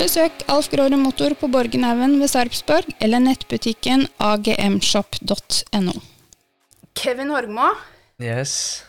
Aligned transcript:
Besøk 0.00 0.44
Alf 0.48 0.70
Gråre 0.72 0.96
Motor 0.96 1.34
på 1.36 1.48
Borgenhaugen 1.52 2.14
ved 2.22 2.30
Sarpsborg 2.32 2.88
eller 3.04 3.20
nettbutikken 3.20 4.06
agmshop.no. 4.22 5.92
Kevin 6.96 7.30
Horgmo, 7.34 7.68
Yes. 8.20 8.84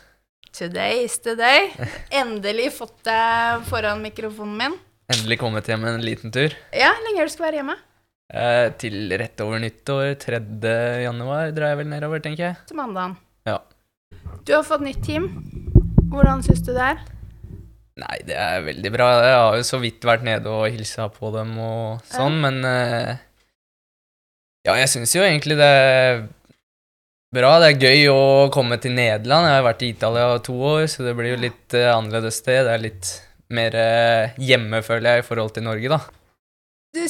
today 0.53 1.03
is 1.05 1.17
the 1.19 1.35
day. 1.35 1.69
Endelig 2.21 2.71
fått 2.77 2.97
deg 3.07 3.67
foran 3.67 4.01
mikrofonen 4.03 4.55
min. 4.59 4.77
Endelig 5.11 5.37
kommet 5.41 5.67
hjem 5.67 5.83
en 5.89 6.03
liten 6.03 6.31
tur. 6.31 6.55
Ja, 6.75 6.91
lenge 7.05 7.27
du 7.27 7.31
skal 7.33 7.49
være 7.49 7.59
hjemme? 7.61 7.75
Eh, 8.31 8.67
til 8.79 9.11
rett 9.19 9.43
over 9.43 9.59
nyttår, 9.59 10.13
3. 10.19 10.39
januar, 11.03 11.51
drar 11.55 11.73
jeg 11.73 11.81
vel 11.83 11.91
nedover, 11.91 12.23
tenker 12.23 12.49
jeg. 12.49 12.59
Til 12.71 12.79
mandagen. 12.79 13.17
Ja. 13.47 13.59
Du 14.47 14.53
har 14.55 14.63
fått 14.67 14.83
nytt 14.87 15.03
team. 15.03 15.27
Hvordan 16.11 16.43
syns 16.47 16.63
du 16.63 16.71
det 16.75 16.93
er? 16.93 17.03
Nei, 17.99 18.21
det 18.23 18.37
er 18.39 18.61
veldig 18.63 18.91
bra. 18.93 19.07
Jeg 19.19 19.39
har 19.39 19.57
jo 19.59 19.65
så 19.67 19.79
vidt 19.81 20.05
vært 20.07 20.23
nede 20.23 20.51
og 20.51 20.69
hilsa 20.71 21.09
på 21.11 21.31
dem 21.35 21.57
og 21.59 22.05
sånn, 22.07 22.37
men 22.43 22.61
uh, 22.63 23.17
Ja, 24.67 24.77
jeg 24.79 24.87
syns 24.93 25.15
jo 25.17 25.25
egentlig 25.25 25.57
det 25.59 25.67
er 25.67 26.23
bra. 27.35 27.57
Det 27.59 27.73
er 27.73 27.89
gøy 27.89 28.07
å 28.13 28.23
komme 28.53 28.79
til 28.81 28.95
Nederland. 28.95 29.49
Jeg 29.49 29.59
har 29.59 29.67
vært 29.67 29.83
i 29.83 29.91
Italia 29.91 30.39
to 30.45 30.55
år, 30.75 30.85
så 30.91 31.03
det 31.07 31.17
blir 31.19 31.35
jo 31.35 31.43
litt 31.43 31.75
uh, 31.75 31.91
annerledes 31.97 32.39
sted. 32.39 32.63
Det 32.67 32.77
er 32.77 32.87
litt 32.87 33.11
mer 33.51 33.75
uh, 33.75 34.39
hjemme, 34.39 34.81
føler 34.87 35.17
jeg, 35.17 35.25
i 35.25 35.27
forhold 35.27 35.55
til 35.57 35.67
Norge, 35.67 35.91
da. 35.91 36.01
Du, 36.91 37.03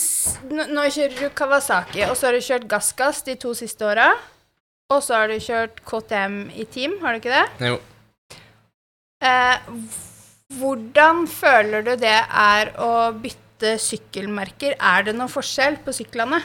nå 0.50 0.84
kjører 0.94 1.16
du 1.18 1.32
Kawasaki, 1.34 2.04
og 2.10 2.18
så 2.18 2.30
har 2.30 2.38
du 2.38 2.46
kjørt 2.46 2.68
Gassgass 2.70 3.24
de 3.26 3.38
to 3.42 3.54
siste 3.58 3.86
åra. 3.86 4.12
Og 4.92 5.00
så 5.06 5.16
har 5.16 5.32
du 5.32 5.40
kjørt 5.42 5.80
KTM 5.88 6.44
i 6.58 6.66
team, 6.70 6.98
har 7.02 7.16
du 7.16 7.22
ikke 7.22 7.34
det? 7.34 7.70
Jo. 7.72 7.78
Eh, 9.22 9.70
hvordan 10.60 11.26
føler 11.32 11.86
du 11.86 11.94
det 12.02 12.18
er 12.28 12.74
å 12.82 13.12
bytte 13.16 13.76
sykkelmerker? 13.82 14.76
Er 14.80 15.06
det 15.08 15.16
noen 15.16 15.32
forskjell 15.32 15.78
på 15.86 15.94
syklene? 15.96 16.42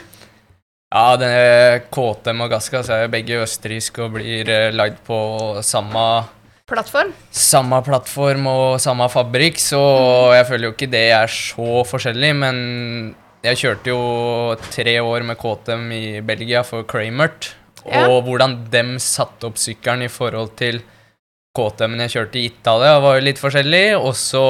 Ja, 0.95 1.17
det 1.19 1.89
KTM 1.93 2.45
og 2.45 2.53
Gaskas 2.55 2.89
er 2.95 3.05
jo 3.07 3.13
begge 3.17 3.41
østerrikske 3.43 4.05
og 4.05 4.15
blir 4.17 4.49
eh, 4.53 4.69
lagd 4.75 5.01
på 5.07 5.19
samme 5.67 6.07
Plattform? 6.67 7.13
samme 7.31 7.79
plattform 7.87 8.47
og 8.51 8.81
samme 8.83 9.07
fabrikk, 9.13 9.59
så 9.63 9.79
jeg 10.35 10.47
føler 10.49 10.67
jo 10.67 10.73
ikke 10.75 10.89
det 10.91 11.03
er 11.15 11.31
så 11.31 11.83
forskjellig, 11.87 12.31
men 12.41 12.57
jeg 13.47 13.61
kjørte 13.61 13.93
jo 13.93 14.01
tre 14.75 14.97
år 14.99 15.23
med 15.29 15.39
KTM 15.39 15.85
i 15.95 16.05
Belgia 16.27 16.65
for 16.67 16.83
Kramert, 16.91 17.53
Ja. 17.87 18.09
og 18.11 18.25
hvordan 18.27 18.57
dem 18.73 18.97
satte 18.99 19.47
opp 19.47 19.61
sykkelen 19.63 20.03
i 20.03 20.11
forhold 20.11 20.57
til 20.59 20.81
KTM-en 21.57 22.05
jeg 22.05 22.15
kjørte 22.17 22.41
i 22.41 22.47
Italia, 22.51 22.99
var 23.03 23.19
jo 23.19 23.27
litt 23.27 23.41
forskjellig, 23.41 23.87
og 23.99 24.13
så 24.19 24.45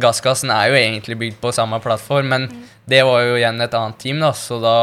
Gassgassen 0.00 0.50
er 0.50 0.72
jo 0.72 0.78
egentlig 0.78 1.18
bygd 1.20 1.36
på 1.42 1.52
samme 1.54 1.78
plattform, 1.82 2.32
men 2.32 2.48
det 2.90 3.04
var 3.06 3.22
jo 3.22 3.36
igjen 3.38 3.62
et 3.62 3.76
annet 3.78 4.00
team, 4.02 4.22
da, 4.24 4.32
så 4.34 4.58
da 4.62 4.78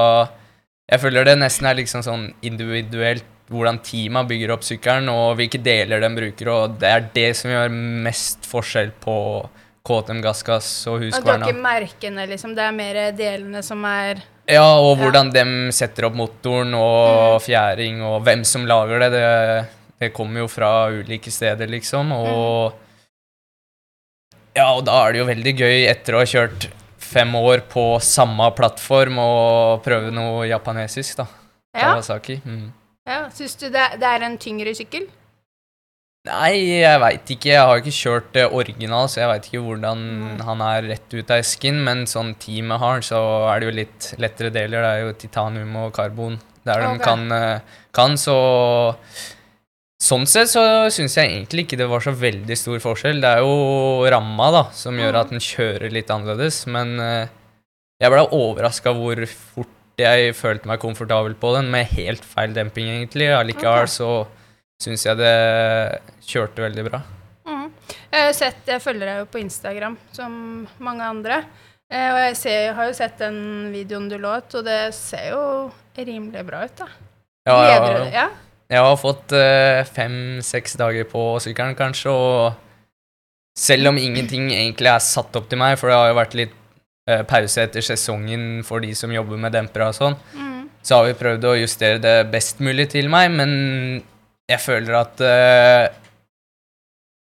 Jeg 0.91 0.99
føler 0.99 1.23
det 1.23 1.37
nesten 1.39 1.67
er 1.69 1.77
liksom 1.79 2.01
sånn 2.03 2.23
individuelt 2.43 3.23
hvordan 3.51 3.79
teama 3.83 4.23
bygger 4.27 4.51
opp 4.55 4.63
sykkelen, 4.63 5.09
og 5.11 5.37
hvilke 5.39 5.59
deler 5.63 6.03
de 6.03 6.09
bruker, 6.15 6.49
og 6.51 6.77
det 6.79 6.91
er 6.91 7.09
det 7.15 7.29
som 7.39 7.51
gjør 7.51 7.71
mest 8.07 8.47
forskjell 8.47 8.91
på 9.03 9.15
KTM 9.87 10.21
Gassgass 10.23 10.69
og 10.87 10.99
Og 10.99 10.99
du 10.99 11.05
har 11.07 11.17
Husqvarna. 11.17 11.47
ikke 11.49 11.63
merkene, 11.63 12.27
liksom. 12.29 12.55
Det 12.55 12.63
er 12.63 12.75
mer 12.75 12.99
delene 13.17 13.63
som 13.65 13.83
er 13.87 14.21
Ja, 14.47 14.67
og 14.79 14.97
hvordan 14.99 15.31
de 15.33 15.43
setter 15.75 16.07
opp 16.09 16.15
motoren 16.17 16.73
og 16.77 17.41
fjæring, 17.43 18.01
og 18.03 18.21
hvem 18.27 18.43
som 18.47 18.67
lager 18.67 18.99
det, 19.05 19.11
det, 19.15 19.25
det 20.01 20.11
kommer 20.17 20.43
jo 20.43 20.49
fra 20.49 20.89
ulike 20.89 21.31
steder, 21.33 21.69
liksom, 21.69 22.13
og 22.17 22.79
Ja, 24.51 24.73
og 24.75 24.83
da 24.83 24.97
er 25.05 25.13
det 25.13 25.21
jo 25.21 25.27
veldig 25.29 25.53
gøy, 25.61 25.77
etter 25.87 26.17
å 26.17 26.23
ha 26.23 26.27
kjørt 26.27 26.67
fem 26.99 27.31
år 27.39 27.63
på 27.71 27.85
samme 28.03 28.49
plattform, 28.57 29.21
og 29.21 29.85
prøve 29.85 30.11
noe 30.11 30.43
japanesisk, 30.49 31.21
da. 31.21 31.27
Ja. 31.71 31.93
Kawasaki. 31.93 32.41
Mm. 32.43 32.67
ja. 33.07 33.23
Syns 33.31 33.55
du 33.61 33.69
det, 33.71 33.85
det 34.01 34.07
er 34.09 34.27
en 34.27 34.37
tyngre 34.41 34.73
sykkel? 34.75 35.07
Nei, 36.27 36.81
jeg 36.83 36.99
veit 37.01 37.31
ikke. 37.33 37.49
Jeg 37.49 37.65
har 37.65 37.79
ikke 37.79 37.95
kjørt 37.97 38.27
det 38.35 38.43
original, 38.53 39.07
så 39.09 39.23
jeg 39.23 39.29
veit 39.31 39.47
ikke 39.49 39.63
hvordan 39.65 40.03
han 40.45 40.61
er 40.67 40.89
rett 40.91 41.15
ut 41.15 41.31
av 41.33 41.41
esken. 41.41 41.79
Men 41.87 42.03
sånn 42.09 42.35
teamet 42.41 42.81
har, 42.83 43.01
så 43.05 43.21
er 43.49 43.61
det 43.61 43.69
jo 43.69 43.77
litt 43.79 44.09
lettere 44.21 44.53
deler. 44.53 44.85
Det 44.85 44.91
er 44.91 45.05
jo 45.07 45.15
titanium 45.23 45.79
og 45.81 45.95
karbon 45.95 46.37
der 46.67 46.83
okay. 46.83 46.99
de 46.99 47.05
kan, 47.07 47.25
eh, 47.33 47.79
kan. 47.97 48.19
Så 48.21 48.35
sånn 50.01 50.25
sett 50.29 50.49
så 50.49 50.63
syns 50.93 51.17
jeg 51.17 51.29
egentlig 51.29 51.67
ikke 51.67 51.79
det 51.79 51.89
var 51.91 52.03
så 52.03 52.13
veldig 52.17 52.57
stor 52.57 52.81
forskjell. 52.83 53.21
Det 53.21 53.35
er 53.35 53.43
jo 53.45 54.07
ramma 54.11 54.49
da, 54.55 54.63
som 54.75 54.97
gjør 54.97 55.21
at 55.21 55.33
den 55.33 55.43
kjører 55.43 55.93
litt 55.93 56.11
annerledes. 56.13 56.63
Men 56.71 56.97
eh, 57.01 57.31
jeg 58.01 58.13
ble 58.13 58.25
overraska 58.33 58.95
hvor 58.97 59.21
fort 59.29 59.77
jeg 60.01 60.33
følte 60.33 60.69
meg 60.69 60.81
komfortabel 60.81 61.35
på 61.37 61.53
den, 61.57 61.69
med 61.73 61.89
helt 61.93 62.25
feil 62.25 62.55
demping, 62.55 62.89
egentlig. 62.89 63.29
Allikevel 63.35 63.85
okay. 63.85 63.93
så 63.93 64.11
syns 64.81 65.05
jeg 65.05 65.19
det 65.19 65.35
kjørte 66.25 66.65
veldig 66.65 66.85
bra. 66.87 67.01
Mm. 67.45 67.67
Jeg, 68.09 68.37
sett, 68.37 68.63
jeg 68.65 68.81
følger 68.81 69.05
deg 69.05 69.19
jo 69.21 69.27
på 69.29 69.41
Instagram, 69.43 69.99
som 70.15 70.33
mange 70.81 71.05
andre. 71.05 71.43
Eh, 71.91 72.07
og 72.07 72.19
jeg 72.23 72.37
ser, 72.39 72.59
jeg 72.69 72.77
har 72.79 72.89
jo 72.89 72.97
sett 72.97 73.21
den 73.21 73.41
videoen 73.73 74.09
du 74.09 74.17
låt, 74.21 74.55
og 74.57 74.65
det 74.65 74.79
ser 74.97 75.33
jo 75.35 75.43
rimelig 75.97 76.45
bra 76.47 76.63
ut, 76.65 76.79
da. 76.79 76.89
Ja, 77.49 77.57
ja? 77.67 78.07
Ja? 78.13 78.29
Jeg 78.71 78.79
har 78.87 78.99
fått 78.99 79.33
uh, 79.35 79.83
fem-seks 79.91 80.77
dager 80.79 81.07
på 81.11 81.25
sykkelen, 81.43 81.75
kanskje, 81.75 82.11
og 82.11 83.57
selv 83.59 83.91
om 83.91 83.99
ingenting 83.99 84.47
egentlig 84.53 84.93
er 84.93 85.03
satt 85.03 85.35
opp 85.35 85.49
til 85.51 85.59
meg, 85.59 85.75
for 85.79 85.91
det 85.91 85.97
har 85.99 86.11
jo 86.11 86.19
vært 86.21 86.37
litt 86.39 86.53
uh, 87.11 87.21
pause 87.27 87.65
etter 87.65 87.83
sesongen 87.83 88.61
for 88.67 88.83
de 88.83 88.93
som 88.95 89.11
jobber 89.11 89.41
med 89.43 89.51
dempere 89.57 89.89
og 89.91 89.97
sånn, 89.97 90.15
mm. 90.15 90.61
så 90.87 91.01
har 91.01 91.09
vi 91.09 91.17
prøvd 91.19 91.49
å 91.49 91.57
justere 91.59 91.99
det 92.03 92.15
best 92.31 92.63
mulig 92.63 92.87
til 92.93 93.11
meg, 93.11 93.27
men 93.35 93.51
jeg 94.51 94.63
føler 94.63 94.97
at 95.01 95.25
uh, 95.25 95.83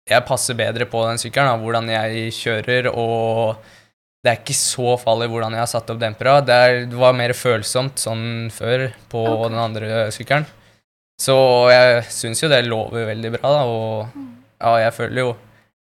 jeg 0.09 0.29
passer 0.29 0.57
bedre 0.57 0.85
på 0.89 1.07
den 1.09 1.21
sykkelen, 1.21 1.49
da, 1.55 1.65
hvordan 1.65 1.89
jeg 1.95 2.37
kjører, 2.43 2.91
og 2.93 3.57
det 4.25 4.35
er 4.35 4.41
ikke 4.43 4.61
så 4.61 4.99
farlig 5.01 5.31
hvordan 5.33 5.55
jeg 5.57 5.63
har 5.63 5.71
satt 5.71 5.91
opp 5.95 6.01
dempera. 6.01 6.39
Det, 6.45 6.55
er, 6.55 6.79
det 6.91 6.97
var 6.99 7.17
mer 7.17 7.33
følsomt 7.37 8.01
sånn 8.03 8.49
før 8.53 8.89
på 9.09 9.25
okay. 9.25 9.45
den 9.49 9.61
andre 9.63 10.07
sykkelen. 10.13 10.49
Så 11.19 11.35
jeg 11.73 12.05
syns 12.15 12.43
jo 12.43 12.49
det 12.51 12.67
lover 12.67 13.09
veldig 13.11 13.31
bra, 13.37 13.51
da, 13.51 13.63
og 13.67 14.07
ja, 14.59 14.73
jeg 14.85 14.93
føler 14.95 15.19
jo 15.25 15.31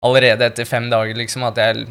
allerede 0.06 0.46
etter 0.48 0.64
fem 0.66 0.90
dager 0.90 1.14
liksom 1.18 1.44
at 1.46 1.56
jeg 1.60 1.84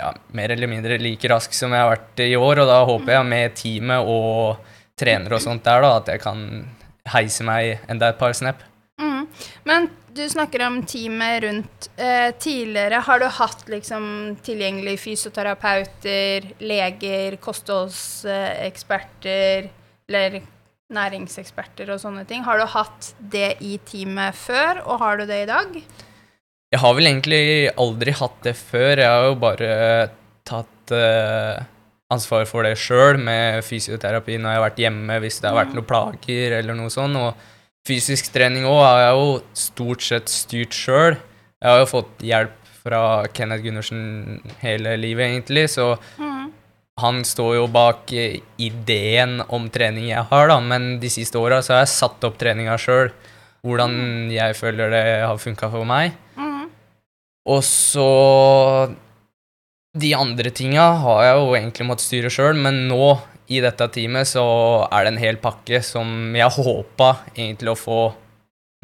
ja, 0.00 0.10
mer 0.36 0.48
eller 0.52 0.66
mindre 0.68 0.98
like 1.00 1.28
rask 1.30 1.52
som 1.56 1.72
jeg 1.72 1.80
har 1.80 1.90
vært 1.94 2.18
i 2.24 2.36
år, 2.36 2.58
og 2.62 2.68
da 2.68 2.84
håper 2.84 3.12
jeg 3.16 3.24
med 3.30 3.54
teamet 3.58 4.00
og 4.10 4.56
trenere 4.98 5.34
og 5.38 5.42
sånt 5.42 5.64
der, 5.66 5.80
da, 5.84 5.90
at 6.00 6.08
jeg 6.12 6.20
kan 6.24 6.38
heise 7.14 7.42
meg 7.46 7.62
enda 7.90 8.04
et 8.10 8.20
par 8.20 8.32
snap. 8.36 8.58
Mm. 9.00 9.22
Men 9.68 9.80
du 10.14 10.24
snakker 10.30 10.60
om 10.66 10.86
teamet 10.86 11.42
rundt. 11.42 11.90
Eh, 11.96 12.30
tidligere 12.38 13.00
har 13.06 13.18
du 13.18 13.26
hatt 13.38 13.68
liksom 13.70 14.36
tilgjengelig 14.46 14.98
fysioterapeuter, 15.02 16.40
leger, 16.62 17.36
kostholdseksperter 17.42 19.68
eller 20.08 20.42
næringseksperter 20.94 21.90
og 21.94 22.00
sånne 22.02 22.24
ting. 22.28 22.44
Har 22.46 22.60
du 22.60 22.66
hatt 22.70 23.12
det 23.18 23.56
i 23.64 23.76
teamet 23.86 24.36
før, 24.38 24.82
og 24.86 24.98
har 25.02 25.20
du 25.20 25.26
det 25.28 25.42
i 25.44 25.50
dag? 25.50 25.78
Jeg 26.74 26.82
har 26.82 26.96
vel 26.96 27.06
egentlig 27.10 27.42
aldri 27.78 28.14
hatt 28.18 28.40
det 28.46 28.56
før. 28.58 28.98
Jeg 28.98 29.10
har 29.10 29.28
jo 29.28 29.36
bare 29.38 29.68
tatt 30.48 30.94
uh, 30.94 31.62
ansvar 32.14 32.46
for 32.50 32.66
det 32.66 32.74
sjøl 32.80 33.20
med 33.22 33.62
fysioterapi 33.66 34.36
når 34.38 34.50
jeg 34.50 34.58
har 34.58 34.64
vært 34.66 34.82
hjemme 34.82 35.20
hvis 35.22 35.38
det 35.40 35.50
har 35.50 35.60
vært 35.60 35.76
noen 35.76 35.86
plager 35.88 36.58
eller 36.58 36.76
noe 36.78 36.90
sånt. 36.92 37.20
Og 37.20 37.86
fysisk 37.88 38.32
trening 38.34 38.66
òg 38.68 38.82
har 38.82 39.00
jeg 39.04 39.16
jo 39.20 39.30
stort 39.66 40.04
sett 40.04 40.32
styrt 40.32 40.76
sjøl. 40.76 41.16
Jeg 41.62 41.70
har 41.70 41.80
jo 41.84 41.90
fått 41.94 42.26
hjelp 42.26 42.60
fra 42.84 43.00
Kenneth 43.32 43.64
Gundersen 43.64 44.40
hele 44.60 44.98
livet, 45.00 45.30
egentlig, 45.30 45.68
så 45.72 45.94
Mm. 46.18 46.33
Han 47.00 47.24
står 47.26 47.56
jo 47.56 47.66
bak 47.74 48.12
eh, 48.14 48.36
ideen 48.62 49.40
om 49.48 49.66
trening 49.74 50.10
jeg 50.12 50.26
har, 50.30 50.48
da, 50.50 50.60
men 50.62 51.00
de 51.02 51.10
siste 51.10 51.38
åra 51.40 51.58
har 51.64 51.80
jeg 51.82 51.90
satt 51.94 52.26
opp 52.28 52.36
treninga 52.38 52.76
sjøl. 52.78 53.10
Hvordan 53.64 54.30
jeg 54.30 54.54
føler 54.58 54.92
det 54.92 55.04
har 55.24 55.38
funka 55.40 55.70
for 55.72 55.88
meg. 55.88 56.12
Mm. 56.36 56.66
Og 57.48 57.62
så 57.64 58.08
De 59.94 60.10
andre 60.14 60.50
tinga 60.50 60.84
har 61.04 61.22
jeg 61.24 61.38
jo 61.38 61.54
egentlig 61.54 61.86
måttet 61.86 62.04
styre 62.08 62.30
sjøl, 62.32 62.58
men 62.58 62.84
nå 62.90 63.14
i 63.54 63.60
dette 63.62 63.86
teamet 63.94 64.26
så 64.26 64.42
er 64.88 65.04
det 65.04 65.12
en 65.12 65.20
hel 65.22 65.36
pakke 65.38 65.78
som 65.84 66.34
jeg 66.34 66.50
håpa 66.56 67.10
egentlig 67.36 67.70
å 67.74 67.78
få 67.78 67.98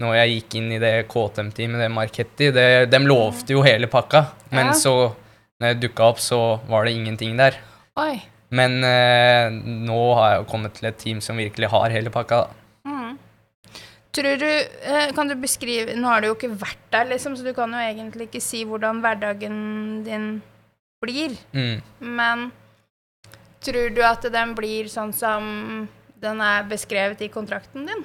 når 0.00 0.14
jeg 0.16 0.34
gikk 0.36 0.54
inn 0.60 0.68
i 0.72 0.78
det 0.80 0.92
KTM-teamet, 1.12 1.80
det 1.82 1.88
Marketti. 1.92 2.50
Det, 2.54 2.66
de 2.88 3.00
lovte 3.04 3.52
jo 3.52 3.64
hele 3.66 3.88
pakka, 3.90 4.22
men 4.54 4.70
Ja. 4.70 4.72
så 4.72 4.94
når 5.60 5.74
jeg 5.74 5.80
dukka 5.82 6.06
opp, 6.08 6.20
så 6.24 6.38
var 6.70 6.84
det 6.86 6.94
ingenting 6.96 7.36
der. 7.36 7.58
Oi. 8.00 8.14
Men 8.50 8.80
eh, 8.82 9.50
nå 9.52 9.98
har 10.18 10.32
jeg 10.32 10.40
jo 10.40 10.48
kommet 10.50 10.74
til 10.78 10.88
et 10.90 10.98
team 10.98 11.20
som 11.22 11.38
virkelig 11.38 11.70
har 11.70 11.94
hele 11.94 12.12
pakka. 12.14 12.42
da. 12.44 12.90
Mm. 12.90 13.18
Tror 14.16 14.40
du, 14.42 14.48
eh, 14.48 15.12
Kan 15.14 15.28
du 15.30 15.36
beskrive 15.38 15.94
Nå 15.94 16.08
har 16.08 16.20
du 16.20 16.30
jo 16.30 16.34
ikke 16.34 16.50
vært 16.58 16.86
der, 16.90 17.06
liksom, 17.12 17.36
så 17.36 17.46
du 17.46 17.52
kan 17.54 17.70
jo 17.70 17.82
egentlig 17.82 18.26
ikke 18.26 18.42
si 18.42 18.64
hvordan 18.66 19.02
hverdagen 19.04 19.58
din 20.06 20.30
blir. 21.00 21.36
Mm. 21.54 21.80
Men 22.00 22.50
tror 23.64 23.92
du 23.94 24.02
at 24.04 24.24
den 24.32 24.54
blir 24.56 24.88
sånn 24.90 25.12
som 25.16 25.86
den 26.20 26.40
er 26.44 26.66
beskrevet 26.68 27.22
i 27.24 27.30
kontrakten 27.32 27.86
din? 27.88 28.02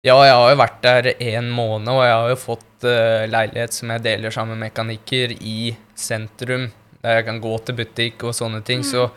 Ja, 0.00 0.14
jeg 0.24 0.32
har 0.32 0.46
jo 0.48 0.56
vært 0.56 0.78
der 0.80 1.10
en 1.12 1.50
måned, 1.52 1.90
og 1.92 2.00
jeg 2.06 2.14
har 2.14 2.30
jo 2.30 2.36
fått 2.40 2.86
uh, 2.88 3.26
leilighet 3.28 3.74
som 3.76 3.90
jeg 3.92 4.00
deler 4.06 4.32
sammen 4.32 4.56
med 4.56 4.70
mekanikker 4.70 5.34
i 5.36 5.74
sentrum, 5.92 6.70
der 7.00 7.18
jeg 7.18 7.26
kan 7.28 7.40
gå 7.42 7.52
til 7.64 7.78
butikk 7.78 8.24
og 8.28 8.36
sånne 8.36 8.60
ting. 8.66 8.84
Så 8.86 9.08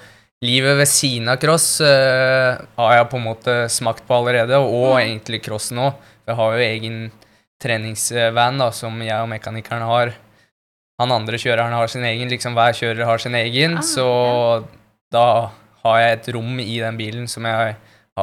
livet 0.43 0.77
ved 0.79 0.89
siden 0.91 1.31
av 1.31 1.39
cross 1.41 1.77
uh, 1.83 2.59
har 2.79 2.95
jeg 2.97 3.09
på 3.11 3.19
en 3.19 3.27
måte 3.27 3.57
smakt 3.71 4.05
på 4.07 4.17
allerede, 4.19 4.59
og 4.59 4.99
egentlig 5.01 5.43
crossen 5.45 5.81
òg. 5.83 6.09
Jeg 6.27 6.39
har 6.39 6.55
jo 6.55 6.67
egen 6.67 6.99
treningsvan 7.63 8.59
da, 8.59 8.69
som 8.75 9.01
jeg 9.03 9.19
og 9.19 9.31
mekanikeren 9.31 9.87
har. 9.87 10.13
Han 11.01 11.15
andre 11.15 11.39
kjøreren 11.41 11.73
har 11.73 11.89
sin 11.91 12.05
egen, 12.07 12.29
liksom 12.31 12.55
hver 12.55 12.75
kjører 12.77 13.07
har 13.09 13.21
sin 13.21 13.35
egen, 13.39 13.79
Ah, 13.79 13.85
så 13.87 14.07
da 15.11 15.25
har 15.83 15.99
jeg 15.99 16.17
et 16.17 16.29
rom 16.35 16.59
i 16.61 16.77
den 16.79 16.99
bilen 16.99 17.27
som 17.27 17.47
jeg 17.47 17.57
har 17.59 17.73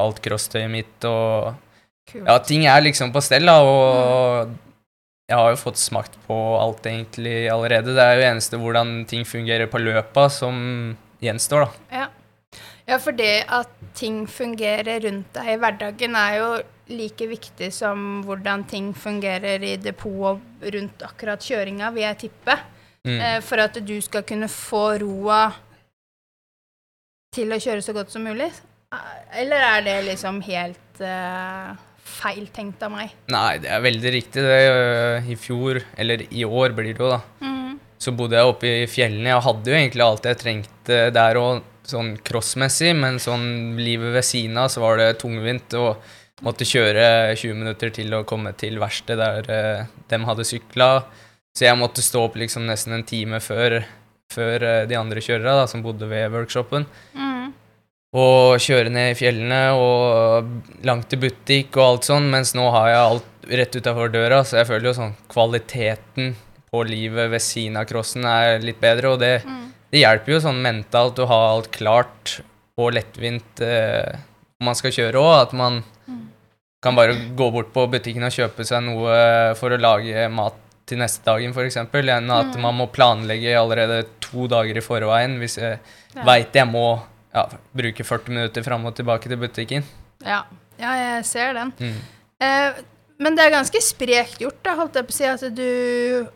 alt 0.01 0.21
crosstøyet 0.23 0.71
mitt 0.71 1.07
og 1.09 1.57
Kult. 2.11 2.27
ja, 2.27 2.39
ting 2.43 2.65
er 2.67 2.81
liksom 2.85 3.13
på 3.13 3.23
stell, 3.23 3.47
da, 3.47 3.59
og 3.61 4.55
jeg 5.31 5.39
har 5.39 5.53
jo 5.53 5.61
fått 5.61 5.79
smakt 5.79 6.17
på 6.27 6.37
alt 6.59 6.87
egentlig 6.91 7.45
allerede. 7.53 7.95
Det 7.95 8.03
er 8.03 8.19
jo 8.19 8.27
eneste 8.33 8.59
hvordan 8.59 9.05
ting 9.11 9.23
fungerer 9.29 9.71
på 9.71 9.79
løpa 9.79 10.27
som 10.33 10.57
gjenstår, 11.23 11.67
da. 11.67 12.01
Ja. 12.01 12.09
ja, 12.89 12.99
for 12.99 13.15
det 13.15 13.45
at 13.47 13.71
ting 13.95 14.25
fungerer 14.27 15.01
rundt 15.07 15.31
deg 15.37 15.53
i 15.55 15.59
hverdagen, 15.63 16.19
er 16.19 16.39
jo 16.41 16.51
like 16.91 17.29
viktig 17.31 17.71
som 17.75 18.25
hvordan 18.27 18.65
ting 18.67 18.91
fungerer 18.99 19.63
i 19.63 19.77
depot 19.79 20.33
og 20.33 20.67
rundt 20.75 21.05
akkurat 21.07 21.47
kjøringa, 21.47 21.93
vil 21.95 22.09
jeg 22.09 22.21
tippe. 22.27 22.59
Mm. 23.07 23.21
Eh, 23.21 23.39
for 23.47 23.63
at 23.63 23.79
du 23.87 23.95
skal 24.03 24.27
kunne 24.27 24.51
få 24.51 24.85
roa 25.01 25.45
til 27.33 27.55
å 27.55 27.61
kjøre 27.63 27.85
så 27.87 27.95
godt 27.97 28.11
som 28.13 28.27
mulig. 28.27 28.51
Eh, 28.91 29.15
Eller 29.45 29.63
er 29.69 29.87
det 29.87 29.97
liksom 30.11 30.43
helt 30.45 31.01
uh, 31.01 31.79
feil 32.11 32.47
tenkt 32.55 32.83
av 32.87 32.93
meg? 32.95 33.15
Nei, 33.33 33.59
det 33.63 33.71
er 33.73 33.83
veldig 33.85 34.13
riktig. 34.19 34.43
Det, 34.45 34.61
øh, 34.75 35.31
I 35.33 35.37
fjor, 35.41 35.81
eller 35.97 36.27
i 36.31 36.45
år 36.45 36.75
blir 36.77 36.93
det 36.93 37.01
jo, 37.05 37.11
da, 37.15 37.21
Mm. 37.41 37.79
så 38.01 38.13
bodde 38.17 38.37
jeg 38.39 38.51
oppe 38.53 38.71
i 38.83 38.87
fjellene. 38.91 39.31
Jeg 39.33 39.45
hadde 39.49 39.71
jo 39.73 39.79
egentlig 39.81 40.05
alt 40.07 40.29
jeg 40.31 40.39
trengte 40.43 40.99
der 41.17 41.41
òg, 41.41 41.63
sånn 41.91 42.13
crossmessig, 42.23 42.93
men 42.95 43.17
sånn 43.19 43.77
livet 43.81 44.13
ved 44.15 44.25
siden 44.25 44.59
av 44.63 44.69
så 44.71 44.81
var 44.85 44.97
det 45.01 45.19
tungvint. 45.23 45.75
og 45.75 45.97
Måtte 46.43 46.65
kjøre 46.65 47.35
20 47.37 47.53
minutter 47.55 47.91
til 47.93 48.15
å 48.17 48.23
komme 48.25 48.55
til 48.57 48.79
verkstedet 48.81 49.45
der 49.45 49.51
eh, 49.81 49.87
de 50.09 50.21
hadde 50.25 50.47
sykla. 50.49 51.05
Så 51.53 51.67
jeg 51.67 51.77
måtte 51.77 52.01
stå 52.01 52.23
opp 52.29 52.37
liksom 52.41 52.65
nesten 52.65 52.95
en 52.97 53.03
time 53.05 53.41
før, 53.45 53.83
før 54.33 54.63
eh, 54.65 54.87
de 54.89 54.97
andre 54.97 55.21
kjørere 55.21 55.59
da, 55.59 55.67
som 55.69 55.83
bodde 55.85 56.09
ved 56.09 56.31
workshopen. 56.33 56.87
Mm. 57.13 57.30
Og 58.11 58.57
kjøre 58.59 58.91
ned 58.91 59.13
i 59.13 59.19
fjellene 59.19 59.59
og 59.79 60.49
langt 60.87 61.07
til 61.13 61.21
butikk 61.23 61.77
og 61.79 61.85
alt 61.85 62.09
sånn, 62.09 62.25
mens 62.33 62.55
nå 62.59 62.65
har 62.75 62.89
jeg 62.91 63.03
alt 63.05 63.51
rett 63.61 63.77
utafor 63.79 64.11
døra, 64.11 64.41
så 64.45 64.59
jeg 64.59 64.67
føler 64.67 64.89
jo 64.91 64.95
sånn 64.99 65.13
kvaliteten 65.31 66.33
på 66.71 66.83
livet 66.87 67.31
ved 67.31 67.43
siden 67.43 67.79
av 67.79 67.87
crossen 67.91 68.27
er 68.27 68.59
litt 68.63 68.81
bedre, 68.83 69.13
og 69.15 69.21
det, 69.23 69.45
Mm. 69.47 69.73
det 69.93 70.01
hjelper 70.03 70.33
jo 70.35 70.41
sånn 70.41 70.61
mentalt 70.63 71.19
å 71.23 71.27
ha 71.31 71.39
alt 71.55 71.71
klart 71.71 72.41
og 72.79 72.93
lettvint 72.95 73.61
eh, 73.63 74.19
man 74.61 74.75
skal 74.75 74.91
kjøre 74.91 75.15
òg, 75.23 75.43
at 75.43 75.53
man 75.53 75.83
kan 76.83 76.95
bare 76.97 77.15
gå 77.37 77.51
bort 77.53 77.73
på 77.73 77.87
butikken 77.91 78.25
og 78.25 78.33
kjøpe 78.35 78.65
seg 78.67 78.83
noe 78.83 79.55
for 79.55 79.71
å 79.71 79.79
lage 79.81 80.29
mat 80.33 80.55
til 80.87 80.99
neste 80.99 81.23
dagen, 81.25 81.53
f.eks., 81.55 81.77
enn 81.77 82.31
at 82.35 82.57
man 82.59 82.75
må 82.75 82.89
planlegge 82.91 83.55
allerede 83.55 84.05
to 84.21 84.49
dager 84.49 84.77
i 84.77 84.81
forveien 84.83 85.39
hvis 85.39 85.59
jeg 85.59 85.79
Ja. 86.17 86.23
veit 86.25 86.53
jeg 86.53 86.67
må 86.67 87.01
ja, 87.35 87.45
bruke 87.77 88.07
40 88.07 88.35
minutter 88.35 88.67
fram 88.67 88.87
og 88.89 88.97
tilbake 88.99 89.31
til 89.31 89.41
butikken. 89.41 89.87
Ja. 90.25 90.43
ja, 90.81 90.95
jeg 90.99 91.25
ser 91.29 91.55
den. 91.57 91.73
Mm. 91.79 92.01
Eh, 92.43 92.83
men 93.21 93.37
det 93.37 93.47
er 93.47 93.57
ganske 93.59 93.83
sprekt 93.85 94.41
gjort, 94.41 94.61
da, 94.65 94.77
holdt 94.79 94.97
jeg 94.97 95.09
på 95.09 95.15
å 95.15 95.19
si, 95.19 95.29
at 95.29 95.45
du 95.57 96.29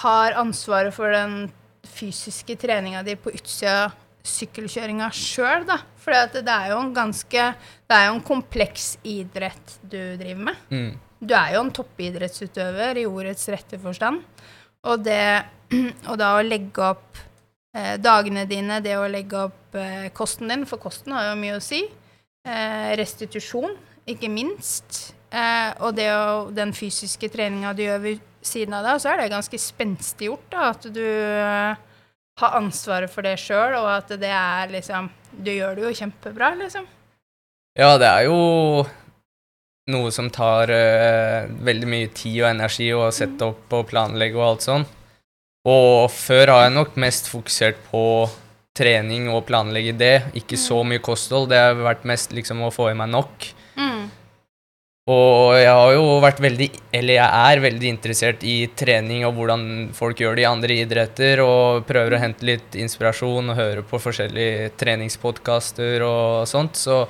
har 0.00 0.38
ansvaret 0.40 0.94
for 0.94 1.12
den 1.14 1.48
fysiske 1.94 2.56
treninga 2.58 3.04
di 3.06 3.14
på 3.20 3.32
utsida 3.34 3.92
sykkelkjøringa 4.24 5.10
sjøl, 5.14 5.66
da. 5.68 5.78
For 6.00 6.16
det 6.32 6.44
er 6.48 6.70
jo 6.72 6.80
en 6.82 6.92
ganske 6.96 7.44
Det 7.88 7.96
er 7.96 8.08
jo 8.08 8.14
en 8.16 8.24
kompleks 8.24 8.94
idrett 9.04 9.78
du 9.82 10.16
driver 10.20 10.48
med. 10.50 10.62
Mm. 10.72 10.90
Du 11.24 11.34
er 11.36 11.54
jo 11.54 11.62
en 11.64 11.72
toppidrettsutøver 11.72 13.00
i 13.00 13.06
ordets 13.08 13.48
rette 13.52 13.78
forstand. 13.80 14.24
Og 14.84 15.04
det 15.04 15.44
Og 16.10 16.18
da 16.20 16.34
å 16.36 16.44
legge 16.44 16.84
opp 16.84 17.20
eh, 17.74 17.96
dagene 18.02 18.46
dine, 18.50 18.80
det 18.84 18.96
å 18.98 19.08
legge 19.10 19.46
opp 19.48 19.78
eh, 19.78 20.08
kosten 20.16 20.52
din, 20.52 20.64
for 20.70 20.82
kosten 20.82 21.14
har 21.16 21.30
jo 21.30 21.40
mye 21.40 21.58
å 21.58 21.64
si. 21.64 21.82
Eh, 22.44 22.92
restitusjon, 23.00 23.74
ikke 24.10 24.30
minst. 24.32 25.14
Eh, 25.34 25.70
og 25.82 25.96
det 25.98 26.10
å, 26.14 26.50
den 26.54 26.74
fysiske 26.76 27.30
treninga 27.32 27.74
du 27.74 27.82
gjør 27.84 28.02
ved 28.04 28.24
siden 28.44 28.76
av 28.78 28.86
deg, 28.86 29.00
så 29.02 29.12
er 29.12 29.22
det 29.22 29.32
ganske 29.32 29.60
spenstig 29.60 30.28
gjort, 30.28 30.50
da. 30.52 30.70
At 30.74 30.88
du 30.94 31.04
eh, 31.04 31.78
har 32.40 32.58
ansvaret 32.58 33.10
for 33.10 33.26
det 33.26 33.36
sjøl, 33.42 33.78
og 33.80 33.88
at 33.96 34.12
det 34.20 34.32
er 34.32 34.72
liksom 34.72 35.10
Du 35.34 35.50
gjør 35.50 35.74
det 35.74 35.82
jo 35.82 35.96
kjempebra, 35.98 36.52
liksom. 36.60 36.84
Ja, 37.74 37.96
det 37.98 38.06
er 38.06 38.28
jo 38.28 38.36
noe 39.90 40.10
som 40.14 40.28
tar 40.32 40.70
uh, 40.70 41.50
veldig 41.66 41.88
mye 41.90 42.10
tid 42.14 42.36
og 42.44 42.50
energi 42.52 42.86
å 42.94 43.08
sette 43.12 43.48
opp 43.50 43.74
og 43.74 43.88
planlegge 43.90 44.38
og 44.38 44.46
alt 44.46 44.66
sånn. 44.68 44.86
Og 45.64 46.10
før 46.12 46.52
har 46.52 46.66
jeg 46.66 46.74
nok 46.76 46.96
mest 47.00 47.30
fokusert 47.32 47.78
på 47.88 48.04
trening 48.76 49.30
og 49.32 49.46
planlegge 49.48 49.94
det, 49.96 50.16
ikke 50.36 50.58
så 50.60 50.82
mye 50.84 51.02
kosthold. 51.04 51.48
Det 51.52 51.60
har 51.60 51.78
vært 51.78 52.04
mest 52.08 52.34
liksom 52.36 52.66
å 52.66 52.72
få 52.74 52.90
i 52.90 52.98
meg 52.98 53.12
nok. 53.14 53.46
Mm. 53.78 54.04
Og 55.14 55.54
jeg 55.58 55.68
har 55.68 55.90
jo 55.92 56.04
vært 56.24 56.38
veldig 56.40 56.66
Eller 56.96 57.18
jeg 57.18 57.40
er 57.50 57.60
veldig 57.60 57.88
interessert 57.92 58.44
i 58.48 58.54
trening 58.72 59.26
og 59.28 59.34
hvordan 59.36 59.66
folk 59.92 60.22
gjør 60.22 60.38
det 60.38 60.44
i 60.46 60.48
andre 60.48 60.78
idretter, 60.80 61.42
og 61.44 61.84
prøver 61.88 62.16
å 62.16 62.20
hente 62.22 62.48
litt 62.48 62.78
inspirasjon 62.80 63.52
og 63.52 63.58
høre 63.58 63.84
på 63.84 64.00
forskjellige 64.00 64.70
treningspodkaster 64.80 66.04
og 66.08 66.48
sånt. 66.48 66.80
Så 66.80 67.04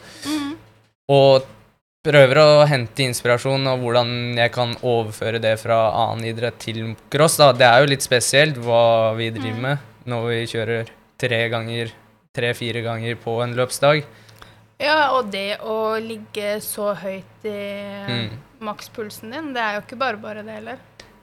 Og 1.11 1.47
prøver 2.05 2.41
å 2.43 2.49
hente 2.69 3.07
inspirasjon 3.07 3.65
og 3.71 3.81
hvordan 3.81 4.11
jeg 4.37 4.53
kan 4.55 4.75
overføre 4.85 5.41
det 5.43 5.55
fra 5.63 5.79
annen 6.05 6.27
idrett 6.29 6.59
til 6.63 6.95
cross. 7.13 7.39
da. 7.41 7.53
Det 7.57 7.65
er 7.67 7.81
jo 7.85 7.91
litt 7.95 8.05
spesielt 8.05 8.59
hva 8.61 9.15
vi 9.17 9.31
driver 9.35 9.61
med 9.61 9.79
når 10.11 10.27
vi 10.29 10.43
kjører 10.53 10.91
tre 11.19 11.39
ganger, 11.49 11.93
tre-fire 12.37 12.83
ganger 12.85 13.17
på 13.23 13.39
en 13.45 13.55
løpsdag. 13.57 14.05
Ja, 14.83 15.15
og 15.17 15.31
det 15.33 15.61
å 15.63 15.95
ligge 16.03 16.59
så 16.61 16.93
høyt 16.99 17.45
i 17.49 18.05
Mm. 18.11 18.31
makspulsen 18.61 19.31
din, 19.33 19.53
det 19.55 19.63
er 19.63 19.75
jo 19.77 19.81
ikke 19.87 19.99
bare 19.99 20.17
bare 20.21 20.43
det 20.45 20.55
heller. 20.59 20.79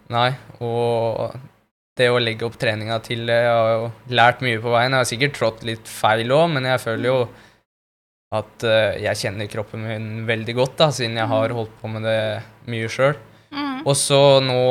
Nei, 0.10 0.32
og 0.62 1.36
det 1.98 2.10
å 2.10 2.20
legge 2.20 2.46
opp 2.48 2.58
treninga 2.58 2.98
til 3.04 3.26
det 3.28 3.38
Jeg 3.44 3.52
har 3.52 3.72
jo 3.76 3.92
lært 4.10 4.42
mye 4.42 4.60
på 4.60 4.72
veien. 4.72 4.92
Jeg 4.92 4.98
har 5.04 5.10
sikkert 5.12 5.38
trådt 5.38 5.64
litt 5.64 5.86
feil 5.88 6.32
òg, 6.32 6.50
men 6.54 6.64
jeg 6.64 6.80
føler 6.80 7.06
jo 7.06 7.28
at 8.32 8.64
uh, 8.64 8.94
jeg 9.02 9.20
kjenner 9.20 9.50
kroppen 9.52 9.84
min 9.84 10.06
veldig 10.30 10.56
godt, 10.56 10.78
da, 10.80 10.88
siden 10.96 11.18
jeg 11.20 11.28
har 11.28 11.52
holdt 11.56 11.74
på 11.82 11.90
med 11.92 12.06
det 12.08 12.20
mye 12.72 12.88
sjøl. 12.92 13.18
Mm. 13.52 13.82
Og 13.84 13.96
så 14.00 14.22
nå 14.46 14.62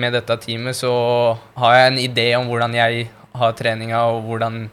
med 0.00 0.14
dette 0.16 0.36
teamet 0.42 0.74
så 0.78 0.90
har 1.60 1.74
jeg 1.76 1.90
en 1.92 2.00
idé 2.02 2.24
om 2.38 2.48
hvordan 2.48 2.72
jeg 2.74 3.10
har 3.34 3.52
treninga, 3.58 4.00
og 4.14 4.24
hvordan 4.28 4.70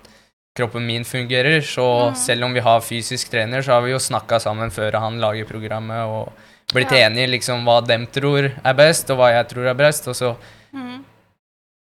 kroppen 0.58 0.86
min 0.88 1.04
fungerer. 1.08 1.60
Så 1.66 1.86
selv 2.20 2.46
om 2.48 2.54
vi 2.56 2.64
har 2.64 2.82
fysisk 2.86 3.30
trener, 3.34 3.62
så 3.66 3.76
har 3.76 3.84
vi 3.86 3.92
jo 3.94 4.00
snakka 4.02 4.40
sammen 4.44 4.72
før 4.74 4.98
han 5.04 5.20
lager 5.22 5.46
programmet, 5.50 6.08
og 6.08 6.32
blitt 6.74 6.92
Ja. 6.96 7.10
enige 7.10 7.28
liksom 7.36 7.66
hva 7.68 7.82
dem 7.86 8.06
tror 8.08 8.48
er 8.64 8.74
best, 8.74 9.10
og 9.12 9.18
hva 9.20 9.32
jeg 9.36 9.48
tror 9.52 9.68
er 9.68 9.74
best. 9.76 10.08
Og 10.08 10.16
så 10.16 10.36
Mm. 10.74 11.04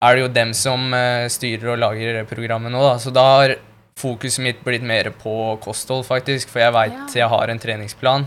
er 0.03 0.15
det 0.17 0.23
jo 0.23 0.29
dem 0.33 0.53
som 0.55 0.95
uh, 0.95 1.29
styrer 1.29 1.75
og 1.75 1.79
lager 1.79 2.25
programmet 2.25 2.73
nå, 2.73 2.81
da. 2.81 2.95
Så 2.99 3.13
da 3.13 3.21
har 3.37 3.57
fokuset 4.03 4.43
mitt 4.45 4.63
blitt 4.67 4.83
mer 4.83 5.11
på 5.23 5.35
kosthold, 5.63 6.05
faktisk, 6.09 6.51
for 6.51 6.61
jeg 6.65 6.75
veit 6.75 7.15
jeg 7.17 7.29
har 7.31 7.53
en 7.53 7.63
treningsplan. 7.63 8.27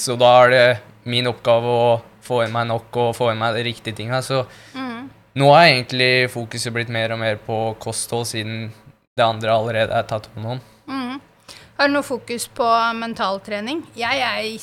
Så 0.00 0.16
da 0.18 0.30
er 0.44 0.50
det 0.50 0.66
min 1.04 1.28
oppgave 1.30 1.68
å 1.68 2.00
få 2.22 2.44
i 2.46 2.50
meg 2.50 2.68
nok 2.70 2.96
og 3.02 3.16
få 3.18 3.32
i 3.32 3.38
meg 3.38 3.54
de 3.58 3.64
riktige 3.68 3.96
tinga. 3.98 4.22
Så 4.22 4.46
Mm. 4.74 5.10
nå 5.36 5.50
har 5.52 5.66
egentlig 5.66 6.30
fokuset 6.30 6.72
blitt 6.72 6.88
mer 6.88 7.12
og 7.12 7.18
mer 7.18 7.36
på 7.36 7.76
kosthold, 7.78 8.26
siden 8.26 8.72
det 9.16 9.24
andre 9.24 9.50
allerede 9.52 9.92
er 9.92 10.02
tatt 10.08 10.28
hånd 10.34 10.46
om. 10.56 10.60
Mm. 10.88 11.20
Har 11.78 11.88
du 11.88 11.92
noe 11.94 12.02
fokus 12.06 12.46
på 12.48 12.64
mentaltrening? 12.94 13.82
Jeg 13.96 14.20
er 14.22 14.58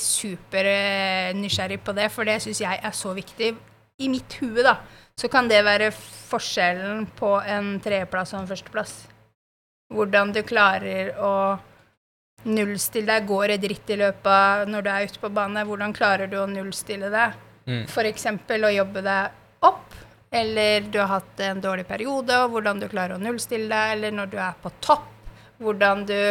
supernysgjerrig 0.69 1.79
på 1.83 1.93
det, 1.97 2.09
for 2.11 2.27
det 2.27 2.39
syns 2.43 2.61
jeg 2.63 2.79
er 2.81 2.95
så 2.95 3.13
viktig. 3.15 3.55
I 3.99 4.07
mitt 4.07 4.33
hue, 4.39 4.63
da, 4.63 4.77
så 5.19 5.27
kan 5.31 5.49
det 5.51 5.59
være 5.65 5.91
forskjellen 6.29 7.05
på 7.19 7.33
en 7.45 7.73
tredjeplass 7.83 8.33
og 8.33 8.41
en 8.43 8.47
førsteplass. 8.47 8.93
Hvordan 9.89 10.33
du 10.35 10.43
klarer 10.45 11.15
å 11.17 11.33
nullstille 12.47 13.09
deg. 13.09 13.27
Går 13.27 13.53
det 13.53 13.61
dritt 13.65 13.91
i 13.91 13.99
løpet 13.99 14.69
når 14.69 14.85
du 14.85 14.91
er 14.91 15.07
ute 15.09 15.21
på 15.21 15.31
bane? 15.33 15.65
Hvordan 15.67 15.95
klarer 15.95 16.29
du 16.31 16.37
å 16.41 16.49
nullstille 16.49 17.09
deg? 17.13 17.39
Mm. 17.69 17.83
F.eks. 17.85 18.27
å 18.55 18.71
jobbe 18.73 19.03
deg 19.05 19.65
opp, 19.67 19.97
eller 20.31 20.85
du 20.89 20.99
har 21.01 21.11
hatt 21.17 21.41
en 21.45 21.61
dårlig 21.61 21.85
periode, 21.89 22.37
og 22.43 22.55
hvordan 22.55 22.79
du 22.81 22.87
klarer 22.89 23.17
å 23.17 23.21
nullstille 23.21 23.69
deg, 23.69 23.97
eller 23.97 24.15
når 24.15 24.31
du 24.31 24.37
er 24.41 24.55
på 24.61 24.71
topp, 24.81 25.09
hvordan 25.59 26.05
du 26.09 26.21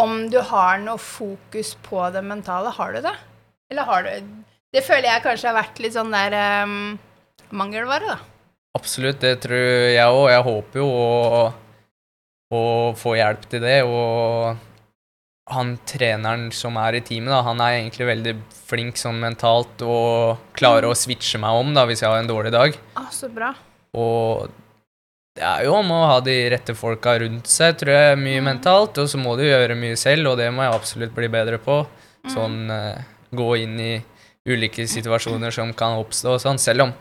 Om 0.00 0.30
du 0.32 0.38
har 0.40 0.78
noe 0.80 0.98
fokus 0.98 1.74
på 1.84 2.00
det 2.10 2.22
mentale, 2.24 2.70
har 2.72 2.92
du 2.92 3.02
det? 3.04 3.12
Eller 3.70 3.84
har 3.84 4.02
du 4.02 4.08
Det 4.72 4.80
føler 4.82 5.10
jeg 5.10 5.22
kanskje 5.22 5.50
har 5.50 5.58
vært 5.58 5.78
litt 5.84 5.92
sånn 5.92 6.10
der 6.10 6.64
um, 6.64 6.98
mangelvare, 7.52 8.14
da. 8.14 8.16
Absolutt, 8.72 9.20
det 9.20 9.42
tror 9.44 9.92
jeg 9.92 10.08
òg. 10.08 10.30
Jeg 10.32 10.44
håper 10.46 10.80
jo 10.80 10.86
å, 10.88 11.52
å 12.52 12.92
få 12.98 13.16
hjelp 13.18 13.48
til 13.50 13.64
det. 13.64 13.80
Og 13.88 14.56
han 15.52 15.74
treneren 15.88 16.48
som 16.54 16.76
er 16.80 16.98
i 16.98 17.04
teamet, 17.04 17.32
da, 17.32 17.42
han 17.46 17.60
er 17.64 17.78
egentlig 17.80 18.08
veldig 18.08 18.34
flink 18.70 19.00
sånn 19.00 19.20
mentalt 19.20 19.82
og 19.84 20.42
klarer 20.56 20.88
å 20.88 20.96
switche 20.96 21.40
meg 21.42 21.60
om 21.60 21.72
da, 21.76 21.84
hvis 21.88 22.04
jeg 22.04 22.12
har 22.12 22.22
en 22.22 22.30
dårlig 22.30 22.52
dag. 22.54 22.76
Ah, 22.98 23.10
så 23.12 23.28
bra. 23.32 23.52
Og 23.98 24.52
det 25.36 25.44
er 25.48 25.64
jo 25.66 25.74
om 25.78 25.90
å 25.94 26.02
ha 26.10 26.20
de 26.24 26.36
rette 26.52 26.74
folka 26.76 27.16
rundt 27.22 27.48
seg, 27.48 27.78
tror 27.80 27.94
jeg, 27.94 28.20
mye 28.20 28.44
mentalt. 28.44 29.00
Og 29.00 29.08
så 29.08 29.20
må 29.20 29.34
du 29.38 29.46
gjøre 29.46 29.76
mye 29.78 29.96
selv, 30.00 30.32
og 30.32 30.40
det 30.40 30.50
må 30.52 30.64
jeg 30.66 30.76
absolutt 30.76 31.14
bli 31.16 31.30
bedre 31.32 31.60
på. 31.62 31.82
Sånn 32.32 32.70
eh, 32.70 33.00
gå 33.34 33.48
inn 33.64 33.78
i 33.80 33.92
ulike 34.48 34.86
situasjoner 34.96 35.54
som 35.54 35.72
kan 35.76 35.98
oppstå 36.02 36.36
og 36.36 36.42
sånn. 36.44 36.60
Selv 36.60 36.86
om 36.86 36.94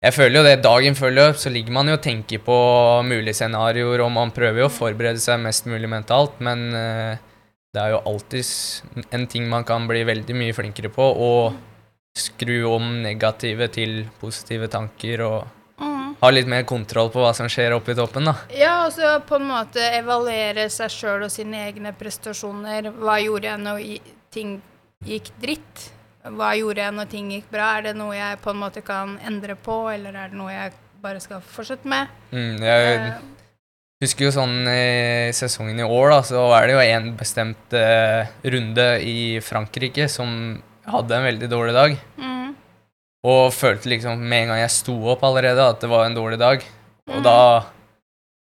jeg 0.00 0.16
føler 0.16 0.40
jo 0.40 0.44
det 0.46 0.62
dagen 0.64 0.94
før 0.96 1.12
løp, 1.12 1.36
så 1.36 1.52
ligger 1.52 1.74
man 1.76 1.90
jo 1.90 1.96
og 1.98 2.04
tenker 2.04 2.40
på 2.44 2.56
mulige 3.04 3.36
scenarioer, 3.36 4.00
og 4.04 4.12
man 4.14 4.32
prøver 4.36 4.62
jo 4.64 4.68
å 4.70 4.72
forberede 4.72 5.20
seg 5.20 5.42
mest 5.44 5.68
mulig 5.68 5.90
mentalt, 5.92 6.38
men 6.40 6.68
eh, 6.74 7.20
det 7.74 7.82
er 7.82 7.94
jo 7.94 8.02
alltid 8.08 9.06
en 9.14 9.26
ting 9.30 9.48
man 9.50 9.66
kan 9.68 9.84
bli 9.90 10.02
veldig 10.08 10.34
mye 10.36 10.56
flinkere 10.56 10.90
på, 10.94 11.04
og 11.04 11.58
skru 12.18 12.64
om 12.72 13.02
negative 13.04 13.68
til 13.72 14.04
positive 14.20 14.68
tanker 14.72 15.26
og 15.28 15.40
Mm. 15.80 16.16
ha 16.20 16.28
litt 16.28 16.44
mer 16.44 16.66
kontroll 16.68 17.08
på 17.08 17.22
hva 17.22 17.30
som 17.32 17.46
skjer 17.48 17.72
oppe 17.72 17.94
i 17.94 17.96
toppen, 17.96 18.26
da. 18.28 18.34
Ja, 18.52 18.84
og 18.84 18.92
så 18.92 19.14
på 19.24 19.38
en 19.38 19.46
måte 19.48 19.80
evaluere 19.96 20.66
seg 20.68 20.92
sjøl 20.92 21.24
og 21.24 21.30
sine 21.32 21.62
egne 21.70 21.94
prestasjoner. 21.96 22.90
Hva 23.00 23.14
gjorde 23.22 23.48
jeg 23.48 23.62
når 23.62 23.80
ting 24.30 24.50
gikk 25.08 25.30
dritt? 25.40 25.86
Hva 26.20 26.50
gjorde 26.58 26.82
jeg 26.84 26.92
når 26.92 27.08
ting 27.08 27.30
gikk 27.32 27.46
bra? 27.52 27.78
Er 27.78 27.82
det 27.88 27.96
noe 27.96 28.12
jeg 28.16 28.40
på 28.44 28.52
en 28.52 28.60
måte 28.60 28.82
kan 28.84 29.14
endre 29.24 29.54
på, 29.56 29.76
eller 29.92 30.16
er 30.20 30.28
det 30.32 30.36
noe 30.36 30.52
jeg 30.52 30.74
bare 31.00 31.20
skal 31.24 31.40
fortsette 31.40 31.88
med? 31.88 32.10
Mm, 32.34 32.58
jeg 32.60 32.98
uh, 33.00 33.22
husker 34.04 34.26
jo 34.28 34.32
sånn 34.36 34.58
i 34.68 35.30
sesongen 35.36 35.80
i 35.80 35.86
år, 35.86 36.10
da, 36.12 36.18
så 36.28 36.42
er 36.58 36.66
det 36.68 36.74
jo 36.76 36.82
en 36.84 37.08
bestemt 37.16 37.72
uh, 37.76 38.28
runde 38.44 38.86
i 39.08 39.16
Frankrike 39.44 40.10
som 40.12 40.60
hadde 40.90 41.16
en 41.16 41.24
veldig 41.30 41.48
dårlig 41.52 41.72
dag. 41.76 41.96
mm, 42.20 42.52
Og 43.24 43.52
følte 43.56 43.88
liksom 43.92 44.20
med 44.20 44.42
en 44.44 44.52
gang 44.52 44.60
jeg 44.66 44.76
sto 44.76 44.98
opp 45.12 45.24
allerede, 45.28 45.70
at 45.72 45.80
det 45.80 45.88
var 45.92 46.04
en 46.08 46.16
dårlig 46.16 46.38
dag. 46.40 46.64
Og 47.08 47.16
Mm. 47.20 47.24
da 47.24 47.64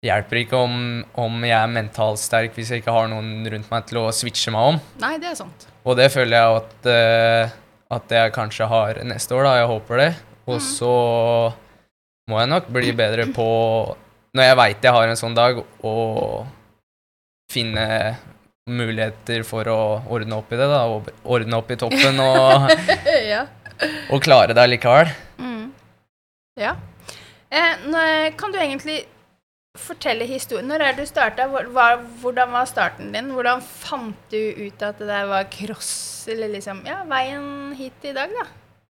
hjelper 0.04 0.40
ikke 0.44 0.60
om, 0.62 0.78
om 1.16 1.44
jeg 1.44 1.56
er 1.58 1.68
mentalt 1.72 2.20
sterk 2.20 2.54
hvis 2.56 2.70
jeg 2.74 2.82
ikke 2.84 2.94
har 2.96 3.08
noen 3.12 3.44
rundt 3.50 3.70
meg 3.72 3.86
til 3.88 3.98
å 4.02 4.12
switche 4.14 4.52
meg 4.52 4.74
om. 4.74 4.80
nei, 5.00 5.18
det 5.18 5.30
er 5.32 5.36
sant. 5.42 5.68
Og 5.86 5.98
det 5.98 6.10
føler 6.14 6.38
jeg 6.38 6.58
at, 6.62 6.88
eh, 6.92 7.50
at 7.94 8.12
jeg 8.12 8.34
kanskje 8.36 8.68
har 8.70 9.00
neste 9.08 9.36
år, 9.36 9.48
da. 9.48 9.54
Jeg 9.62 9.70
håper 9.72 10.02
det. 10.02 10.12
Og 10.50 10.60
så 10.64 10.94
må 12.30 12.40
jeg 12.40 12.52
nok 12.52 12.70
bli 12.74 12.92
bedre 12.96 13.28
på, 13.36 13.48
når 14.36 14.50
jeg 14.50 14.60
veit 14.60 14.86
jeg 14.86 14.96
har 14.96 15.10
en 15.10 15.20
sånn 15.20 15.38
dag, 15.38 15.60
å 15.84 15.96
finne 17.54 17.88
muligheter 18.70 19.44
for 19.46 19.68
å 19.68 19.80
ordne 20.12 20.40
opp 20.40 20.52
i 20.54 20.60
det, 20.60 20.70
da. 20.72 20.84
Ordne 21.24 21.60
opp 21.60 21.72
i 21.72 21.80
toppen 21.80 22.22
og, 22.24 22.72
ja. 23.34 23.46
og 24.10 24.24
klare 24.24 24.56
det 24.56 24.64
allikevel. 24.64 25.12
Mm. 25.40 25.66
Ja. 26.60 26.76
Eh, 27.54 28.30
kan 28.40 28.54
du 28.54 28.58
egentlig 28.60 29.04
fortelle 29.82 30.26
historien? 30.30 30.68
Når 30.70 30.84
er 30.86 30.96
det 30.96 31.06
du 31.06 31.10
starta? 31.10 31.48
Hvordan 31.50 32.52
var 32.54 32.70
starten 32.70 33.14
din? 33.14 33.32
Hvordan 33.34 33.62
fant 33.62 34.18
du 34.32 34.38
ut 34.38 34.86
at 34.86 35.00
det 35.02 35.10
der 35.10 35.26
var 35.30 35.50
cross, 35.52 36.28
eller 36.30 36.52
liksom 36.54 36.84
Ja, 36.86 37.02
veien 37.10 37.74
hit 37.78 38.06
i 38.06 38.14
dag, 38.14 38.30
da? 38.30 38.46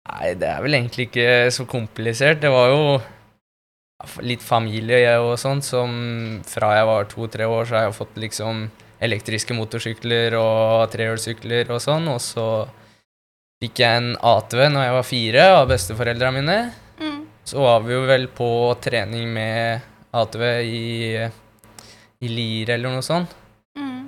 Nei, 0.07 0.33
det 0.39 0.47
er 0.47 0.61
vel 0.63 0.77
egentlig 0.77 1.09
ikke 1.09 1.51
så 1.51 1.65
komplisert. 1.67 2.39
Det 2.41 2.51
var 2.53 2.69
jo 2.71 2.83
litt 4.21 4.43
familie 4.45 5.01
jeg 5.01 5.19
og 5.19 5.35
sånt, 5.41 5.65
som 5.65 5.89
fra 6.45 6.75
jeg 6.77 6.87
var 6.87 7.09
to-tre 7.09 7.49
år, 7.49 7.65
så 7.65 7.75
har 7.75 7.87
jeg 7.87 7.97
fått 7.97 8.21
liksom 8.21 8.67
elektriske 9.01 9.57
motorsykler 9.57 10.37
og 10.37 10.87
trehjulssykler 10.93 11.73
og 11.73 11.81
sånn, 11.81 12.07
og 12.09 12.21
så 12.21 12.47
fikk 13.61 13.81
jeg 13.81 13.99
en 13.99 14.13
ATV 14.21 14.67
når 14.69 14.85
jeg 14.85 14.95
var 14.95 15.09
fire 15.09 15.49
av 15.57 15.67
besteforeldra 15.73 16.31
mine. 16.37 16.57
Mm. 17.01 17.21
Så 17.49 17.61
var 17.65 17.81
vi 17.83 17.97
jo 17.97 18.05
vel 18.05 18.29
på 18.37 18.49
trening 18.85 19.33
med 19.33 19.96
ATV 20.23 20.45
i, 20.61 20.85
i 22.23 22.31
Lier 22.31 22.75
eller 22.75 22.97
noe 22.97 23.05
sånt. 23.05 23.35
Mm. 23.77 24.07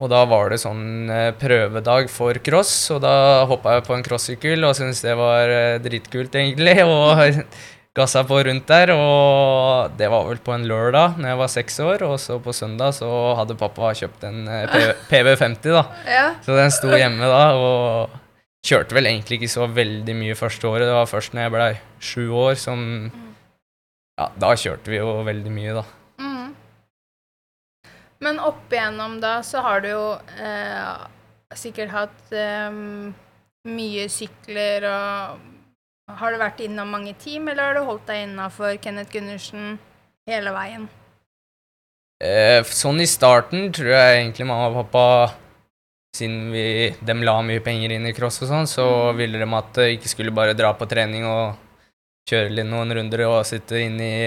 Og 0.00 0.08
da 0.08 0.22
var 0.28 0.48
det 0.52 0.60
sånn 0.62 1.10
eh, 1.12 1.32
prøvedag 1.36 2.08
for 2.12 2.38
cross, 2.44 2.72
og 2.94 3.02
da 3.04 3.44
hoppa 3.50 3.76
jeg 3.76 3.84
på 3.88 3.96
en 3.96 4.06
crossykkel 4.06 4.64
og 4.64 4.78
syntes 4.78 5.04
det 5.04 5.16
var 5.18 5.52
eh, 5.52 5.80
dritkult, 5.84 6.38
egentlig, 6.40 6.78
og 6.88 7.44
gassa 7.96 8.22
på 8.24 8.38
rundt 8.46 8.68
der. 8.70 8.94
Og 8.94 9.92
det 9.98 10.08
var 10.12 10.24
vel 10.30 10.40
på 10.40 10.54
en 10.56 10.64
lørdag 10.70 11.20
når 11.20 11.32
jeg 11.32 11.40
var 11.42 11.52
seks 11.56 11.78
år, 11.84 12.06
og 12.08 12.16
så 12.22 12.38
på 12.42 12.54
søndag 12.56 12.96
så 12.96 13.10
hadde 13.38 13.58
pappa 13.60 13.92
kjøpt 14.00 14.26
en 14.30 14.48
eh, 14.48 14.94
PV50, 15.10 15.68
da. 15.78 15.84
Ja. 16.08 16.26
Så 16.46 16.56
den 16.56 16.72
sto 16.74 16.92
hjemme 16.94 17.28
da, 17.28 17.44
og 17.60 18.18
kjørte 18.66 18.96
vel 18.96 19.08
egentlig 19.08 19.40
ikke 19.40 19.52
så 19.52 19.68
veldig 19.72 20.16
mye 20.16 20.36
første 20.38 20.68
året. 20.68 20.88
Det 20.88 20.96
var 20.96 21.12
først 21.12 21.36
når 21.36 21.46
jeg 21.46 21.54
blei 21.56 21.72
sju 22.00 22.24
år 22.46 22.56
som 22.60 22.86
Ja, 24.20 24.26
da 24.36 24.50
kjørte 24.52 24.92
vi 24.92 24.98
jo 24.98 25.22
veldig 25.24 25.50
mye, 25.54 25.78
da. 25.78 25.84
Mm. 26.20 26.50
Men 28.20 28.40
opp 28.44 28.68
igjennom 28.68 29.16
da 29.22 29.38
så 29.46 29.62
har 29.64 29.80
du 29.80 29.88
jo 29.94 30.04
eh, 30.36 31.06
sikkert 31.56 31.94
hatt 31.94 32.34
eh, 32.36 32.68
mye 33.70 34.10
sykler 34.12 34.84
og 34.90 35.46
Har 36.20 36.34
du 36.34 36.40
vært 36.40 36.58
innom 36.64 36.88
mange 36.90 37.12
team, 37.22 37.46
eller 37.48 37.68
har 37.68 37.76
du 37.78 37.86
holdt 37.86 38.08
deg 38.08 38.24
innafor 38.24 38.74
Kenneth 38.82 39.12
Gundersen 39.14 39.76
hele 40.26 40.50
veien? 40.52 40.88
Eh, 42.20 42.60
sånn 42.66 42.98
i 43.00 43.06
starten 43.08 43.70
tror 43.72 43.94
jeg 43.94 44.16
egentlig 44.18 44.48
mamma 44.50 44.68
og 44.68 44.82
pappa 44.82 45.04
Siden 46.18 46.50
vi, 46.50 46.90
de 46.98 47.14
la 47.22 47.36
mye 47.46 47.62
penger 47.62 47.94
inn 47.94 48.08
i 48.10 48.12
cross 48.12 48.40
og 48.42 48.50
sånn, 48.50 48.66
så 48.66 48.84
ville 49.14 49.38
de 49.38 49.46
at 49.54 49.68
det 49.78 49.92
ikke 49.94 50.10
skulle 50.10 50.34
bare 50.34 50.56
dra 50.58 50.72
på 50.74 50.88
trening 50.90 51.22
og 51.30 51.69
kjøre 52.30 52.54
litt 52.54 52.66
noen 52.70 52.94
runder 52.96 53.24
og 53.28 53.42
sitte 53.48 53.80
inne 53.82 54.08
i 54.08 54.24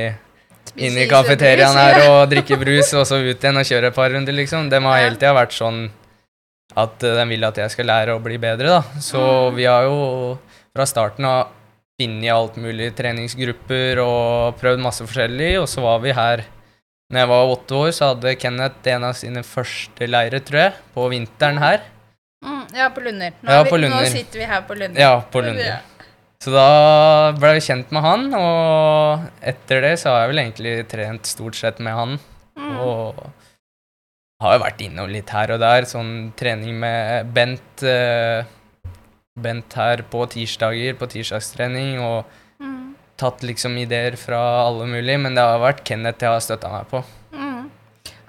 inn 0.88 0.96
i 0.98 1.08
kafeteriaen 1.12 1.76
her 1.78 2.00
og 2.10 2.30
drikke 2.32 2.56
brus, 2.62 2.94
og 2.98 3.04
så 3.08 3.20
ut 3.22 3.36
igjen 3.44 3.60
og 3.60 3.68
kjøre 3.68 3.90
et 3.92 3.96
par 3.98 4.10
runder, 4.14 4.34
liksom. 4.34 4.70
De 4.72 4.80
har 4.82 5.02
hele 5.04 5.20
tida 5.20 5.34
vært 5.36 5.54
sånn 5.56 5.84
at 6.80 7.04
eh, 7.04 7.18
de 7.20 7.26
vil 7.30 7.44
at 7.46 7.60
jeg 7.62 7.74
skal 7.76 7.86
lære 7.92 8.16
å 8.16 8.22
bli 8.24 8.38
bedre, 8.42 8.80
da. 8.80 8.82
Så 9.04 9.20
Mm. 9.52 9.56
vi 9.60 9.66
har 9.70 9.84
jo 9.86 10.40
fra 10.74 10.86
starten 10.90 11.26
av 11.30 11.52
funnet 12.02 12.32
alt 12.34 12.56
mulig 12.58 12.88
treningsgrupper 12.98 14.00
og 14.02 14.56
prøvd 14.58 14.82
masse 14.82 15.06
forskjellig, 15.06 15.52
og 15.62 15.68
så 15.70 15.84
var 15.86 16.00
vi 16.02 16.12
her 16.18 16.46
når 17.12 17.20
jeg 17.20 17.30
var 17.30 17.52
åtte 17.54 17.76
år, 17.78 17.90
så 17.94 18.08
hadde 18.14 18.36
Kenneth 18.42 18.88
en 18.90 19.04
av 19.04 19.14
sine 19.20 19.44
første 19.46 20.08
leire, 20.10 20.40
tror 20.42 20.60
jeg, 20.64 20.74
på 20.96 21.10
vinteren 21.12 21.60
her. 21.62 21.84
Mm, 22.44 22.64
ja, 22.74 22.88
på 22.90 23.04
Lunder. 23.06 23.36
Nå, 23.44 23.52
Ja, 23.52 23.64
vi, 23.64 23.70
på 23.70 23.78
Lunder. 23.78 24.02
nå 24.02 24.10
sitter 24.10 24.40
vi 24.40 24.46
her 24.50 24.62
på 24.66 24.74
Lunder. 24.80 25.00
Ja, 25.00 25.20
på 25.22 25.44
Lunder. 25.46 25.82
Så 26.44 26.52
da 26.52 27.32
ble 27.40 27.54
jeg 27.56 27.64
kjent 27.70 27.92
med 27.96 28.04
han, 28.04 28.26
og 28.36 29.28
etter 29.48 29.80
det 29.86 29.94
så 30.02 30.12
har 30.12 30.26
jeg 30.26 30.32
vel 30.34 30.42
egentlig 30.42 30.74
trent 30.92 31.30
stort 31.30 31.56
sett 31.56 31.78
med 31.80 31.96
han. 31.96 32.18
Mm. 32.60 32.74
Og 32.84 33.22
har 34.44 34.58
jo 34.58 34.64
vært 34.66 34.82
innom 34.84 35.08
litt 35.08 35.32
her 35.32 35.54
og 35.56 35.62
der. 35.64 35.88
Sånn 35.88 36.34
trening 36.36 36.76
med 36.82 37.30
Bent 37.32 37.84
uh, 37.88 38.44
Bent 39.40 39.78
her 39.80 40.04
på 40.12 40.26
tirsdager, 40.34 40.98
på 41.00 41.08
tirsdagstrening, 41.16 42.00
og 42.04 42.40
Mm. 42.64 42.94
tatt 43.18 43.42
liksom 43.44 43.78
ideer 43.82 44.16
fra 44.16 44.40
alle 44.66 44.86
mulige. 44.88 45.20
Men 45.20 45.36
det 45.36 45.44
har 45.44 45.60
vært 45.64 45.84
Kenneth 45.88 46.24
jeg 46.24 46.32
har 46.32 46.44
støtta 46.44 46.70
meg 46.70 46.86
på. 46.92 47.02
Mm. 47.32 47.70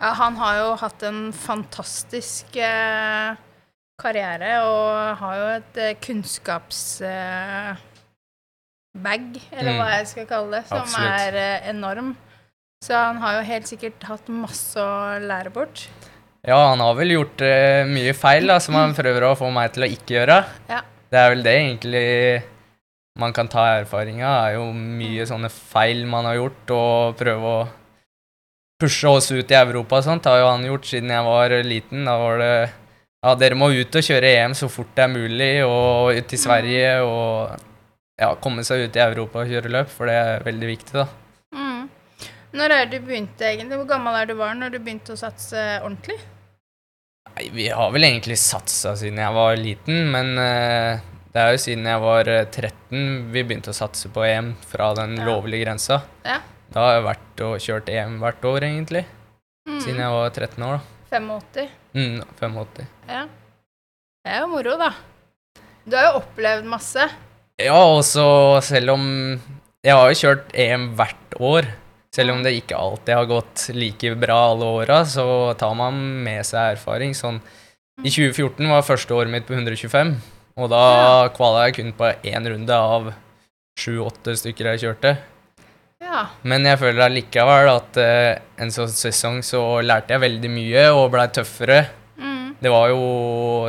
Ja, 0.00 0.12
han 0.21 0.38
har 0.40 0.56
jo 0.61 0.71
hatt 0.80 1.02
en 1.02 1.21
fantastisk 1.33 2.56
uh, 2.56 3.35
karriere 4.00 4.54
og 4.64 5.18
har 5.21 5.37
jo 5.42 5.50
et 5.59 5.83
eh, 5.83 5.99
kunnskaps... 6.02 7.00
Bag, 8.94 9.40
eller 9.52 9.72
Mm. 9.72 9.78
hva 9.80 9.88
jeg 9.98 10.06
skal 10.06 10.26
kalle 10.30 10.50
det, 10.60 10.66
som 10.68 10.78
Absolutt. 10.78 11.20
er 11.20 11.34
eh, 11.40 11.68
enorm. 11.70 12.16
Så 12.84 12.94
han 12.94 13.16
har 13.16 13.38
jo 13.40 13.46
helt 13.48 13.66
sikkert 13.66 14.02
hatt 14.06 14.28
masse 14.28 14.76
å 14.78 15.18
lære 15.18 15.50
bort. 15.52 15.88
Ja, 16.46 16.58
han 16.70 16.78
har 16.84 16.94
vel 16.94 17.14
gjort 17.14 17.40
uh, 17.40 17.84
mye 17.88 18.12
feil 18.14 18.46
da, 18.46 18.58
som 18.60 18.74
han 18.76 18.92
prøver 19.00 19.24
å 19.24 19.36
få 19.38 19.50
meg 19.50 19.72
til 19.72 19.86
å 19.86 19.88
ikke 19.88 20.18
gjøre. 20.18 20.44
Ja. 20.68 20.82
Det 21.10 21.18
er 21.18 21.30
vel 21.32 21.42
det 21.46 21.54
egentlig 21.56 22.42
man 23.18 23.32
kan 23.32 23.48
ta 23.48 23.64
erfaringa, 23.80 24.26
av. 24.26 24.46
er 24.50 24.54
jo 24.58 24.66
mye 24.74 25.24
sånne 25.26 25.48
feil 25.50 26.04
man 26.06 26.26
har 26.28 26.34
gjort, 26.36 26.70
og 26.76 27.16
prøve 27.16 27.52
å 27.62 27.68
pushe 28.82 29.08
oss 29.08 29.30
ut 29.32 29.50
i 29.50 29.54
Europa 29.56 29.96
og 30.00 30.04
sånt. 30.04 30.24
har 30.26 30.38
jo 30.42 30.48
han 30.50 30.64
gjort 30.66 30.84
siden 30.90 31.10
jeg 31.14 31.24
var 31.24 31.48
liten. 31.64 32.04
Da 32.04 32.18
var 32.18 32.38
det 32.38 32.70
Ja, 33.24 33.34
dere 33.40 33.56
må 33.56 33.70
ut 33.72 33.94
og 33.96 34.02
kjøre 34.04 34.34
EM 34.36 34.52
så 34.52 34.68
fort 34.68 34.90
det 34.94 35.04
er 35.06 35.08
mulig, 35.08 35.52
og 35.64 36.12
ut 36.18 36.26
til 36.28 36.38
Sverige 36.38 36.98
og 37.00 37.54
ja, 38.21 38.35
komme 38.42 38.64
seg 38.66 38.87
ut 38.88 38.97
i 38.99 39.02
Europa 39.02 39.42
og 39.42 39.50
kjøre 39.50 39.73
løp, 39.73 39.90
for 39.90 40.11
det 40.11 40.14
er 40.21 40.44
veldig 40.47 40.68
viktig, 40.71 40.94
da. 41.00 41.06
Mm. 41.54 41.88
Når 42.54 42.75
er 42.76 42.87
du 42.92 42.99
begynte 43.02 43.49
egentlig? 43.49 43.78
Hvor 43.80 43.88
gammel 43.90 44.14
er 44.21 44.28
du 44.30 44.37
var 44.38 44.54
når 44.54 44.76
du 44.76 44.78
begynte 44.78 45.16
å 45.16 45.18
satse 45.18 45.59
ordentlig? 45.83 46.21
Nei, 47.35 47.49
vi 47.50 47.66
har 47.75 47.90
vel 47.90 48.06
egentlig 48.06 48.37
satsa 48.38 48.92
siden 48.99 49.18
jeg 49.18 49.35
var 49.35 49.57
liten, 49.59 50.05
men 50.14 50.29
uh, 50.38 51.03
det 51.35 51.42
er 51.42 51.50
jo 51.57 51.62
siden 51.64 51.88
jeg 51.90 52.03
var 52.05 52.29
eh, 52.31 52.44
13 52.46 53.33
vi 53.35 53.42
begynte 53.42 53.72
å 53.72 53.74
satse 53.74 54.07
på 54.14 54.22
EM 54.22 54.53
fra 54.70 54.92
den 54.94 55.16
Ja. 55.18 55.24
lovlige 55.27 55.64
grensa. 55.64 56.03
Ja. 56.22 56.37
Da 56.70 56.85
har 56.85 56.92
jeg 56.94 57.07
vært 57.09 57.42
og 57.48 57.57
kjørt 57.64 57.90
EM 57.90 58.20
hvert 58.22 58.46
år, 58.46 58.68
egentlig. 58.68 59.03
Mm. 59.66 59.81
Siden 59.83 59.98
jeg 60.05 60.14
var 60.14 60.31
13 60.31 60.62
år, 60.68 60.79
da. 60.79 61.18
85. 61.18 61.74
Mm, 61.94 62.22
85. 62.38 62.87
Ja. 63.11 63.24
Det 64.24 64.31
er 64.37 64.40
jo 64.44 64.48
moro, 64.55 64.77
da. 64.79 64.92
Du 65.85 65.96
har 65.98 66.07
jo 66.12 66.20
opplevd 66.22 66.70
masse. 66.70 67.09
Ja, 67.62 67.76
og 67.78 68.02
så 68.06 68.26
selv 68.66 68.96
om 68.96 69.04
Jeg 69.84 69.94
har 69.94 70.10
jo 70.10 70.18
kjørt 70.18 70.54
EM 70.58 70.86
hvert 70.98 71.36
år. 71.38 71.68
Selv 72.14 72.32
om 72.32 72.42
det 72.44 72.54
ikke 72.56 72.78
alltid 72.78 73.14
har 73.18 73.26
gått 73.26 73.66
like 73.74 74.14
bra 74.22 74.38
alle 74.52 74.68
åra, 74.80 75.00
så 75.04 75.52
tar 75.58 75.74
man 75.76 75.98
med 76.24 76.46
seg 76.46 76.76
erfaring. 76.76 77.12
Sånn 77.14 77.40
I 78.02 78.10
2014 78.10 78.70
var 78.70 78.86
første 78.86 79.14
året 79.14 79.30
mitt 79.30 79.46
på 79.46 79.54
125, 79.54 80.14
og 80.56 80.70
da 80.70 80.82
Ja. 80.94 81.28
kvala 81.34 81.66
jeg 81.66 81.74
kun 81.76 81.92
på 81.92 82.10
én 82.24 82.48
runde 82.48 82.74
av 82.74 83.12
sju-åtte 83.78 84.34
stykker 84.38 84.72
jeg 84.72 84.82
kjørte. 84.84 85.16
Ja. 86.02 86.26
Men 86.42 86.64
jeg 86.64 86.78
føler 86.78 87.06
allikevel 87.08 87.70
at 87.70 87.98
uh, 87.98 88.38
en 88.62 88.70
sånn 88.70 88.90
sesong 88.90 89.42
så 89.42 89.82
lærte 89.82 90.14
jeg 90.14 90.22
veldig 90.22 90.50
mye 90.50 90.88
og 90.94 91.10
blei 91.14 91.26
tøffere. 91.28 91.84
Det 92.64 92.70
var 92.72 92.88
jo 92.88 93.00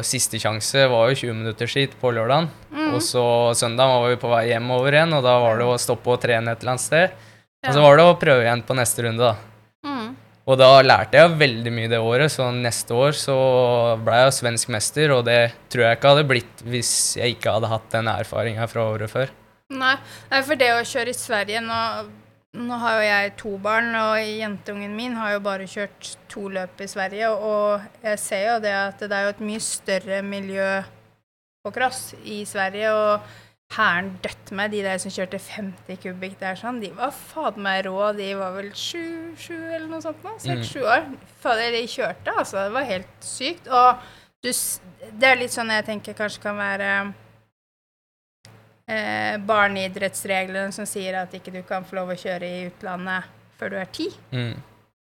Siste 0.08 0.40
sjanse 0.40 0.86
var 0.88 1.10
jo 1.12 1.18
20 1.26 1.36
minutter 1.36 1.68
skitt 1.68 1.96
på 2.00 2.14
lørdagen. 2.16 2.48
Mm. 2.72 2.94
Og 2.96 3.02
så 3.04 3.24
søndag 3.58 3.92
var 3.92 4.08
vi 4.12 4.20
på 4.22 4.32
vei 4.32 4.46
hjemover 4.54 4.96
igjen, 4.96 5.16
og 5.18 5.26
da 5.26 5.34
var 5.44 5.60
det 5.60 5.68
å 5.68 5.80
stoppe 5.82 6.14
og 6.14 6.22
trene 6.24 6.54
et 6.54 6.64
eller 6.64 6.76
annet 6.76 6.86
sted. 6.86 7.18
Ja. 7.60 7.70
Og 7.70 7.76
så 7.76 7.84
var 7.84 8.00
det 8.00 8.06
å 8.08 8.16
prøve 8.22 8.46
igjen 8.46 8.64
på 8.64 8.78
neste 8.78 9.04
runde, 9.08 9.32
da. 9.34 9.90
Mm. 9.90 10.10
Og 10.46 10.60
da 10.62 10.70
lærte 10.86 11.18
jeg 11.18 11.38
veldig 11.42 11.74
mye 11.74 11.92
det 11.92 12.00
året, 12.06 12.32
så 12.32 12.52
neste 12.54 12.96
år 12.96 13.18
så 13.18 13.38
ble 14.06 14.20
jeg 14.22 14.36
svensk 14.38 14.72
mester, 14.76 15.16
og 15.16 15.26
det 15.28 15.40
tror 15.74 15.88
jeg 15.88 15.98
ikke 15.98 16.12
hadde 16.14 16.28
blitt 16.30 16.68
hvis 16.70 16.92
jeg 17.18 17.36
ikke 17.36 17.56
hadde 17.58 17.72
hatt 17.72 17.90
den 17.98 18.12
erfaringa 18.12 18.68
fra 18.70 18.86
året 18.94 19.12
før. 19.12 19.34
Nei, 19.74 19.96
for 20.38 20.56
det 20.62 20.70
å 20.76 20.84
kjøre 20.86 21.12
i 21.12 21.18
Sverige 21.18 21.64
nå, 21.66 21.80
nå 22.56 22.78
har 22.82 22.98
jo 22.98 23.06
jeg 23.06 23.32
to 23.40 23.54
barn, 23.62 23.96
og 24.00 24.20
jentungen 24.24 24.94
min 24.96 25.16
har 25.20 25.36
jo 25.36 25.42
bare 25.44 25.68
kjørt 25.70 26.16
to 26.32 26.48
løp 26.54 26.82
i 26.82 26.90
Sverige. 26.90 27.32
Og 27.32 27.82
jeg 28.04 28.22
ser 28.22 28.46
jo 28.50 28.60
det 28.64 28.76
at 28.76 29.02
det 29.02 29.16
er 29.16 29.28
jo 29.28 29.34
et 29.36 29.48
mye 29.50 29.64
større 29.64 30.22
miljø 30.26 30.70
på 31.66 31.74
cross 31.76 32.14
i 32.24 32.44
Sverige. 32.48 32.94
Og 32.94 33.76
hæren 33.76 34.14
døtte 34.24 34.56
meg, 34.56 34.72
de 34.72 34.84
der 34.86 35.02
som 35.02 35.14
kjørte 35.14 35.42
50 35.42 36.02
kubikk 36.04 36.38
der 36.42 36.60
sånn, 36.60 36.80
de 36.84 36.92
var 36.96 37.14
fader 37.16 37.62
meg 37.66 37.84
rå. 37.90 37.98
De 38.18 38.32
var 38.40 38.56
vel 38.56 38.72
sju, 38.78 39.34
sju 39.40 39.58
eller 39.58 39.90
noe 39.92 40.04
sånt 40.06 40.24
nå? 40.26 40.38
Seks-sju 40.44 40.86
år. 40.86 41.10
Fader, 41.44 41.76
de 41.76 41.84
kjørte, 41.92 42.34
altså. 42.36 42.64
Det 42.64 42.78
var 42.78 42.90
helt 42.94 43.26
sykt. 43.26 43.68
Og 43.68 44.08
du, 44.46 44.52
det 45.12 45.30
er 45.32 45.40
litt 45.42 45.56
sånn 45.56 45.74
jeg 45.74 45.88
tenker 45.90 46.18
kanskje 46.18 46.44
kan 46.46 46.60
være 46.62 46.92
eh, 48.92 49.36
barneidrettsreglene 49.46 50.72
som 50.76 50.88
sier 50.90 51.20
at 51.22 51.34
ikke 51.38 51.54
du 51.54 51.62
kan 51.68 51.86
få 51.86 52.00
lov 52.00 52.14
å 52.14 52.20
kjøre 52.20 52.48
i 52.48 52.66
utlandet 52.70 53.30
før 53.60 53.74
du 53.74 53.78
er 53.82 53.92
ti. 53.94 54.10
Mm. 54.32 54.56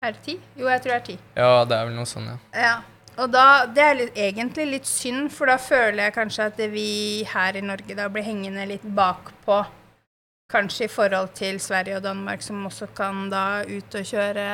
Er 0.02 0.16
det 0.16 0.24
ti? 0.26 0.40
Jo, 0.58 0.66
jeg 0.72 0.82
tror 0.82 0.96
det 0.96 1.00
er 1.00 1.06
ti. 1.12 1.20
Ja, 1.38 1.52
det 1.70 1.78
er 1.78 1.86
vel 1.88 2.00
noe 2.00 2.10
sånn, 2.10 2.32
ja. 2.32 2.40
Ja. 2.58 2.74
Og 3.22 3.28
da, 3.30 3.68
det 3.70 3.84
er 3.84 3.98
litt, 4.00 4.18
egentlig 4.18 4.66
litt 4.70 4.88
synd, 4.90 5.28
for 5.36 5.52
da 5.52 5.58
føler 5.62 6.08
jeg 6.08 6.16
kanskje 6.16 6.48
at 6.50 6.62
vi 6.72 6.88
her 7.28 7.60
i 7.60 7.64
Norge 7.66 7.98
da 7.98 8.08
blir 8.10 8.26
hengende 8.26 8.66
litt 8.70 8.86
bakpå. 8.98 9.60
Kanskje 10.52 10.88
i 10.88 10.92
forhold 10.92 11.32
til 11.38 11.60
Sverige 11.64 12.00
og 12.00 12.06
Danmark, 12.06 12.42
som 12.44 12.64
også 12.68 12.90
kan 12.96 13.28
da 13.32 13.62
ut 13.68 13.96
og 13.96 14.08
kjøre 14.08 14.48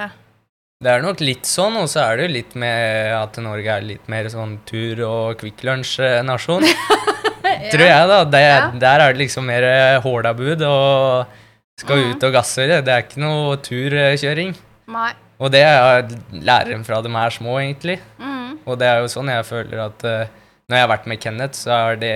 Det 0.83 0.91
er 0.91 1.01
nok 1.01 1.23
litt 1.23 1.47
sånn, 1.49 1.77
og 1.79 1.87
så 1.89 2.03
er 2.03 2.17
det 2.17 2.27
jo 2.27 2.33
litt 2.35 2.57
med 2.59 3.13
at 3.17 3.39
Norge 3.41 3.77
er 3.79 3.87
litt 3.87 4.11
mer 4.11 4.29
sånn 4.29 4.59
tur- 4.67 5.05
og 5.07 5.39
Kvikk 5.39 5.63
Lunsj-nasjon. 5.65 6.67
Tror 7.73 7.85
jeg, 7.85 8.07
da. 8.11 8.23
Det, 8.23 8.41
Ja. 8.47 8.71
Der 8.79 9.03
er 9.05 9.13
det 9.13 9.21
liksom 9.23 9.45
mer 9.49 9.63
eh, 9.67 9.99
hålabud 10.03 10.61
og 10.67 11.37
skal 11.79 12.01
mm. 12.01 12.09
ut 12.11 12.25
og 12.27 12.33
gasse. 12.33 12.67
Det 12.67 12.81
Det 12.85 12.93
er 12.93 13.05
ikke 13.05 13.23
noe 13.23 13.57
turkjøring. 13.61 14.55
Nei. 14.87 15.11
Og 15.37 15.51
det 15.53 15.61
er 15.61 16.07
læreren 16.33 16.83
fra 16.87 17.01
de 17.05 17.11
er 17.13 17.29
små, 17.35 17.59
egentlig. 17.61 17.99
Mm. 18.17 18.57
Og 18.65 18.77
det 18.79 18.87
er 18.89 19.03
jo 19.03 19.11
sånn 19.11 19.29
jeg 19.29 19.45
føler 19.45 19.83
at 19.83 20.05
uh, 20.07 20.25
når 20.67 20.75
jeg 20.79 20.83
har 20.83 20.89
vært 20.91 21.07
med 21.07 21.21
Kenneth, 21.21 21.59
så 21.61 21.75
er 21.75 21.99
det 22.01 22.15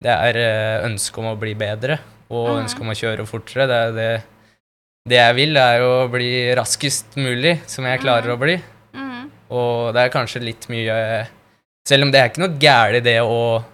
det 0.00 0.12
er 0.12 0.36
eh, 0.40 0.86
ønsket 0.86 1.18
om 1.20 1.26
å 1.28 1.36
bli 1.36 1.52
bedre 1.54 1.98
og 2.30 2.46
Mhm. 2.48 2.60
ønsket 2.62 2.80
om 2.80 2.92
å 2.92 2.96
kjøre 2.96 3.26
fortere. 3.28 3.66
Det 3.68 3.80
det, 3.98 4.22
det 5.10 5.18
jeg 5.18 5.34
vil, 5.36 5.56
er 5.56 5.82
å 5.84 6.08
bli 6.08 6.30
raskest 6.56 7.16
mulig, 7.20 7.58
som 7.66 7.84
jeg 7.84 8.00
klarer 8.00 8.30
mm. 8.30 8.32
å 8.32 8.40
bli. 8.40 8.54
Mm. 8.94 9.30
Og 9.50 9.92
det 9.92 10.00
er 10.06 10.14
kanskje 10.14 10.44
litt 10.44 10.68
mye 10.70 11.26
Selv 11.88 12.04
om 12.04 12.10
det 12.12 12.20
er 12.20 12.28
ikke 12.28 12.42
noe 12.42 12.58
gærent 12.60 13.04
det 13.04 13.16
å, 13.24 13.64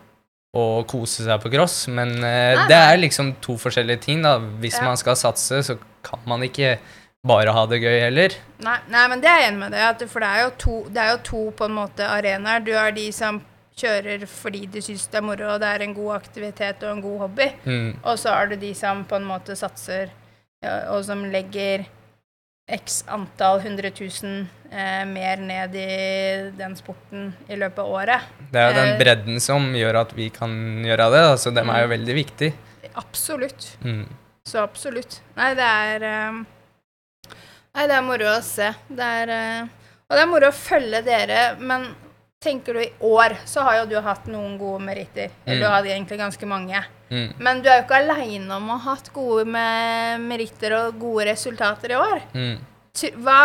å 0.56 0.84
kose 0.88 1.24
seg 1.26 1.40
på 1.42 1.50
cross, 1.52 1.82
men 1.92 2.14
uh, 2.22 2.66
det 2.70 2.76
er 2.78 3.00
liksom 3.02 3.34
to 3.44 3.58
forskjellige 3.60 4.04
ting, 4.08 4.22
da. 4.24 4.38
Hvis 4.62 4.78
Ja. 4.80 4.86
man 4.88 4.96
skal 5.00 5.18
satse, 5.20 5.62
så 5.66 5.76
kan 6.06 6.22
man 6.26 6.44
ikke 6.46 6.78
bare 7.26 7.52
ha 7.52 7.64
det 7.66 7.80
gøy 7.82 7.98
heller. 8.04 8.34
Nei, 8.62 8.78
nei, 8.92 9.04
men 9.10 9.20
det 9.20 9.28
er 9.30 9.40
jeg 9.42 9.50
enig 9.50 9.62
med 9.64 9.74
deg 9.74 10.02
i. 10.04 10.08
For 10.12 10.22
det 10.22 10.28
er, 10.30 10.50
to, 10.62 10.76
det 10.94 11.02
er 11.02 11.10
jo 11.16 11.20
to 11.26 11.42
på 11.58 11.66
en 11.66 11.74
måte 11.74 12.06
arenaer. 12.06 12.62
Du 12.64 12.72
har 12.76 12.94
de 12.94 13.08
som 13.14 13.40
kjører 13.76 14.22
fordi 14.30 14.62
du 14.72 14.78
syns 14.80 15.08
det 15.12 15.18
er 15.20 15.26
moro, 15.26 15.48
og 15.54 15.60
det 15.60 15.68
er 15.68 15.82
en 15.84 15.96
god 15.96 16.14
aktivitet 16.20 16.84
og 16.86 16.94
en 16.94 17.02
god 17.04 17.18
hobby. 17.26 17.48
Mm. 17.66 17.90
Og 18.04 18.14
så 18.22 18.32
har 18.32 18.46
du 18.48 18.56
de 18.60 18.72
som 18.78 19.02
på 19.04 19.18
en 19.18 19.26
måte 19.28 19.56
satser, 19.58 20.14
og 20.88 21.02
som 21.04 21.26
legger 21.30 21.84
x 22.68 23.04
antall 23.06 23.60
hundre 23.62 23.90
tusen 23.94 24.48
eh, 24.72 25.04
mer 25.06 25.36
ned 25.38 25.74
i 25.78 26.50
den 26.58 26.74
sporten 26.76 27.28
i 27.48 27.54
løpet 27.58 27.78
av 27.78 27.92
året. 27.94 28.20
Det 28.50 28.58
er 28.58 28.72
jo 28.72 28.78
den 28.80 28.88
Eh, 28.94 28.98
bredden 28.98 29.40
som 29.40 29.68
gjør 29.78 30.00
at 30.00 30.12
vi 30.16 30.28
kan 30.34 30.50
gjøre 30.84 31.06
det. 31.14 31.38
så 31.38 31.54
dem 31.54 31.70
er 31.70 31.82
jo 31.84 31.86
Mm. 31.86 31.94
veldig 31.94 32.14
viktig. 32.14 32.52
Absolutt. 32.96 33.76
Mm. 33.84 34.08
Så 34.44 34.58
absolutt. 34.62 35.20
Nei, 35.36 35.54
det 35.54 35.62
er 35.64 36.02
eh, 36.02 36.42
Nei, 37.76 37.86
det 37.86 37.94
er 37.94 38.02
moro 38.02 38.24
å 38.24 38.42
se. 38.42 38.72
Det 38.88 39.04
er 39.04 39.28
eh, 39.28 39.62
Og 40.08 40.16
det 40.16 40.22
er 40.22 40.26
moro 40.26 40.48
å 40.48 40.52
følge 40.54 41.02
dere, 41.04 41.56
men 41.60 41.94
tenker 42.40 42.74
du 42.74 42.80
i 42.80 42.92
år, 43.02 43.36
så 43.44 43.62
har 43.62 43.78
jo 43.80 43.86
du 43.86 44.00
hatt 44.00 44.26
noen 44.26 44.56
gode 44.58 44.80
meritter. 44.82 45.30
Eller 45.46 45.56
Mm. 45.56 45.60
du 45.60 45.66
hadde 45.68 45.88
egentlig 45.90 46.18
ganske 46.18 46.46
mange. 46.46 46.84
Mm. 47.10 47.32
Men 47.38 47.60
du 47.62 47.68
er 47.70 47.78
jo 47.80 47.84
ikke 47.86 48.00
aleine 48.02 48.56
om 48.56 48.70
å 48.74 48.78
ha 48.82 48.94
hatt 48.96 49.12
gode 49.14 49.44
meritter 50.22 50.74
og 50.80 50.96
gode 50.98 51.28
resultater 51.30 51.94
i 51.94 51.98
år. 52.00 52.22
Mm. 52.34 52.56
Hva 53.22 53.40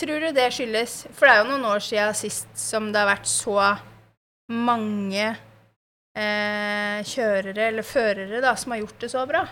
tror 0.00 0.20
du 0.26 0.30
det 0.36 0.48
skyldes? 0.52 1.06
For 1.16 1.26
det 1.26 1.34
er 1.34 1.40
jo 1.44 1.50
noen 1.52 1.64
år 1.70 1.80
siden 1.84 2.14
sist 2.18 2.48
som 2.60 2.90
det 2.92 3.00
har 3.00 3.08
vært 3.14 3.28
så 3.30 3.56
mange 4.50 5.26
eh, 6.18 7.00
kjørere, 7.06 7.68
eller 7.70 7.86
førere, 7.86 8.40
da, 8.42 8.54
som 8.58 8.72
har 8.74 8.82
gjort 8.82 9.04
det 9.04 9.10
så 9.12 9.24
bra. 9.30 9.44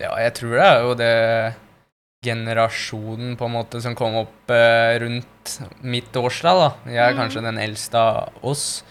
Ja, 0.00 0.14
jeg 0.22 0.34
tror 0.38 0.54
det 0.56 0.66
er 0.66 0.80
jo 0.86 0.94
det 0.98 1.12
generasjonen 2.24 3.34
på 3.38 3.48
en 3.48 3.54
måte 3.56 3.80
som 3.82 3.96
kom 3.98 4.14
opp 4.22 4.50
eh, 4.54 4.94
rundt 5.02 5.56
mitt 5.82 6.14
årslag, 6.16 6.60
da. 6.60 6.90
Jeg 6.90 7.02
er 7.02 7.12
Mm. 7.16 7.18
kanskje 7.22 7.42
den 7.42 7.58
eldste 7.58 7.98
av 7.98 8.30
oss 8.46 8.84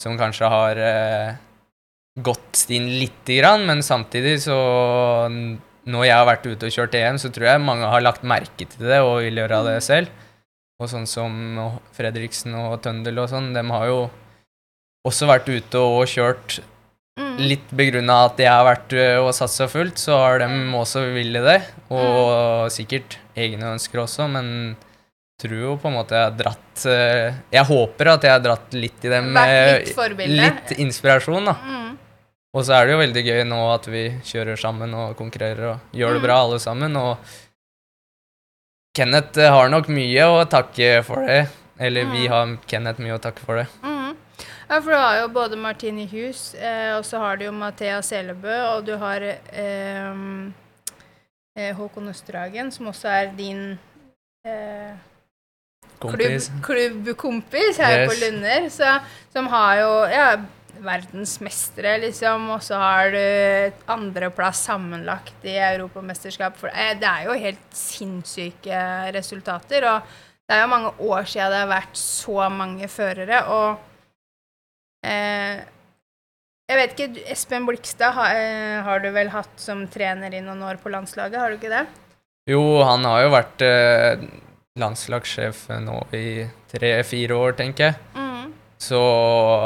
som 0.00 0.16
kanskje 0.18 0.48
har 0.48 0.76
eh, 0.78 1.34
gått 2.24 2.56
stien 2.58 2.88
lite 2.98 3.38
grann, 3.40 3.66
men 3.68 3.84
samtidig 3.84 4.38
så 4.42 4.58
Når 5.88 6.04
jeg 6.04 6.16
har 6.18 6.26
vært 6.28 6.46
ute 6.46 6.68
og 6.68 6.72
kjørt 6.74 6.96
EM, 6.98 7.16
så 7.16 7.30
tror 7.32 7.46
jeg 7.48 7.64
mange 7.64 7.88
har 7.88 8.02
lagt 8.04 8.24
merke 8.26 8.66
til 8.68 8.88
det 8.90 8.98
og 9.00 9.22
vil 9.24 9.40
gjøre 9.40 9.62
det 9.70 9.78
selv. 9.86 10.10
Og 10.78 10.90
sånn 10.90 11.06
som 11.08 11.32
Fredriksen 11.96 12.52
og 12.54 12.82
Tøndel 12.84 13.22
og 13.22 13.30
sånn, 13.30 13.54
de 13.56 13.62
har 13.72 13.86
jo 13.88 14.02
også 15.08 15.30
vært 15.30 15.48
ute 15.48 15.80
og 15.80 16.04
kjørt 16.10 16.58
Mm. 17.18 17.38
Litt 17.50 17.70
begrunna 17.74 18.20
at 18.28 18.38
jeg 18.38 18.50
har 18.50 18.64
vært 18.66 18.92
ø, 18.94 19.06
og 19.24 19.32
satsa 19.34 19.66
fullt, 19.70 19.98
så 19.98 20.20
har 20.20 20.38
de 20.44 20.48
også 20.78 21.02
villet 21.16 21.46
det. 21.48 21.56
Og 21.90 22.70
sikkert 22.70 23.18
egne 23.38 23.72
ønsker 23.74 24.04
også, 24.04 24.28
men 24.30 24.76
tror 25.42 25.58
jo 25.64 25.76
på 25.82 25.90
en 25.90 25.96
måte 25.98 26.14
jeg 26.18 26.26
har 26.26 26.34
dratt 26.34 26.84
Jeg 27.54 27.64
håper 27.68 28.10
at 28.10 28.24
jeg 28.26 28.34
har 28.34 28.42
dratt 28.42 28.74
litt 28.74 29.06
i 29.06 29.10
dem. 29.10 29.32
Vært 29.34 29.88
litt 29.88 29.98
forbilde. 29.98 30.38
litt 30.44 30.74
inspirasjon, 30.86 31.50
da. 31.50 31.56
Mm. 31.58 31.90
Og 32.56 32.64
så 32.64 32.72
er 32.78 32.86
det 32.86 32.92
jo 32.94 33.02
veldig 33.02 33.24
gøy 33.26 33.42
nå 33.44 33.58
at 33.74 33.86
vi 33.92 34.06
kjører 34.24 34.56
sammen 34.58 34.94
og 34.96 35.16
konkurrerer 35.18 35.74
og 35.74 35.78
gjør 35.92 36.14
det 36.16 36.22
Mm. 36.22 36.26
bra 36.26 36.36
alle 36.44 36.58
sammen. 36.58 36.96
Og 36.96 37.18
Kenneth 38.96 39.38
har 39.38 39.68
nok 39.70 39.88
mye 39.92 40.24
å 40.26 40.44
takke 40.50 41.04
for 41.06 41.26
det. 41.26 41.46
Eller 41.78 42.04
vi 42.10 42.24
Mm. 42.26 42.30
har 42.32 42.56
Kenneth 42.66 43.00
mye 43.00 43.14
å 43.18 43.20
takke 43.22 43.38
for 43.44 43.56
det. 43.56 43.66
Mm. 43.82 44.16
Ja, 44.70 44.80
for 44.80 44.90
du 44.90 44.96
har 44.96 45.20
jo 45.20 45.28
både 45.28 45.56
Martine 45.56 46.06
Hus, 46.06 46.54
eh, 46.54 46.96
og 46.96 47.04
så 47.04 47.18
har 47.18 47.36
du 47.36 47.44
jo 47.44 47.52
Mathea 47.52 48.00
Selebø, 48.02 48.76
og 48.76 48.84
du 48.86 48.96
har 48.98 49.22
eh, 49.22 50.14
eh, 51.56 51.72
Håkon 51.74 52.08
Østerhagen, 52.10 52.70
som 52.72 52.86
også 52.86 53.08
er 53.08 53.26
din 53.36 53.78
eh, 54.44 54.94
klubb, 56.00 56.62
klubbkompis 56.62 57.76
her 57.78 58.00
Yes. 58.00 58.10
på 58.10 58.20
Lunder, 58.24 58.68
så, 58.70 59.00
som 59.32 59.46
har 59.46 59.76
jo 59.76 59.92
ja, 60.10 60.36
verdensmestere, 60.84 61.96
liksom, 62.02 62.48
og 62.54 62.62
så 62.64 62.78
har 62.80 63.12
du 63.14 63.82
andreplass 63.90 64.64
sammenlagt 64.68 65.46
i 65.48 65.56
Europamesterskap. 65.70 66.58
For 66.60 66.72
eh, 66.72 66.94
det 66.98 67.08
er 67.08 67.28
jo 67.28 67.38
helt 67.38 67.76
sinnssyke 67.76 68.82
resultater, 69.16 69.88
og 69.90 70.14
det 70.48 70.56
er 70.56 70.64
jo 70.64 70.72
mange 70.72 70.92
år 71.10 71.28
siden 71.28 71.52
det 71.52 71.64
har 71.64 71.72
vært 71.72 71.98
så 72.00 72.46
mange 72.52 72.88
førere, 72.92 73.42
og 73.52 75.08
eh, 75.08 75.66
jeg 76.68 76.76
vet 76.76 76.90
ikke, 76.92 77.22
Espen 77.32 77.64
Blikstad 77.64 78.12
har, 78.12 78.36
eh, 78.36 78.82
har 78.84 79.00
du 79.00 79.08
vel 79.14 79.30
hatt 79.32 79.54
som 79.56 79.86
trener 79.88 80.34
i 80.36 80.42
noen 80.44 80.60
år 80.68 80.76
på 80.82 80.92
landslaget, 80.92 81.40
har 81.40 81.48
du 81.48 81.56
ikke 81.56 81.72
det? 81.72 81.86
Jo, 82.48 82.60
han 82.84 83.04
har 83.08 83.22
jo 83.24 83.32
vært 83.32 83.64
eh, 83.64 84.26
landslagssjef 84.80 85.66
nå 85.84 85.98
i 86.16 86.44
tre-fire 86.68 87.36
år, 87.36 87.56
tenker 87.56 87.90
jeg. 87.90 87.96
Mm. 88.16 88.27
Så 88.78 88.98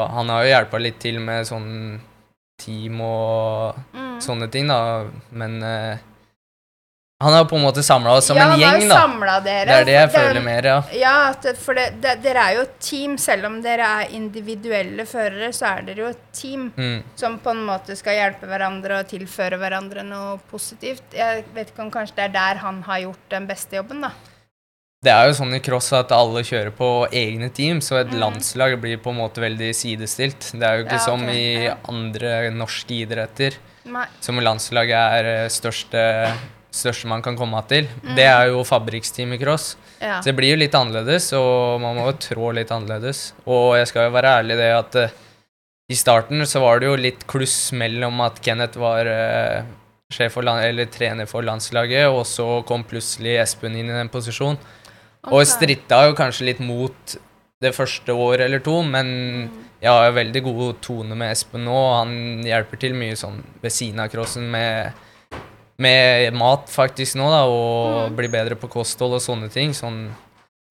han 0.09 0.29
har 0.33 0.43
jo 0.43 0.49
hjelpa 0.55 0.79
litt 0.81 0.97
til 1.03 1.19
med 1.21 1.45
sånn 1.49 1.99
team 2.61 3.01
og 3.01 3.75
Mm. 3.93 4.17
sånne 4.21 4.47
ting, 4.51 4.67
da. 4.67 5.05
Men 5.31 5.61
uh, 5.63 5.97
han 7.23 7.33
har 7.33 7.45
på 7.45 7.55
en 7.55 7.63
måte 7.63 7.83
samla 7.83 8.17
oss 8.17 8.25
som 8.27 8.37
ja, 8.37 8.49
en 8.53 8.59
gjeng, 8.59 8.87
da. 8.89 8.97
dere. 9.45 9.65
Det 9.65 9.75
er 9.75 9.85
det 9.85 9.93
jeg 9.93 10.09
den, 10.09 10.13
føler 10.15 10.43
mer, 10.43 10.63
ja. 10.67 10.79
Ja, 10.97 11.53
for 11.61 11.73
det, 11.77 12.01
det, 12.03 12.17
dere 12.23 12.41
er 12.49 12.55
jo 12.57 12.65
et 12.65 12.73
team. 12.83 13.15
Selv 13.17 13.45
om 13.47 13.61
dere 13.63 13.87
er 14.01 14.11
individuelle 14.17 15.05
førere, 15.07 15.53
så 15.55 15.69
er 15.77 15.85
dere 15.87 16.03
jo 16.05 16.09
et 16.11 16.25
team 16.33 16.71
Mm. 16.75 17.03
som 17.15 17.37
på 17.39 17.53
en 17.53 17.63
måte 17.65 17.95
skal 17.95 18.17
hjelpe 18.17 18.49
hverandre 18.49 18.99
og 18.99 19.07
tilføre 19.07 19.57
hverandre 19.61 20.03
noe 20.03 20.37
positivt. 20.51 21.03
Jeg 21.15 21.45
vet 21.53 21.71
ikke 21.71 21.85
om 21.85 21.91
kanskje 21.91 22.15
det 22.15 22.25
er 22.29 22.35
der 22.37 22.61
han 22.65 22.81
har 22.83 22.99
gjort 23.05 23.29
den 23.29 23.47
beste 23.47 23.75
jobben, 23.79 24.01
da. 24.01 24.11
Det 25.03 25.11
er 25.11 25.27
jo 25.27 25.33
sånn 25.35 25.53
i 25.57 25.59
cross 25.59 25.89
at 25.97 26.13
alle 26.15 26.39
kjører 26.47 26.71
på 26.77 26.87
egne 27.11 27.49
team, 27.53 27.81
så 27.83 27.97
et 27.99 28.07
Mm. 28.13 28.19
landslag 28.21 28.79
blir 28.79 28.97
på 29.03 29.11
en 29.11 29.17
måte 29.19 29.41
veldig 29.43 29.73
sidestilt. 29.75 30.51
Det 30.53 30.63
er 30.63 30.77
jo 30.79 30.85
ikke 30.85 30.99
Ja, 30.99 31.05
som 31.05 31.27
i 31.29 31.65
ja. 31.65 31.75
andre 31.89 32.51
norske 32.51 33.03
idretter. 33.03 33.57
Nei. 33.85 34.05
som 34.21 34.37
landslaget 34.39 34.95
er 34.95 35.25
eh, 35.43 35.49
største, 35.49 36.31
største 36.71 37.05
man 37.05 37.21
kan 37.21 37.35
komme 37.35 37.59
til. 37.67 37.83
Mm. 38.01 38.15
Det 38.15 38.23
er 38.23 38.47
jo 38.47 38.63
fabrikksteam 38.63 39.33
i 39.33 39.37
cross. 39.37 39.75
Ja. 39.99 40.21
Så 40.21 40.31
det 40.31 40.37
blir 40.37 40.51
jo 40.55 40.61
litt 40.61 40.71
annerledes, 40.73 41.33
og 41.35 41.81
man 41.81 41.97
må 41.97 42.05
jo 42.07 42.13
trå 42.17 42.53
litt 42.55 42.71
annerledes. 42.71 43.33
Og 43.45 43.75
jeg 43.75 43.87
skal 43.91 44.07
jo 44.07 44.15
være 44.15 44.31
ærlig 44.39 44.53
i 44.55 44.61
det 44.61 44.71
at 44.77 44.95
eh, 44.95 45.09
i 45.91 45.95
starten 45.99 46.45
så 46.47 46.61
var 46.63 46.79
det 46.79 46.87
jo 46.87 46.95
litt 46.95 47.27
kluss 47.27 47.73
mellom 47.75 48.21
at 48.23 48.39
Kenneth 48.41 48.79
var 48.79 49.05
eh, 49.05 49.63
sjef 50.13 50.31
for 50.37 50.43
land, 50.47 50.63
eller 50.63 50.85
trener 50.85 51.27
for 51.27 51.43
landslaget, 51.43 52.07
og 52.07 52.23
så 52.25 52.63
kom 52.65 52.85
plutselig 52.87 53.35
Espen 53.43 53.75
inn 53.75 53.89
i 53.91 53.97
den 53.99 54.07
posisjonen. 54.09 54.57
Og 55.25 55.39
Ok. 55.41 55.47
stritta 55.47 56.05
jo 56.09 56.13
kanskje 56.15 56.45
litt 56.45 56.59
mot 56.59 57.15
det 57.61 57.71
første 57.73 58.11
året 58.11 58.41
eller 58.41 58.59
to, 58.59 58.81
men 58.83 59.49
jeg 59.81 59.89
har 59.89 60.09
jo 60.09 60.17
veldig 60.17 60.41
god 60.43 60.81
tone 60.81 61.15
med 61.15 61.31
Espen 61.31 61.63
nå, 61.63 61.71
og 61.71 61.93
han 62.01 62.43
hjelper 62.43 62.79
til 62.79 62.93
mye 62.93 63.15
sånn 63.15 63.41
ved 63.61 63.71
siden 63.71 63.99
av 64.03 64.09
crossen 64.11 64.49
med, 64.51 64.91
med 65.79 66.33
mat 66.35 66.67
faktisk 66.67 67.15
nå, 67.15 67.29
da, 67.31 67.43
og 67.47 68.09
Mm. 68.11 68.15
bli 68.17 68.27
bedre 68.27 68.55
på 68.59 68.67
kosthold 68.69 69.13
og 69.15 69.21
sånne 69.21 69.49
ting, 69.51 69.71
sånn, 69.71 70.11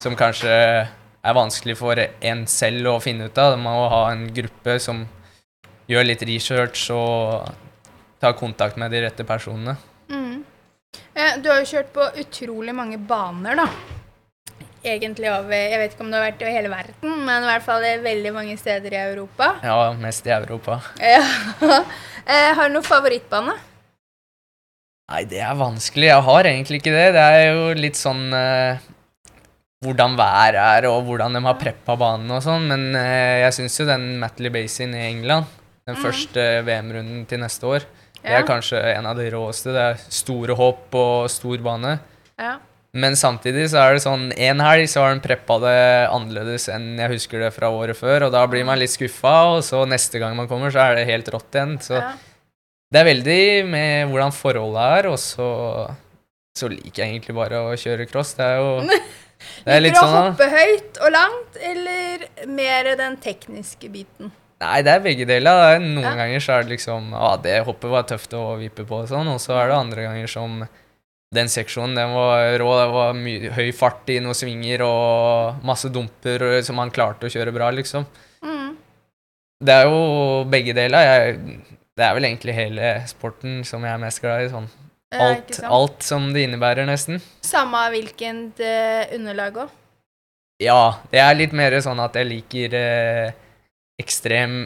som 0.03 0.15
kanskje 0.15 0.87
er 1.25 1.33
vanskelig 1.33 1.77
for 1.77 1.95
en 2.21 2.45
selv 2.45 2.85
å 2.85 3.01
finne 3.01 3.25
ut 3.25 3.37
av. 3.37 3.57
Man 3.57 3.73
må 3.73 3.89
ha 3.89 4.11
en 4.11 4.27
gruppe 4.33 4.79
som 4.79 5.07
gjør 5.89 6.05
litt 6.05 6.21
research 6.21 6.91
og 6.91 7.49
tar 8.21 8.33
kontakt 8.33 8.77
med 8.77 8.91
de 8.91 9.01
rette 9.01 9.23
personene. 9.25 9.77
Mm. 10.09 10.43
Eh, 11.15 11.37
Du 11.41 11.49
har 11.49 11.59
jo 11.63 11.65
kjørt 11.77 11.91
på 11.93 12.11
utrolig 12.21 12.73
mange 12.75 12.97
baner, 12.99 13.55
da. 13.55 13.67
Egentlig 14.83 15.29
over 15.31 15.53
Jeg 15.55 15.79
vet 15.79 15.93
ikke 15.93 16.03
om 16.03 16.09
du 16.11 16.17
har 16.17 16.25
vært 16.25 16.41
i 16.43 16.51
hele 16.51 16.71
verden, 16.71 17.11
men 17.23 17.45
i 17.45 17.47
hvert 17.47 17.63
fall 17.63 17.85
veldig 18.03 18.33
mange 18.35 18.55
steder 18.59 18.95
i 18.95 19.03
Europa. 19.05 19.53
Ja, 19.63 19.77
mest 19.99 20.27
i 20.27 20.33
Europa. 20.35 20.81
Ja. 21.13 21.21
Eh, 22.23 22.51
har 22.55 22.69
du 22.69 22.77
noen 22.77 22.87
favorittbane? 22.87 23.55
Nei, 25.11 25.23
det 25.27 25.41
er 25.43 25.57
vanskelig. 25.59 26.07
Jeg 26.07 26.23
har 26.23 26.47
egentlig 26.47 26.79
ikke 26.79 26.93
det. 26.95 27.09
Det 27.17 27.23
er 27.35 27.41
jo 27.49 27.65
litt 27.75 27.99
sånn 27.99 28.29
eh, 28.31 28.83
hvordan 29.83 30.15
været 30.15 30.59
er, 30.61 30.87
og 30.87 31.03
hvordan 31.09 31.35
de 31.35 31.43
har 31.43 31.59
preppa 31.59 31.97
banen 31.99 32.31
og 32.31 32.39
sånn. 32.45 32.69
Men 32.71 32.95
eh, 32.95 33.43
jeg 33.43 33.57
syns 33.59 33.75
jo 33.81 33.87
den 33.89 34.07
Matley 34.21 34.53
Basin 34.55 34.95
i 34.95 35.03
England, 35.09 35.51
den 35.87 35.99
mm. 35.99 36.03
første 36.05 36.47
VM-runden 36.63 37.27
til 37.27 37.43
neste 37.43 37.67
år, 37.67 37.87
det 38.23 38.37
er 38.37 38.45
kanskje 38.47 38.79
en 38.93 39.09
av 39.09 39.19
de 39.19 39.27
råeste. 39.33 39.73
Det 39.75 39.87
er 39.91 40.03
store 40.07 40.55
hopp 40.55 40.95
og 40.95 41.31
stor 41.31 41.59
bane. 41.65 41.97
Ja. 42.39 42.55
Men 42.93 43.15
samtidig 43.17 43.71
så 43.71 43.79
er 43.81 43.95
det 43.95 44.03
sånn 44.03 44.27
En 44.37 44.59
helg 44.61 44.85
så 44.91 45.01
har 45.01 45.15
han 45.15 45.21
preppa 45.23 45.55
det 45.63 45.77
annerledes 46.13 46.67
enn 46.69 46.91
jeg 47.01 47.15
husker 47.15 47.41
det 47.41 47.49
fra 47.55 47.71
året 47.73 47.97
før, 47.97 48.27
og 48.27 48.35
da 48.35 48.43
blir 48.49 48.65
man 48.67 48.77
litt 48.81 48.93
skuffa, 48.93 49.33
og 49.55 49.63
så 49.65 49.81
neste 49.89 50.21
gang 50.21 50.35
man 50.37 50.49
kommer, 50.51 50.69
så 50.73 50.83
er 50.85 50.99
det 50.99 51.07
helt 51.09 51.31
rått 51.33 51.57
igjen. 51.57 51.79
Så 51.81 51.97
ja. 51.97 52.11
det 52.93 53.01
er 53.01 53.09
veldig 53.09 53.41
med 53.71 54.11
hvordan 54.11 54.35
forholdet 54.37 54.99
er, 54.99 55.09
og 55.09 55.17
så, 55.21 55.49
så 56.53 56.69
liker 56.69 57.01
jeg 57.03 57.15
egentlig 57.15 57.35
bare 57.39 57.63
å 57.65 57.73
kjøre 57.81 58.07
cross. 58.11 58.35
Det 58.37 58.45
er 58.45 58.61
jo 58.61 58.69
det 59.65 59.73
er 59.73 59.83
litt 59.83 59.97
Liker 59.97 59.97
du 59.97 60.05
å 60.05 60.13
sånn 60.13 60.29
hoppe 60.29 60.51
høyt 60.53 61.01
og 61.01 61.15
langt, 61.17 61.59
eller 61.71 62.29
mer 62.61 62.93
den 63.01 63.17
tekniske 63.25 63.89
biten? 63.89 64.29
Nei, 64.63 64.77
det 64.85 64.93
er 64.93 65.01
begge 65.03 65.25
deler. 65.27 65.65
Er 65.73 65.81
noen 65.81 66.05
Ja. 66.05 66.13
ganger 66.21 66.39
så 66.45 66.53
er 66.55 66.63
det 66.63 66.77
liksom 66.77 67.09
Ja, 67.11 67.33
det 67.41 67.57
hoppet 67.65 67.89
var 67.91 68.05
tøft 68.07 68.37
å 68.37 68.53
vippe 68.61 68.85
på 68.87 69.01
og 69.01 69.09
sånn, 69.09 69.27
og 69.33 69.41
så 69.43 69.57
er 69.57 69.73
det 69.73 69.81
andre 69.81 70.05
ganger 70.05 70.29
som 70.31 70.61
den 71.33 71.49
seksjonen 71.51 71.97
den 71.97 72.13
var 72.15 72.57
rå. 72.61 72.69
Det 72.79 72.89
var 72.93 73.57
høy 73.57 73.71
fart 73.75 74.09
i 74.13 74.19
noen 74.23 74.37
svinger 74.37 74.85
og 74.85 75.63
masse 75.65 75.89
dumper 75.93 76.61
som 76.65 76.81
han 76.81 76.93
klarte 76.93 77.29
å 77.29 77.33
kjøre 77.33 77.53
bra, 77.55 77.71
liksom. 77.73 78.05
Mm. 78.45 78.73
Det 79.63 79.75
er 79.79 79.89
jo 79.89 79.99
begge 80.51 80.75
deler. 80.77 81.09
Jeg, 81.09 81.59
det 81.97 82.05
er 82.05 82.15
vel 82.17 82.29
egentlig 82.29 82.57
hele 82.57 82.95
sporten 83.09 83.61
som 83.67 83.83
jeg 83.85 83.95
er 83.95 84.01
mest 84.01 84.23
glad 84.23 84.45
i. 84.45 84.49
sånn 84.53 84.71
Alt, 85.13 85.59
alt 85.61 86.01
som 86.01 86.31
det 86.33 86.47
innebærer, 86.47 86.87
nesten. 86.89 87.19
Samme 87.45 87.83
hvilket 87.93 88.61
eh, 88.65 89.13
underlag 89.13 89.59
òg. 89.65 89.75
Ja, 90.63 91.03
det 91.11 91.21
er 91.21 91.37
litt 91.37 91.53
mer 91.55 91.75
sånn 91.85 92.01
at 92.01 92.15
jeg 92.17 92.29
liker 92.29 92.75
eh, 92.77 93.35
ekstrem, 94.01 94.63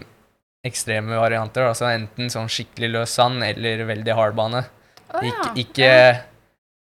ekstreme 0.68 1.20
varianter. 1.20 1.68
Altså 1.68 1.90
enten 1.92 2.32
sånn 2.32 2.48
skikkelig 2.52 2.94
løs 2.94 3.18
sand 3.20 3.44
eller 3.44 3.84
veldig 3.90 4.16
hardbane. 4.18 4.64
Oh, 5.12 5.24
ja. 5.24 5.36
Ikke, 5.56 5.64
ikke 5.64 5.92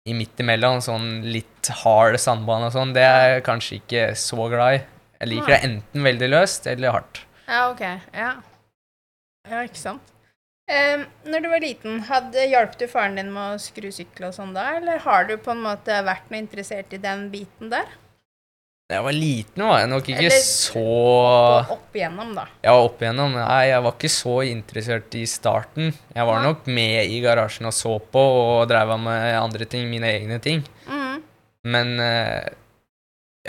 i 0.10 0.16
midt 0.18 0.42
imellom, 0.42 0.82
sånn 0.84 1.10
litt 1.30 1.72
hard 1.84 2.18
sandbane 2.22 2.70
og 2.70 2.76
sånn. 2.76 2.94
Det 2.98 3.06
er 3.06 3.26
jeg 3.36 3.48
kanskje 3.48 3.80
ikke 3.80 4.06
så 4.20 4.50
glad 4.52 4.80
i. 4.80 4.86
Jeg 5.20 5.32
liker 5.34 5.54
det 5.54 5.64
enten 5.68 6.06
veldig 6.06 6.30
løst 6.32 6.70
eller 6.72 6.96
hardt. 6.96 7.24
Ja, 7.50 7.66
ok. 7.72 7.84
Ja, 8.16 8.32
ja 9.50 9.66
ikke 9.68 9.82
sant. 9.82 10.16
Um, 10.70 11.08
når 11.26 11.42
du 11.42 11.48
var 11.50 11.64
liten, 11.64 12.02
hadde, 12.06 12.44
hjalp 12.52 12.76
du 12.78 12.86
faren 12.92 13.16
din 13.18 13.32
med 13.34 13.56
å 13.56 13.62
skru 13.62 13.88
sykkel 13.90 14.28
og 14.28 14.36
sånn 14.36 14.52
da, 14.54 14.68
eller 14.78 15.02
har 15.02 15.26
du 15.26 15.34
på 15.42 15.56
en 15.56 15.64
måte 15.66 15.96
vært 16.06 16.30
noe 16.30 16.44
interessert 16.44 16.94
i 16.94 17.02
den 17.02 17.26
biten 17.34 17.72
der? 17.74 17.90
Da 18.90 18.98
jeg 18.98 19.06
var 19.06 19.14
liten, 19.14 19.64
var 19.70 19.80
jeg 19.84 19.90
nok 19.92 20.08
ikke 20.10 20.24
Eller- 20.26 20.46
så 20.50 20.84
opp 21.76 21.94
igjennom, 21.94 22.32
da. 22.34 22.46
Ja, 22.66 22.72
opp 22.74 23.04
igjennom. 23.04 23.36
Nei, 23.38 23.68
jeg 23.70 23.84
var 23.86 23.92
ikke 23.94 24.10
så 24.10 24.38
interessert 24.50 25.14
i 25.14 25.26
starten. 25.30 25.94
Jeg 26.16 26.26
var 26.26 26.40
Nei. 26.40 26.48
nok 26.48 26.66
med 26.66 27.06
i 27.14 27.20
garasjen 27.22 27.68
og 27.70 27.76
så 27.78 28.00
på 28.02 28.24
og 28.24 28.68
dreiv 28.68 28.96
med 29.00 29.36
andre 29.38 29.66
ting, 29.70 29.86
mine 29.92 30.10
egne 30.10 30.40
ting. 30.42 30.64
Mm. 30.90 31.22
Men 31.66 32.00
eh, 32.00 32.50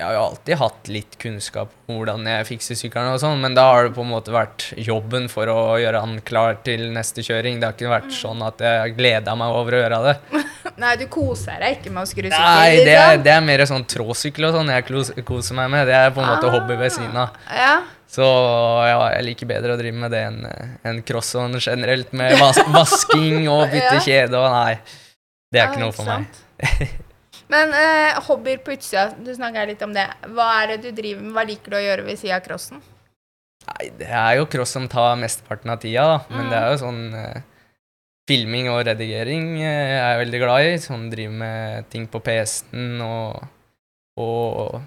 jeg 0.00 0.06
har 0.08 0.14
jo 0.16 0.20
alltid 0.30 0.56
hatt 0.56 0.88
litt 0.88 1.16
kunnskap 1.20 1.72
om 1.90 1.98
hvordan 1.98 2.24
jeg 2.24 2.46
fikser 2.48 2.78
sykkelen 2.78 3.12
og 3.12 3.18
sånn, 3.20 3.42
men 3.42 3.52
da 3.58 3.66
har 3.68 3.84
det 3.84 3.92
på 3.98 4.00
en 4.00 4.08
måte 4.14 4.32
vært 4.32 4.70
jobben 4.80 5.26
for 5.28 5.50
å 5.52 5.58
gjøre 5.76 6.00
han 6.00 6.14
klar 6.24 6.56
til 6.64 6.86
neste 6.94 7.20
kjøring. 7.26 7.58
Det 7.60 7.68
har 7.68 7.74
ikke 7.76 7.90
vært 7.92 8.14
sånn 8.16 8.40
at 8.46 8.64
jeg 8.64 8.94
gleda 8.96 9.34
meg 9.36 9.52
over 9.58 9.76
å 9.76 9.82
gjøre 9.82 9.98
det. 10.06 10.14
Nei, 10.80 10.94
du 10.96 11.04
koser 11.12 11.60
deg 11.60 11.76
ikke 11.76 11.92
med 11.92 12.06
å 12.06 12.08
skru 12.08 12.24
sykkel? 12.30 12.46
Nei, 12.46 12.78
det 12.80 12.94
er, 12.94 13.10
liksom? 13.10 13.24
det 13.26 13.34
er 13.34 13.44
mer 13.50 13.64
sånn 13.68 13.84
tråsykkel 13.92 14.48
og 14.48 14.56
sånn 14.56 14.72
jeg 14.72 15.24
koser 15.28 15.58
meg 15.60 15.68
med. 15.76 15.84
Det 15.90 15.98
er 15.98 16.14
på 16.16 16.24
en 16.24 16.30
måte 16.32 16.54
hobby 16.56 16.78
ved 16.80 16.96
siden 16.96 17.20
av. 17.20 17.36
Ja. 17.60 17.74
Så 18.10 18.24
ja, 18.88 18.96
jeg 19.18 19.28
liker 19.28 19.52
bedre 19.52 19.76
å 19.76 19.78
drive 19.82 20.00
med 20.00 20.14
det 20.16 20.24
enn 20.30 20.40
en 20.88 21.02
cross 21.06 21.34
sånn 21.36 21.60
generelt, 21.60 22.16
med 22.16 22.40
vas 22.40 22.58
vasking 22.72 23.44
og 23.52 23.68
bytte 23.74 24.00
Ja. 24.00 24.02
kjede 24.08 24.40
og 24.40 24.48
nei. 24.56 24.80
Det 25.52 25.60
er 25.60 25.68
ikke 25.68 25.84
noe 25.84 25.94
for 25.94 26.08
meg. 26.08 26.40
Men 27.50 27.72
eh, 27.74 28.20
hobbyer 28.28 28.60
på 28.62 28.72
utsida, 28.76 29.08
du 29.18 29.32
snakka 29.34 29.64
litt 29.66 29.82
om 29.82 29.92
det. 29.96 30.06
Hva 30.30 30.48
er 30.62 30.76
det 30.76 30.80
du 30.84 30.90
driver 31.02 31.22
med? 31.24 31.32
Hva 31.34 31.44
liker 31.48 31.70
du 31.74 31.76
å 31.80 31.82
gjøre 31.82 32.04
ved 32.06 32.18
sida 32.20 32.36
av 32.38 32.44
crossen? 32.46 32.82
Nei, 33.66 33.88
det 33.98 34.06
er 34.08 34.36
jo 34.38 34.46
cross 34.50 34.70
som 34.76 34.86
tar 34.90 35.16
mesteparten 35.20 35.70
av 35.74 35.80
tida, 35.82 36.04
da. 36.06 36.18
Men 36.30 36.46
Mm. 36.46 36.50
det 36.50 36.58
er 36.60 36.70
jo 36.70 36.78
sånn 36.84 37.14
eh, 37.14 37.40
Filming 38.30 38.68
og 38.70 38.84
redigering 38.86 39.58
eh, 39.58 39.96
er 39.98 40.12
jeg 40.14 40.20
veldig 40.20 40.40
glad 40.44 40.66
i. 40.68 40.74
Sånn 40.78 41.08
driver 41.10 41.34
med 41.34 41.88
ting 41.90 42.06
på 42.06 42.20
PC-en 42.22 43.00
og, 43.02 43.42
og 44.22 44.80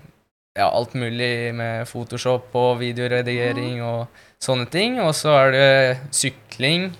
ja, 0.55 0.69
alt 0.69 0.93
mulig 0.95 1.51
med 1.53 1.83
Photoshop 1.89 2.55
og 2.55 2.79
videoredigering 2.79 3.81
Mm. 3.81 3.87
og 3.89 4.07
sånne 4.39 4.69
ting. 4.71 4.99
Og 5.01 5.11
så 5.13 5.35
er 5.35 5.51
det 5.51 5.97
sykling, 6.15 6.93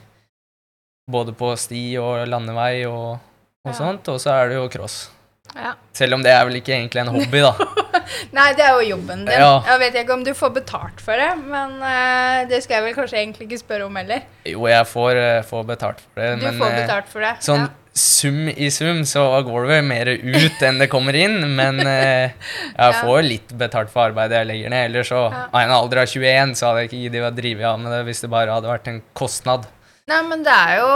både 1.09 1.31
på 1.37 1.55
sti 1.55 1.95
og 2.01 2.27
landevei 2.27 2.83
og, 2.91 3.19
og 3.63 3.71
Ja. 3.71 3.77
sånt. 3.79 4.07
Og 4.09 4.19
så 4.19 4.31
er 4.35 4.49
det 4.49 4.55
jo 4.59 4.67
cross. 4.67 5.09
Ja. 5.55 5.75
Selv 5.93 6.17
om 6.17 6.23
det 6.25 6.31
er 6.33 6.47
vel 6.47 6.57
ikke 6.57 6.73
egentlig 6.73 7.03
en 7.03 7.11
hobby, 7.13 7.43
da. 7.43 7.53
Nei, 8.37 8.47
det 8.57 8.65
er 8.65 8.79
jo 8.79 8.87
jobben 8.95 9.21
din. 9.27 9.35
Ja. 9.37 9.59
Jeg 9.67 9.81
vet 9.83 9.99
ikke 10.01 10.17
om 10.17 10.25
du 10.25 10.33
får 10.37 10.55
betalt 10.57 11.03
for 11.03 11.19
det, 11.19 11.29
men 11.45 11.77
uh, 11.83 12.41
det 12.49 12.63
skal 12.65 12.79
jeg 12.79 12.87
vel 12.87 12.97
kanskje 12.97 13.21
egentlig 13.21 13.47
ikke 13.47 13.61
spørre 13.61 13.87
om 13.87 14.01
heller. 14.01 14.25
Jo, 14.49 14.65
jeg 14.71 14.89
får, 14.89 15.21
uh, 15.21 15.45
får 15.47 15.69
betalt 15.69 16.01
for 16.01 16.23
det, 16.23 16.33
Du 16.41 16.47
men 16.47 16.59
får 16.59 16.71
eh, 16.71 16.81
betalt 16.81 17.13
for 17.13 17.25
det. 17.25 17.35
Sånn 17.45 17.67
ja. 17.67 17.69
sum 18.03 18.41
i 18.49 18.71
sum 18.73 19.03
så 19.07 19.27
går 19.45 19.67
det 19.67 19.71
vel 19.75 19.87
mer 19.91 20.11
ut 20.17 20.65
enn 20.65 20.81
det 20.81 20.89
kommer 20.91 21.19
inn, 21.21 21.37
men 21.53 21.83
uh, 21.85 22.49
jeg 22.73 22.99
får 23.03 23.21
litt 23.29 23.55
betalt 23.61 23.93
for 23.93 24.07
arbeidet 24.09 24.41
jeg 24.41 24.51
legger 24.55 24.73
ned. 24.73 24.89
Ellers 24.89 25.13
så, 25.13 25.23
av 25.29 25.61
en 25.61 25.77
alder 25.77 26.03
av 26.07 26.09
21, 26.09 26.57
så 26.57 26.71
hadde 26.71 26.83
jeg 26.83 26.91
ikke 26.91 27.05
giddet 27.05 27.29
å 27.29 27.33
drive 27.37 27.71
av 27.75 27.79
med 27.85 27.93
det 27.93 28.03
hvis 28.09 28.25
det 28.25 28.33
bare 28.33 28.57
hadde 28.57 28.73
vært 28.73 28.89
en 28.89 29.01
kostnad. 29.13 29.69
Nei, 30.09 30.19
men 30.27 30.41
det 30.43 30.51
er 30.51 30.79
jo 30.81 30.87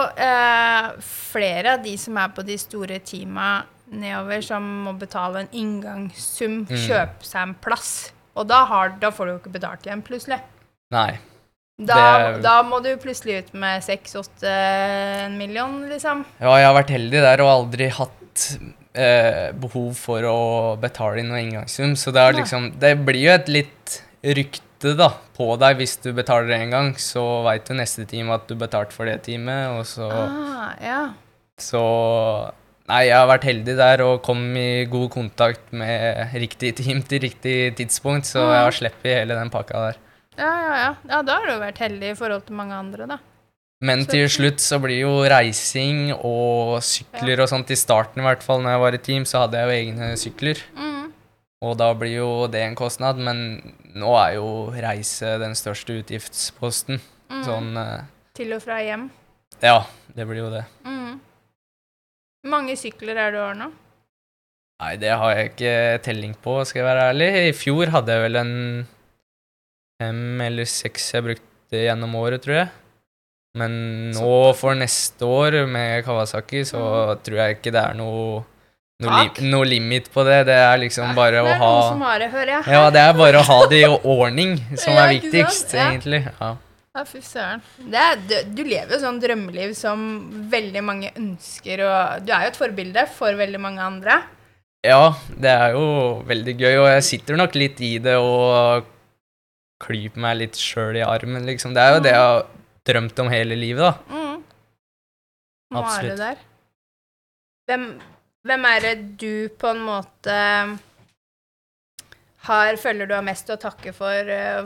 flere 1.07 1.77
av 1.77 1.83
de 1.85 1.93
som 2.01 2.17
er 2.19 2.33
på 2.35 2.43
de 2.43 2.57
store 2.59 2.97
teama 3.07 3.51
nedover, 3.91 4.41
som 4.43 4.63
må 4.85 4.93
betale 4.99 5.45
en 5.45 5.49
inngangssum, 5.53 6.65
Mm. 6.67 6.77
kjøpe 6.87 7.23
seg 7.23 7.41
en 7.47 7.55
plass. 7.55 8.11
Og 8.35 8.47
da, 8.47 8.65
har, 8.65 8.89
da 8.99 9.09
får 9.11 9.25
du 9.25 9.31
jo 9.33 9.39
ikke 9.39 9.53
betalt 9.59 9.85
igjen, 9.87 10.01
plutselig. 10.03 10.39
Nei. 10.91 11.17
Da, 11.79 12.33
Det- 12.33 12.41
da 12.41 12.63
må 12.63 12.81
du 12.83 12.95
plutselig 12.97 13.37
ut 13.45 13.53
med 13.53 13.81
seks-åtte 13.83 14.43
en 14.49 15.37
million, 15.37 15.87
liksom. 15.89 16.25
Ja, 16.41 16.55
jeg 16.57 16.65
har 16.65 16.83
vært 16.83 16.89
heldig 16.89 17.21
der 17.21 17.41
og 17.41 17.71
aldri 17.71 17.89
hatt 17.89 18.57
eh, 18.95 19.51
behov 19.53 19.95
for 19.95 20.21
å 20.25 20.77
betale 20.81 21.19
inn 21.19 21.29
noen 21.29 21.43
inngangssum, 21.51 21.91
så 21.95 22.11
det, 22.11 22.17
er 22.21 22.33
liksom, 22.33 22.71
det 22.79 23.05
blir 23.05 23.21
jo 23.27 23.29
et 23.35 23.47
litt 23.47 24.01
rykte 24.23 24.95
da, 24.97 25.09
på 25.37 25.57
deg 25.59 25.77
hvis 25.77 26.01
du 26.01 26.11
betaler 26.13 26.51
en 26.55 26.69
gang, 26.71 26.93
så 26.97 27.43
veit 27.45 27.65
du 27.65 27.73
neste 27.75 28.07
time 28.09 28.33
at 28.33 28.47
du 28.47 28.55
betalte 28.55 28.91
for 28.93 29.05
det 29.05 29.21
teamet, 29.23 29.69
og 29.77 29.85
så 29.85 30.09
Ah, 30.11 30.73
ja. 30.81 31.09
Så 31.59 32.51
Nei, 32.87 33.01
jeg 33.09 33.17
har 33.19 33.27
vært 33.27 33.45
heldig 33.49 33.73
der 33.75 34.01
og 34.05 34.21
kom 34.23 34.43
i 34.55 34.85
god 34.87 35.09
kontakt 35.11 35.73
med 35.75 36.35
riktig 36.39 36.71
team 36.79 37.01
til 37.03 37.25
riktig 37.25 37.55
tidspunkt, 37.75 38.29
så 38.29 38.45
jeg 38.47 38.61
har 38.63 38.75
sluppet 38.75 39.09
hele 39.11 39.35
den 39.35 39.51
pakka 39.51 39.81
der. 39.89 39.97
Ja, 40.37 40.51
ja, 40.51 40.75
ja. 40.77 40.91
ja, 41.09 41.19
da 41.25 41.35
har 41.41 41.49
du 41.49 41.57
vært 41.59 41.81
heldig 41.83 42.13
i 42.13 42.15
forhold 42.15 42.45
til 42.47 42.55
mange 42.55 42.77
andre, 42.77 43.09
da. 43.09 43.17
Men 43.83 44.07
til 44.09 44.23
slutt 44.31 44.61
så 44.63 44.79
blir 44.81 45.03
jo 45.03 45.11
reising 45.29 46.13
og 46.15 46.79
sykler 46.85 47.43
og 47.43 47.51
sånt 47.51 47.69
i 47.73 47.77
starten, 47.77 48.23
i 48.23 48.25
hvert 48.25 48.45
fall 48.45 48.63
når 48.63 48.73
jeg 48.73 48.83
var 48.85 48.95
i 48.95 49.01
team, 49.09 49.27
så 49.27 49.43
hadde 49.43 49.59
jeg 49.59 49.67
jo 49.67 49.75
egne 49.81 50.09
sykler. 50.17 50.63
Mm. 50.79 51.11
Og 51.67 51.75
da 51.77 51.91
blir 51.97 52.15
jo 52.15 52.31
det 52.53 52.63
en 52.63 52.77
kostnad, 52.77 53.19
men 53.21 53.43
nå 53.97 54.15
er 54.21 54.37
jo 54.37 54.49
reise 54.73 55.35
den 55.43 55.53
største 55.57 55.99
utgiftsposten. 55.99 57.01
Mm. 57.29 57.43
Sånn 57.45 57.71
eh, 57.81 58.07
Til 58.37 58.55
og 58.55 58.63
fra 58.63 58.79
hjem. 58.81 59.09
Ja, 59.61 59.81
det 60.15 60.25
blir 60.29 60.45
jo 60.45 60.51
det. 60.53 60.63
Mm. 60.87 60.96
Hvor 62.43 62.53
mange 62.53 62.75
sykler 62.79 63.17
er 63.17 63.31
det 63.33 63.39
du 63.39 63.43
har 63.43 63.55
nå? 63.57 63.69
Nei, 64.77 64.91
det 65.01 65.09
har 65.09 65.31
jeg 65.33 65.51
ikke 65.51 65.75
telling 66.05 66.35
på, 66.37 66.59
skal 66.69 66.83
jeg 66.83 66.85
være 66.85 67.05
ærlig. 67.11 67.29
I 67.49 67.53
fjor 67.57 67.89
hadde 67.95 68.13
jeg 68.13 68.23
vel 68.27 68.37
en 68.43 68.51
fem 69.97 70.43
eller 70.45 70.69
seks 70.69 71.07
jeg 71.15 71.25
brukte 71.25 71.81
gjennom 71.87 72.13
året, 72.19 72.43
tror 72.45 72.59
jeg. 72.59 72.69
Men 73.57 73.73
nå 74.13 74.35
for 74.53 74.77
neste 74.77 75.25
år 75.25 75.63
med 75.71 76.05
Kawasaki, 76.05 76.61
så 76.69 76.83
tror 77.25 77.39
jeg 77.41 77.57
ikke 77.57 77.73
det 77.73 77.81
er 77.81 77.97
noe, 77.97 78.43
noe, 79.01 79.23
li, 79.23 79.47
noe 79.49 79.65
limit 79.65 80.11
på 80.13 80.21
det. 80.27 80.43
Det 80.51 80.59
er 80.61 80.77
liksom 80.83 81.17
bare 81.17 81.41
å 81.41 81.47
det 81.49 81.55
er 81.55 81.63
ha 81.63 81.71
noen 81.73 81.89
som 81.95 82.05
har 82.05 82.21
det, 82.21 82.29
hører 82.35 82.53
jeg. 82.53 82.69
Ja, 82.77 82.85
det 82.93 83.01
er 83.01 83.17
bare 83.17 83.41
å 83.41 83.47
ha 83.49 83.59
det 83.71 83.81
i 83.81 83.89
ordning 83.89 84.55
som 84.83 84.93
er 84.93 85.15
viktigst, 85.15 85.73
egentlig. 85.73 86.21
Ja. 86.29 86.53
Ja, 86.97 87.03
fy 87.05 87.19
søren. 87.21 87.61
Det 87.77 87.99
er- 88.01 88.15
Du, 88.27 88.35
du 88.57 88.63
lever 88.65 88.95
jo 88.95 88.99
sånn 89.03 89.19
drømmeliv 89.21 89.75
som 89.77 89.99
veldig 90.49 90.81
mange 90.83 91.11
ønsker, 91.15 91.83
og 91.85 92.25
du 92.25 92.31
er 92.33 92.47
jo 92.47 92.53
et 92.53 92.57
forbilde 92.57 93.03
for 93.13 93.37
veldig 93.37 93.59
mange 93.61 93.79
andre. 93.85 94.23
ja, 94.87 95.11
det 95.29 95.51
er 95.51 95.73
jo 95.75 96.21
veldig 96.25 96.53
gøy, 96.57 96.75
og 96.79 96.87
jeg 96.87 97.03
sitter 97.03 97.35
nok 97.37 97.55
litt 97.55 97.79
i 97.81 97.97
det 97.99 98.15
og 98.15 98.85
klyper 99.83 100.17
meg 100.23 100.37
litt 100.37 100.55
sjøl 100.57 100.95
i 100.97 101.03
armen, 101.05 101.45
liksom. 101.45 101.73
Det 101.75 101.81
er 101.83 101.93
jo 101.95 101.99
det 102.05 102.11
jeg 102.13 102.23
har 102.23 102.45
drømt 102.87 103.19
om 103.19 103.29
hele 103.29 103.55
livet, 103.59 103.83
da. 103.83 103.93
Mm. 104.15 104.43
Nå 105.73 105.77
er 105.81 105.83
Absolutt. 105.83 106.17
du 106.17 106.23
der. 106.23 106.37
Hvem, 107.67 107.85
hvem 108.47 108.65
er 108.65 108.79
det 108.79 109.17
du 109.19 109.49
på 109.59 109.67
en 109.73 109.83
måte 109.85 110.37
har, 112.47 112.75
føler 112.79 113.05
du 113.09 113.13
har 113.17 113.25
mest 113.27 113.49
å 113.49 113.57
takke 113.59 113.93
for, 113.93 114.29
eh, 114.39 114.65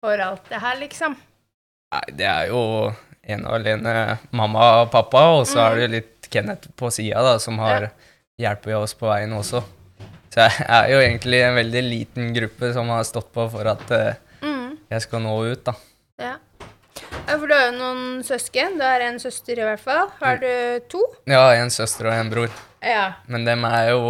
for 0.00 0.18
alt 0.18 0.48
det 0.48 0.60
her, 0.64 0.76
liksom? 0.80 1.14
Nei, 1.94 2.04
det 2.18 2.26
er 2.28 2.50
jo 2.50 2.60
ene 3.28 3.48
og 3.48 3.54
alene 3.58 3.92
mamma 4.36 4.66
og 4.82 4.90
pappa, 4.92 5.22
og 5.38 5.46
så 5.48 5.62
er 5.70 5.82
det 5.82 5.88
litt 5.94 6.28
Kenneth 6.32 6.68
på 6.76 6.90
sida, 6.92 7.22
da, 7.24 7.38
som 7.40 7.56
har 7.62 7.88
hjulpet 8.40 8.74
oss 8.76 8.92
på 8.98 9.08
veien 9.08 9.32
også. 9.36 9.62
Så 10.28 10.44
jeg 10.44 10.66
er 10.68 10.90
jo 10.92 10.98
egentlig 11.00 11.38
en 11.46 11.56
veldig 11.56 11.82
liten 11.86 12.34
gruppe 12.36 12.68
som 12.76 12.90
har 12.92 13.06
stått 13.08 13.30
på 13.32 13.46
for 13.52 13.70
at 13.76 13.90
eh, 13.96 14.24
Mm. 14.44 14.76
jeg 14.92 15.02
skal 15.02 15.22
nå 15.24 15.32
ut, 15.50 15.64
da. 15.66 15.72
Ja. 16.20 16.34
ja. 16.60 17.34
For 17.38 17.46
du 17.48 17.54
har 17.56 17.64
jo 17.70 17.78
noen 17.78 18.20
søsken. 18.24 18.76
Du 18.78 18.84
har 18.84 19.00
en 19.02 19.16
søster 19.18 19.58
i 19.58 19.64
hvert 19.66 19.80
fall. 19.82 20.06
Har 20.20 20.38
du 20.38 20.46
to? 20.92 21.00
Ja, 21.26 21.46
en 21.58 21.72
søster 21.74 22.06
og 22.06 22.14
en 22.14 22.30
bror. 22.30 22.52
Ja. 22.84 23.14
Men 23.26 23.44
dem 23.48 23.64
er 23.66 23.90
jo 23.96 24.04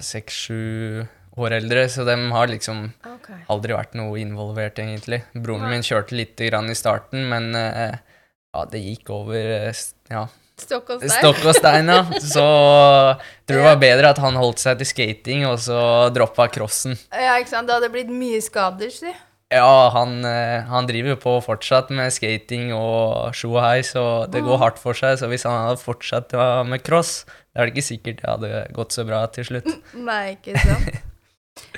seks-sju 0.00 1.04
år 1.36 1.58
eldre, 1.58 1.84
så 1.92 2.06
de 2.08 2.16
har 2.32 2.48
liksom 2.50 2.86
okay. 3.04 3.42
aldri 3.52 3.76
vært 3.76 3.94
noe 3.98 4.16
involvert, 4.20 4.80
egentlig. 4.80 5.22
Broren 5.34 5.68
min 5.70 5.84
kjørte 5.84 6.16
litt 6.16 6.40
grann 6.40 6.72
i 6.72 6.78
starten, 6.78 7.28
men 7.30 7.52
uh, 7.52 7.92
ja, 8.56 8.66
det 8.72 8.82
gikk 8.82 9.12
over 9.12 9.52
uh, 9.68 9.84
ja, 10.12 10.26
Stokk 10.56 10.94
og 10.94 11.02
stein? 11.02 11.12
stokk 11.12 11.42
og 11.44 11.56
stein, 11.58 11.90
ja. 11.92 12.00
Så 12.34 12.44
tror 13.44 13.58
det 13.58 13.64
var 13.66 13.80
bedre 13.80 14.12
at 14.14 14.20
han 14.24 14.38
holdt 14.40 14.62
seg 14.62 14.80
til 14.80 14.88
skating, 14.88 15.44
og 15.48 15.60
så 15.60 16.08
droppa 16.16 16.48
crossen. 16.52 16.96
Ja, 17.12 17.36
ikke 17.36 17.52
sant. 17.52 17.68
Det 17.68 17.76
hadde 17.76 17.92
blitt 17.92 18.12
mye 18.12 18.40
skader, 18.44 18.92
si. 18.92 19.12
Ja, 19.52 19.90
han, 19.94 20.24
eh, 20.26 20.64
han 20.66 20.88
driver 20.88 21.12
jo 21.12 21.18
på 21.22 21.34
fortsatt 21.44 21.92
med 21.94 22.10
skating 22.10 22.72
og 22.74 23.36
sjohei, 23.36 23.84
så 23.86 24.24
det 24.32 24.42
går 24.42 24.58
hardt 24.64 24.80
for 24.82 24.96
seg. 24.96 25.20
Så 25.20 25.28
hvis 25.30 25.44
han 25.46 25.68
hadde 25.68 25.84
fortsatt 25.84 26.32
med 26.66 26.82
cross, 26.88 27.20
det 27.52 27.60
er 27.60 27.68
det 27.68 27.76
ikke 27.76 27.90
sikkert 27.92 28.24
det 28.24 28.32
hadde 28.32 28.64
gått 28.74 28.96
så 28.96 29.04
bra 29.06 29.22
til 29.36 29.46
slutt. 29.52 29.70
Nei, 30.08 30.38
ikke 30.38 30.56
sant. 30.64 30.96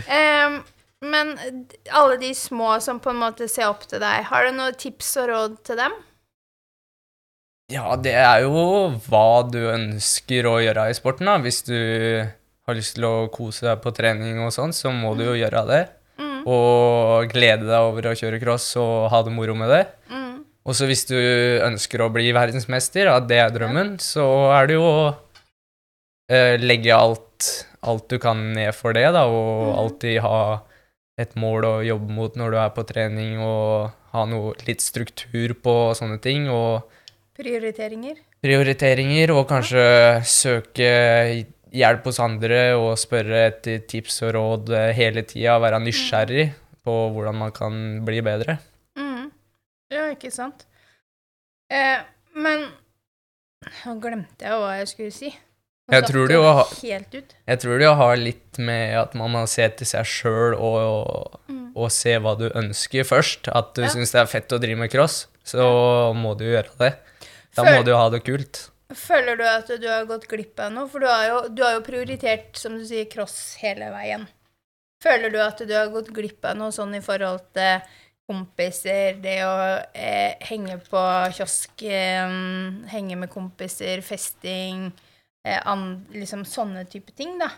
Em, 0.06 0.60
men 1.02 1.34
alle 1.94 2.16
de 2.20 2.32
små 2.34 2.76
som 2.82 2.98
på 3.02 3.10
en 3.12 3.20
måte 3.22 3.48
ser 3.50 3.68
opp 3.70 3.84
til 3.90 4.00
deg, 4.02 4.24
har 4.30 4.46
du 4.48 4.56
noen 4.56 4.74
tips 4.78 5.16
og 5.22 5.28
råd 5.32 5.58
til 5.66 5.78
dem? 5.80 5.94
Ja, 7.68 7.92
det 8.00 8.14
er 8.16 8.46
jo 8.46 8.52
hva 9.10 9.26
du 9.44 9.58
ønsker 9.74 10.46
å 10.48 10.56
gjøre 10.62 10.86
i 10.88 10.96
sporten, 10.96 11.28
da. 11.28 11.36
Hvis 11.44 11.60
du 11.66 11.76
har 11.76 12.76
lyst 12.76 12.96
til 12.96 13.04
å 13.08 13.28
kose 13.32 13.66
deg 13.68 13.82
på 13.84 13.92
trening 13.96 14.40
og 14.44 14.54
sånn, 14.56 14.72
så 14.76 14.92
må 14.92 15.12
du 15.18 15.26
jo 15.26 15.36
gjøre 15.36 15.64
det. 15.68 15.82
Mm, 16.18 16.40
Og 16.48 17.28
glede 17.32 17.68
deg 17.68 17.76
over 17.90 18.08
å 18.10 18.16
kjøre 18.16 18.40
cross 18.40 18.70
og 18.80 19.10
ha 19.12 19.20
det 19.26 19.34
moro 19.36 19.54
med 19.54 19.68
det. 19.72 19.82
mm, 20.08 20.34
Og 20.64 20.74
så 20.76 20.88
hvis 20.88 21.04
du 21.08 21.16
ønsker 21.64 22.00
å 22.04 22.10
bli 22.12 22.32
verdensmester, 22.32 23.08
at 23.12 23.28
det 23.28 23.38
er 23.44 23.52
drømmen, 23.54 23.98
så 24.00 24.24
er 24.56 24.66
det 24.68 24.74
jo 24.80 24.88
å 24.88 25.04
eh, 26.32 26.56
legge 26.60 26.92
alt, 26.96 27.50
alt 27.80 28.08
du 28.10 28.18
kan 28.22 28.40
ned 28.56 28.72
for 28.76 28.96
det, 28.96 29.06
da, 29.14 29.26
og 29.30 29.68
mm. 29.68 29.74
alltid 29.82 30.20
ha 30.24 30.38
et 31.18 31.34
mål 31.38 31.66
å 31.66 31.74
jobbe 31.86 32.14
mot 32.14 32.38
når 32.38 32.54
du 32.54 32.60
er 32.62 32.72
på 32.74 32.86
trening, 32.88 33.38
og 33.42 33.90
ha 34.14 34.24
noe 34.30 34.54
litt 34.66 34.82
struktur 34.84 35.54
på 35.62 35.76
sånne 35.98 36.18
ting, 36.24 36.48
og 36.52 36.88
prioriteringer? 37.38 38.18
prioriteringer, 38.44 39.32
og 39.34 39.48
kanskje 39.50 39.84
søke 40.26 40.90
hjelp 41.74 42.06
hos 42.08 42.20
andre 42.22 42.60
og 42.78 42.92
spørre 43.00 43.44
etter 43.50 43.82
tips 43.90 44.22
og 44.26 44.34
råd 44.36 44.72
eh, 44.76 44.90
hele 44.96 45.24
tida, 45.28 45.58
være 45.60 45.82
nysgjerrig 45.84 46.46
på 46.86 46.96
hvordan 47.14 47.40
man 47.42 47.52
kan 47.54 47.74
bli 48.06 48.22
bedre. 48.24 48.58
Mm. 48.98 49.28
Ja, 49.92 50.06
ikke 50.14 50.32
sant? 50.34 50.66
Eh, 51.72 51.98
men 52.38 52.70
Nå 53.84 53.96
glemte 54.00 54.46
jeg 54.46 54.54
hva 54.62 54.76
jeg 54.78 54.88
skulle 54.88 55.12
si. 55.12 55.32
Jeg 55.88 56.04
tror 56.04 56.28
jo 56.28 56.42
Jeg 56.84 57.58
tror 57.62 57.78
det 57.80 57.88
har 57.96 58.16
litt 58.20 58.58
med 58.58 58.94
at 58.98 59.14
man 59.16 59.30
må 59.32 59.46
se 59.48 59.68
til 59.78 59.86
seg 59.88 60.04
sjøl 60.04 60.54
og, 60.54 61.40
Mm. 61.48 61.72
og 61.76 61.90
se 61.90 62.12
hva 62.18 62.34
du 62.38 62.48
ønsker 62.50 63.04
først. 63.08 63.48
At 63.54 63.74
du 63.74 63.82
Ja. 63.82 63.88
syns 63.88 64.12
det 64.12 64.20
er 64.20 64.26
fett 64.26 64.48
å 64.52 64.60
drive 64.60 64.76
med 64.78 64.90
cross, 64.90 65.26
så 65.44 66.12
må 66.14 66.36
du 66.36 66.44
gjøre 66.44 66.76
det. 66.78 66.94
Da 67.56 67.62
Føl- 67.64 67.78
må 67.78 67.84
du 67.84 67.94
ha 67.96 68.08
det 68.10 68.22
kult. 68.24 68.68
Føler 68.92 69.36
du 69.36 69.44
at 69.44 69.66
du 69.80 69.86
har 69.88 70.04
gått 70.06 70.28
glipp 70.28 70.58
av 70.60 70.72
noe? 70.72 70.88
For 70.88 70.98
du 71.00 71.06
har, 71.06 71.26
jo, 71.28 71.48
du 71.48 71.62
har 71.62 71.72
jo 71.74 71.80
prioritert, 71.80 72.56
som 72.56 72.76
du 72.78 72.84
sier, 72.84 73.04
cross 73.10 73.56
hele 73.60 73.90
veien. 73.90 74.26
Føler 75.02 75.30
du 75.32 75.38
at 75.38 75.58
du 75.58 75.72
har 75.74 75.88
gått 75.88 76.12
glipp 76.12 76.44
av 76.44 76.56
noe 76.56 76.70
sånn 76.70 76.94
i 76.96 77.00
forhold 77.00 77.40
til 77.54 77.80
kompiser, 78.28 79.20
det 79.22 79.38
å 79.42 79.84
eh, 79.94 80.34
henge 80.40 80.80
på 80.90 81.32
kiosk, 81.32 81.82
eh, 81.82 82.28
henge 82.92 83.16
med 83.16 83.30
kompiser, 83.30 84.02
festing, 84.02 84.92
an, 85.44 86.06
liksom 86.12 86.44
sånne 86.44 86.84
type 86.90 87.12
ting, 87.16 87.38
da? 87.38 87.48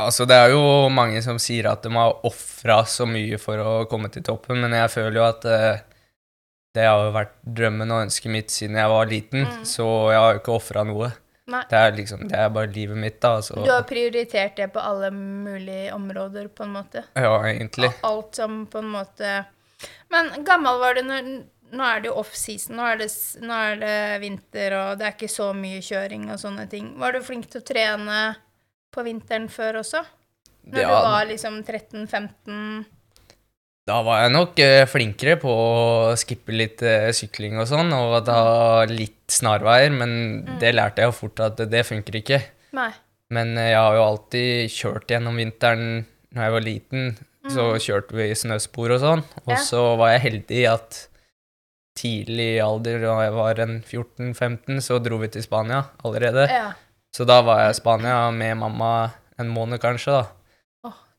Altså, 0.00 0.24
det 0.24 0.36
er 0.40 0.52
jo 0.54 0.88
mange 0.88 1.20
som 1.24 1.36
sier 1.42 1.66
at 1.68 1.82
de 1.84 1.90
har 1.92 2.22
ofra 2.24 2.78
så 2.88 3.04
mye 3.08 3.36
for 3.42 3.60
å 3.60 3.72
komme 3.90 4.08
til 4.12 4.22
toppen, 4.24 4.60
men 4.62 4.72
jeg 4.72 4.92
føler 4.94 5.18
jo 5.20 5.24
at 5.26 5.44
eh, 5.50 5.80
det 6.74 6.86
har 6.86 7.02
jo 7.04 7.12
vært 7.12 7.34
drømmen 7.44 7.90
og 7.92 8.04
ønsket 8.06 8.32
mitt 8.32 8.54
siden 8.54 8.78
jeg 8.80 8.88
var 8.92 9.10
liten, 9.10 9.44
Mm. 9.44 9.64
så 9.66 9.84
jeg 10.12 10.20
har 10.22 10.32
jo 10.32 10.40
ikke 10.40 10.54
ofra 10.56 10.84
noe. 10.88 11.10
Nei. 11.50 11.64
Det 11.68 11.78
er 11.82 11.92
liksom, 11.96 12.28
det 12.30 12.38
er 12.38 12.48
bare 12.54 12.70
livet 12.70 12.96
mitt, 12.96 13.16
da. 13.20 13.40
Så, 13.42 13.58
Du 13.64 13.70
har 13.72 13.82
prioritert 13.82 14.54
det 14.56 14.68
på 14.72 14.78
alle 14.80 15.10
mulige 15.10 15.92
områder, 15.92 16.46
på 16.48 16.62
en 16.62 16.72
måte? 16.78 17.02
ja, 17.18 17.34
egentlig. 17.50 17.90
Alt 18.06 18.34
som 18.38 18.66
på 18.70 18.78
en 18.78 18.92
måte 18.94 19.44
Men 20.10 20.44
gammel 20.44 20.78
var 20.78 20.94
du 20.94 21.02
når 21.02 21.28
Nå 21.72 21.84
er 21.86 22.00
det 22.02 22.08
jo 22.10 22.14
off-season, 22.18 22.74
nå, 22.76 22.82
er 22.92 22.96
det 22.98 23.08
nå 23.46 23.54
er 23.54 23.76
det 23.78 24.20
vinter, 24.24 24.74
og 24.74 24.98
det 24.98 25.06
er 25.06 25.12
ikke 25.14 25.28
så 25.30 25.52
mye 25.54 25.78
kjøring 25.86 26.24
og 26.32 26.38
sånne 26.42 26.64
ting. 26.72 26.88
Var 26.98 27.12
du 27.14 27.20
flink 27.22 27.46
til 27.52 27.60
å 27.60 27.66
trene 27.68 28.16
på 28.90 29.04
vinteren 29.06 29.46
før 29.48 29.78
også? 29.84 30.00
Når 30.66 30.80
Ja, 30.82 30.88
du 30.88 30.94
var 31.06 31.26
liksom 31.30 31.60
13-15? 31.64 32.84
Da 33.88 34.02
var 34.06 34.20
jeg 34.22 34.32
nok 34.34 34.58
eh, 34.62 34.84
flinkere 34.86 35.36
på 35.40 35.50
å 35.50 36.16
skippe 36.20 36.52
litt 36.54 36.82
eh, 36.86 37.08
sykling 37.16 37.56
og 37.58 37.66
sånn, 37.70 37.90
og 37.96 38.18
ta 38.26 38.84
litt 38.90 39.30
snarveier, 39.32 39.90
men 39.94 40.44
Mm. 40.44 40.58
det 40.60 40.74
lærte 40.74 41.02
jeg 41.02 41.10
jo 41.10 41.16
fort 41.16 41.40
at 41.40 41.56
det 41.70 41.86
funker 41.86 42.18
ikke. 42.20 42.42
Nei. 42.76 42.90
Men 43.30 43.56
eh, 43.58 43.70
jeg 43.72 43.78
har 43.80 43.94
jo 43.94 44.04
alltid 44.04 44.70
kjørt 44.70 45.06
gjennom 45.10 45.36
vinteren 45.38 46.04
når 46.34 46.42
jeg 46.44 46.52
var 46.52 46.60
liten, 46.66 47.18
så 47.50 47.64
kjørte 47.82 48.14
vi 48.14 48.28
i 48.30 48.34
snøspor 48.36 48.92
og 48.94 49.00
sånn, 49.00 49.22
og 49.46 49.48
Mm. 49.48 49.56
Ja. 49.56 49.62
så 49.64 49.96
var 49.96 50.12
jeg 50.12 50.20
heldig 50.28 50.62
at 50.70 51.06
tidlig 52.00 52.52
alder, 52.64 53.02
da 53.04 53.16
jeg 53.26 53.36
var 53.36 53.62
en 53.62 53.78
14-15, 53.84 54.80
så 54.84 54.98
dro 55.04 55.20
vi 55.20 55.30
til 55.32 55.44
Spania 55.44 55.84
allerede. 56.02 56.48
Ja. 56.50 56.70
Så 57.14 57.26
da 57.28 57.40
var 57.44 57.66
jeg 57.66 57.76
i 57.76 57.80
Spania 57.80 58.18
med 58.34 58.56
mamma 58.60 58.92
en 59.40 59.50
måned 59.52 59.82
kanskje, 59.82 60.20
da. 60.20 60.28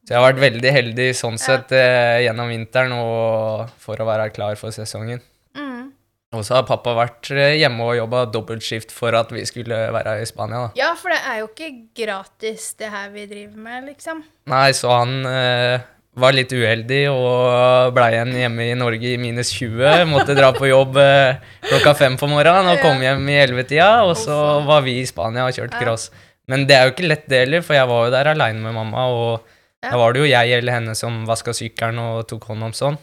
Så 0.02 0.16
jeg 0.16 0.18
har 0.18 0.32
vært 0.32 0.42
veldig 0.42 0.72
heldig 0.74 1.10
sånn 1.14 1.38
sett 1.38 1.74
eh, 1.78 2.24
gjennom 2.26 2.50
vinteren 2.50 2.94
og 2.96 3.68
for 3.82 4.02
å 4.02 4.08
være 4.08 4.32
klar 4.34 4.58
for 4.58 4.74
sesongen. 4.74 5.22
Mm. 5.54 5.92
Og 6.34 6.46
så 6.48 6.58
har 6.58 6.66
pappa 6.66 6.96
vært 6.98 7.30
eh, 7.36 7.60
hjemme 7.60 7.86
og 7.86 8.00
jobba 8.00 8.24
dobbeltskift 8.34 8.94
for 8.96 9.14
at 9.20 9.30
vi 9.36 9.44
skulle 9.46 9.78
være 9.94 10.18
i 10.24 10.26
Spania, 10.26 10.64
da. 10.66 10.72
ja, 10.80 10.90
for 10.98 11.14
det 11.14 11.20
er 11.22 11.42
jo 11.44 11.52
ikke 11.52 11.70
gratis, 12.02 12.72
det 12.82 12.90
her 12.90 13.14
vi 13.14 13.28
driver 13.30 13.62
med, 13.68 13.92
liksom. 13.92 14.24
Nei, 14.50 14.68
så 14.74 14.96
han 15.04 15.14
eh, 15.30 15.86
var 16.20 16.36
litt 16.36 16.52
uheldig 16.52 17.06
og 17.12 17.94
blei 17.96 18.10
igjen 18.16 18.34
hjemme 18.36 18.66
i 18.68 18.76
Norge 18.76 19.14
i 19.14 19.20
minus 19.22 19.54
20. 19.56 20.10
Måtte 20.12 20.36
dra 20.36 20.50
på 20.56 20.68
jobb 20.68 21.00
eh, 21.00 21.40
klokka 21.70 21.94
fem 22.02 22.18
på 22.20 22.28
morgenen 22.28 22.74
og 22.74 22.84
kom 22.84 23.00
hjem 23.04 23.24
i 23.32 23.38
ellevetida. 23.46 24.04
Og 24.08 24.18
så 24.20 24.36
var 24.68 24.84
vi 24.88 25.00
i 25.00 25.08
Spania 25.08 25.48
og 25.48 25.56
kjørte 25.56 25.80
cross. 25.80 26.10
Men 26.52 26.66
det 26.68 26.76
er 26.76 26.88
jo 26.88 26.96
ikke 26.96 27.08
lett 27.08 27.28
det 27.32 27.46
heller, 27.46 27.64
for 27.64 27.78
jeg 27.78 27.88
var 27.88 28.08
jo 28.08 28.14
der 28.14 28.32
aleine 28.34 28.64
med 28.64 28.76
mamma, 28.76 29.06
og 29.08 29.52
da 29.82 29.94
var 29.98 30.14
det 30.14 30.24
jo 30.24 30.30
jeg 30.30 30.58
eller 30.58 30.76
henne 30.76 30.96
som 30.98 31.22
vaska 31.30 31.54
sykkelen 31.56 32.02
og 32.02 32.26
tok 32.30 32.50
hånd 32.52 32.68
om 32.68 32.74
sånn. 32.76 32.98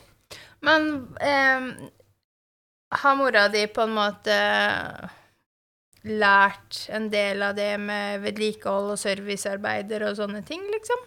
Men 0.66 0.88
eh, 1.25 1.68
har 3.01 3.16
mora 3.16 3.47
di 3.53 3.64
på 3.73 3.87
en 3.87 3.94
måte 3.97 4.37
lært 6.09 6.85
en 6.94 7.09
del 7.12 7.40
av 7.47 7.57
det 7.57 7.73
med 7.81 8.21
vedlikehold 8.27 8.92
og 8.94 9.01
servicearbeider 9.01 10.05
og 10.11 10.18
sånne 10.21 10.42
ting, 10.47 10.61
liksom? 10.75 11.01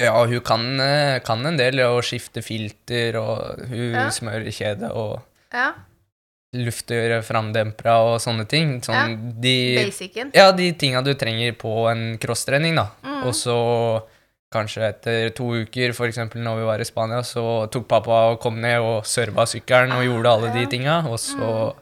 Ja, 0.00 0.24
hun 0.24 0.40
kan, 0.40 0.80
eh, 0.80 1.18
kan 1.20 1.44
en 1.46 1.56
del 1.56 1.74
å 1.84 2.00
skifte 2.02 2.42
filter, 2.42 3.16
og 3.20 3.60
hun 3.68 3.92
Ja. 3.92 4.08
smører 4.08 4.48
kjede 4.50 4.90
og 4.94 5.20
Ja, 5.52 5.72
lufter 6.54 7.20
framdempere 7.24 7.94
og 8.00 8.20
sånne 8.20 8.46
ting. 8.48 8.80
Sånn 8.84 9.40
de 9.40 9.86
basicen. 9.86 10.30
Ja, 10.34 10.50
de 10.52 10.72
tinga 10.72 11.02
du 11.04 11.14
trenger 11.14 11.52
på 11.56 11.90
en 11.90 12.18
crosstrening, 12.18 12.74
da. 12.76 12.88
Mm. 13.04 13.22
Og 13.26 13.32
så 13.34 14.02
kanskje 14.52 14.82
etter 14.90 15.30
to 15.34 15.44
uker, 15.64 15.94
eksempel 16.08 16.42
når 16.44 16.58
vi 16.60 16.64
var 16.68 16.80
i 16.80 16.84
Spania, 16.84 17.20
så 17.24 17.70
tok 17.72 17.86
pappa 17.88 18.32
og 18.32 18.40
kom 18.40 18.60
ned 18.60 18.80
og 18.80 19.04
serva 19.08 19.46
sykkelen 19.48 19.92
og 19.96 20.04
gjorde 20.04 20.28
alle 20.34 20.52
de 20.52 20.60
Ja. 20.60 20.68
tinga, 20.68 20.96
og 21.08 21.18
så 21.18 21.72
Mm. 21.72 21.74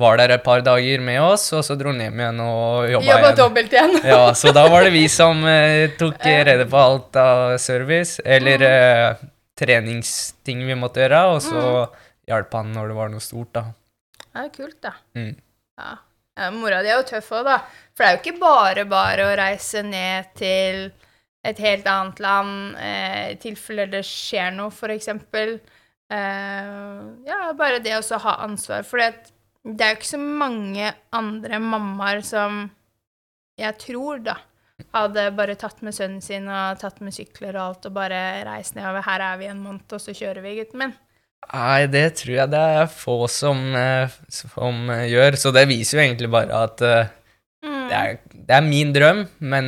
Var 0.00 0.16
der 0.20 0.32
et 0.36 0.42
par 0.44 0.62
dager 0.64 1.02
med 1.04 1.20
oss, 1.22 1.48
og 1.56 1.62
så 1.66 1.76
dro 1.78 1.92
han 1.92 2.00
hjem 2.02 2.20
igjen 2.22 2.40
og 2.44 2.90
jobba 2.94 3.18
igjen. 3.20 3.36
dobbelt 3.38 3.74
igjen. 3.76 3.96
Ja, 4.08 4.22
så 4.34 4.52
da 4.56 4.64
var 4.72 4.86
det 4.86 4.92
vi 4.96 5.04
som 5.20 5.44
eh, 5.48 5.90
tok 6.00 6.24
rede 6.26 6.66
på 6.70 6.80
alt 6.80 7.16
av 7.20 7.58
service, 7.62 8.20
eller 8.24 8.60
Mm. 8.60 8.70
eh, 8.70 9.26
treningsting 9.60 10.62
vi 10.66 10.76
måtte 10.78 11.02
gjøre, 11.04 11.20
og 11.34 11.42
så 11.44 11.64
hjalp 12.30 12.54
han 12.56 12.72
når 12.72 12.88
det 12.92 12.96
var 12.96 13.10
noe 13.12 13.24
stort, 13.24 13.52
da. 13.56 13.64
Det 14.30 14.44
er 14.46 14.52
kult, 14.54 14.78
da. 14.84 14.92
Mm. 15.18 15.34
Ja. 15.80 15.90
ja. 16.38 16.50
Mora 16.54 16.80
di 16.84 16.88
er 16.92 17.00
jo 17.00 17.06
tøff 17.10 17.30
òg, 17.36 17.44
da. 17.48 17.58
For 17.92 18.04
det 18.04 18.08
er 18.08 18.16
jo 18.16 18.22
ikke 18.22 18.40
bare 18.40 18.84
bare 18.88 19.26
å 19.28 19.36
reise 19.40 19.82
ned 19.84 20.30
til 20.38 20.86
et 21.44 21.60
helt 21.64 21.86
annet 21.88 22.20
land 22.20 22.76
eh, 22.80 23.32
i 23.34 23.36
tilfelle 23.40 23.88
det 23.90 24.02
skjer 24.06 24.52
noe, 24.56 24.72
eksempel. 24.94 25.58
Eh, 26.10 27.02
ja, 27.28 27.40
bare 27.56 27.80
det 27.84 27.96
å 27.98 28.18
ha 28.24 28.36
ansvar. 28.46 28.84
For 28.88 29.00
det, 29.02 29.30
det 29.64 29.84
er 29.84 29.92
jo 29.94 29.98
ikke 30.00 30.08
så 30.14 30.20
mange 30.20 30.92
andre 31.12 31.58
mammaer 31.60 32.22
som 32.24 32.62
jeg 33.60 33.76
tror, 33.82 34.22
da, 34.24 34.38
hadde 34.96 35.26
bare 35.36 35.54
tatt 35.60 35.82
med 35.84 35.92
sønnen 35.92 36.22
sin 36.24 36.46
og 36.48 36.78
tatt 36.80 37.02
med 37.04 37.12
sykler 37.12 37.58
og 37.58 37.62
alt 37.66 37.88
og 37.90 37.92
bare 37.98 38.20
reist 38.48 38.74
nedover. 38.78 39.04
Her 39.04 39.20
er 39.26 39.38
vi 39.42 39.50
en 39.50 39.60
måned, 39.60 39.84
og 39.92 40.00
så 40.00 40.14
kjører 40.16 40.40
vi, 40.46 40.54
gutten 40.62 40.80
min. 40.80 40.94
Nei, 41.52 41.86
det 41.92 42.06
tror 42.20 42.34
jeg 42.38 42.52
det 42.52 42.64
er 42.80 42.88
få 42.92 43.18
som, 43.32 43.60
eh, 43.76 44.12
som 44.32 44.90
eh, 44.92 45.06
gjør, 45.12 45.36
så 45.40 45.52
det 45.56 45.66
viser 45.68 45.98
jo 45.98 46.04
egentlig 46.06 46.32
bare 46.32 46.64
at 46.68 46.86
eh, 46.88 47.16
Mm. 47.60 47.88
det, 47.90 47.96
er, 47.98 48.14
det 48.32 48.54
er 48.56 48.62
min 48.64 48.92
drøm, 48.96 49.18
men 49.52 49.66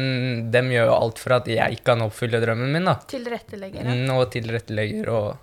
dem 0.51 0.71
gjør 0.73 0.87
jo 0.89 0.95
alt 0.97 1.19
for 1.21 1.35
at 1.37 1.49
jeg 1.53 1.77
kan 1.85 2.01
oppfylle 2.01 2.39
drømmen 2.41 2.71
min, 2.73 2.87
da. 2.89 2.95
Tilretteleggere. 3.05 3.85
Mm, 3.85 4.07
Og 4.17 4.31
tilrettelegger 4.33 5.11
og. 5.13 5.35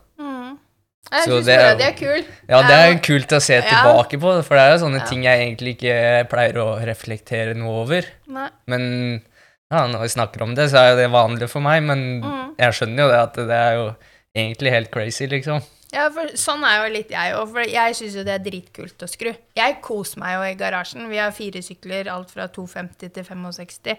Jeg 1.09 1.23
Så 1.25 1.31
syns 1.39 1.45
det 1.47 1.55
mora 1.57 1.87
er 1.87 1.93
kult. 1.97 2.27
Ja, 2.49 2.61
det 2.67 2.75
er 2.77 2.99
kult 3.01 3.31
å 3.33 3.39
se 3.41 3.61
tilbake 3.65 4.19
på, 4.21 4.33
for 4.45 4.55
det 4.59 4.61
er 4.65 4.71
jo 4.77 4.81
sånne 4.85 4.99
Ja. 4.99 5.05
ting 5.09 5.23
jeg 5.23 5.39
egentlig 5.41 5.77
ikke 5.77 6.29
pleier 6.29 6.53
å 6.61 6.67
reflektere 6.85 7.55
noe 7.55 7.81
over. 7.85 8.05
Nei. 8.27 8.49
Men 8.67 9.23
Ja, 9.71 9.85
når 9.85 10.01
vi 10.01 10.07
snakker 10.09 10.41
om 10.41 10.55
det, 10.55 10.71
så 10.71 10.77
er 10.81 10.89
jo 10.91 10.95
det 10.97 11.11
vanlig 11.13 11.47
for 11.47 11.61
meg, 11.61 11.83
men 11.83 12.21
Mm. 12.23 12.55
jeg 12.57 12.73
skjønner 12.73 12.97
jo 12.97 13.07
det 13.07 13.19
at 13.19 13.33
det 13.35 13.49
er 13.51 13.73
jo 13.75 13.95
egentlig 14.35 14.71
helt 14.71 14.89
crazy, 14.91 15.27
liksom. 15.27 15.61
Ja, 15.93 16.09
for 16.09 16.25
sånn 16.33 16.63
er 16.63 16.87
jo 16.87 16.93
litt 16.95 17.09
jeg 17.09 17.33
òg, 17.35 17.51
for 17.51 17.61
jeg 17.61 17.93
syns 17.95 18.15
jo 18.15 18.23
det 18.23 18.33
er 18.41 18.51
dritkult 18.51 18.97
å 18.97 19.07
skru. 19.07 19.35
Jeg 19.55 19.79
koser 19.81 20.17
meg 20.17 20.33
jo 20.33 20.41
i 20.41 20.55
garasjen. 20.55 21.07
Vi 21.07 21.17
har 21.17 21.29
fire 21.31 21.61
sykler, 21.61 22.07
alt 22.07 22.31
fra 22.31 22.47
250 22.47 23.09
til 23.13 23.23
65. 23.23 23.97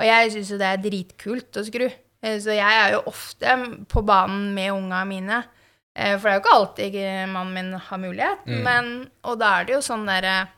Og 0.00 0.06
jeg 0.06 0.30
syns 0.32 0.50
jo 0.50 0.58
det 0.58 0.66
er 0.66 0.90
dritkult 0.90 1.52
å 1.52 1.64
skru. 1.66 1.92
Eh, 2.22 2.38
Så 2.38 2.54
jeg 2.54 2.60
er 2.60 2.92
jo 2.92 3.02
ofte 3.06 3.86
på 3.88 4.04
banen 4.06 4.54
med 4.54 4.70
unga 4.70 5.04
mine. 5.04 5.44
Eh, 5.98 6.14
For 6.18 6.28
det 6.28 6.32
er 6.32 6.38
jo 6.38 6.42
ikke 6.44 6.56
alltid 6.56 6.94
eh, 7.02 7.24
mannen 7.26 7.54
min 7.56 7.72
har 7.88 7.98
mulighet, 7.98 8.44
Mm. 8.46 8.62
men 8.62 9.10
Og 9.24 9.38
da 9.40 9.48
er 9.58 9.64
det 9.66 9.74
jo 9.74 9.80
sånn 9.82 10.06
derre 10.06 10.48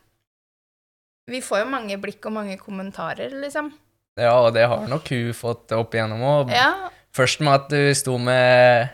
Vi 1.31 1.41
får 1.41 1.63
jo 1.65 1.71
mange 1.71 1.97
blikk 2.03 2.27
og 2.27 2.33
mange 2.35 2.57
kommentarer, 2.59 3.31
liksom. 3.41 3.71
Ja, 4.19 4.33
og 4.43 4.53
det 4.57 4.67
har 4.69 4.89
nok 4.91 5.07
hun 5.09 5.33
fått 5.33 5.71
opp 5.77 5.93
igjennom 5.95 6.21
òg. 6.27 6.51
Ja, 6.53 6.91
Først 7.15 7.41
med 7.41 7.55
at 7.55 7.69
du 7.71 7.95
sto 7.95 8.19
med, 8.19 8.91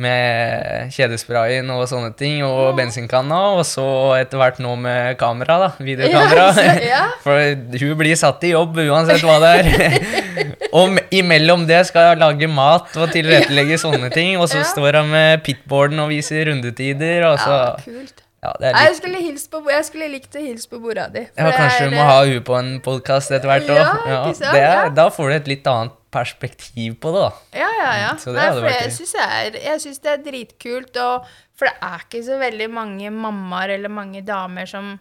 med 0.00 0.94
kjedesprayen 0.94 1.68
og 1.74 1.84
sånne 1.90 2.12
ting, 2.18 2.40
og 2.46 2.72
bensinkanna, 2.78 3.40
og 3.58 3.64
så 3.68 3.86
etter 4.18 4.40
hvert 4.40 4.60
nå 4.62 4.74
med 4.80 5.18
kamera, 5.20 5.58
da. 5.66 5.70
Videokamera. 5.78 6.48
Ja, 6.56 6.74
ja. 6.86 7.02
For 7.24 7.84
hun 7.84 7.94
blir 8.00 8.18
satt 8.18 8.44
i 8.48 8.54
jobb 8.54 8.80
uansett 8.86 9.24
hva 9.26 9.38
det 9.44 9.52
er. 9.60 10.00
og 10.78 10.98
imellom 11.14 11.66
det 11.68 11.82
skal 11.90 12.10
jeg 12.12 12.22
lage 12.22 12.50
mat 12.50 12.96
og 12.96 13.12
tilrettelegge 13.14 13.80
sånne 13.82 14.10
ting, 14.14 14.36
og 14.40 14.48
så 14.50 14.64
står 14.66 15.02
hun 15.02 15.14
med 15.14 15.44
pitboarden 15.46 16.00
og 16.02 16.12
viser 16.14 16.48
rundetider, 16.50 17.28
og 17.28 17.38
så 17.44 17.60
ja 17.60 18.00
kult. 18.00 18.24
Ja, 18.40 18.54
det 18.56 18.72
Nei, 18.72 18.84
Jeg 18.86 18.96
skulle, 18.96 19.20
på, 19.52 19.60
jeg 19.68 19.84
skulle 19.84 20.06
likt 20.14 20.36
å 20.36 20.42
hilse 20.42 20.70
på 20.70 20.80
mora 20.80 21.08
di. 21.12 21.26
ja, 21.28 21.44
det 21.44 21.56
kanskje 21.58 21.80
er, 21.84 21.90
du 21.90 21.96
må 21.96 22.00
eh, 22.00 22.08
ha 22.08 22.20
henne 22.24 22.44
på 22.48 22.56
en 22.56 22.70
podkast 22.84 23.34
etter 23.36 23.50
hvert 23.50 23.68
òg. 23.68 23.80
Ja, 23.80 24.20
det 24.32 24.46
er, 24.48 24.60
Ja. 24.60 24.88
Da 24.96 25.08
får 25.12 25.28
du 25.28 25.36
et 25.36 25.50
litt 25.50 25.68
annet 25.68 25.98
perspektiv 26.10 26.96
på 27.02 27.12
det, 27.14 27.26
da. 27.26 27.60
Ja, 27.60 27.68
ja, 27.76 27.90
ja. 28.00 28.14
Så 28.18 28.32
det 28.32 28.40
Nei, 28.40 28.54
for 28.56 28.70
jeg 28.72 28.94
syns 28.96 29.84
synes 29.84 30.00
det 30.06 30.14
er 30.14 30.24
dritkult, 30.24 30.96
og, 31.04 31.28
for 31.54 31.68
det 31.68 31.76
er 31.90 32.06
ikke 32.06 32.22
så 32.26 32.40
veldig 32.40 32.70
mange 32.72 33.12
mammaer 33.14 33.76
eller 33.76 33.92
mange 33.92 34.24
damer 34.26 34.66
som 34.70 34.96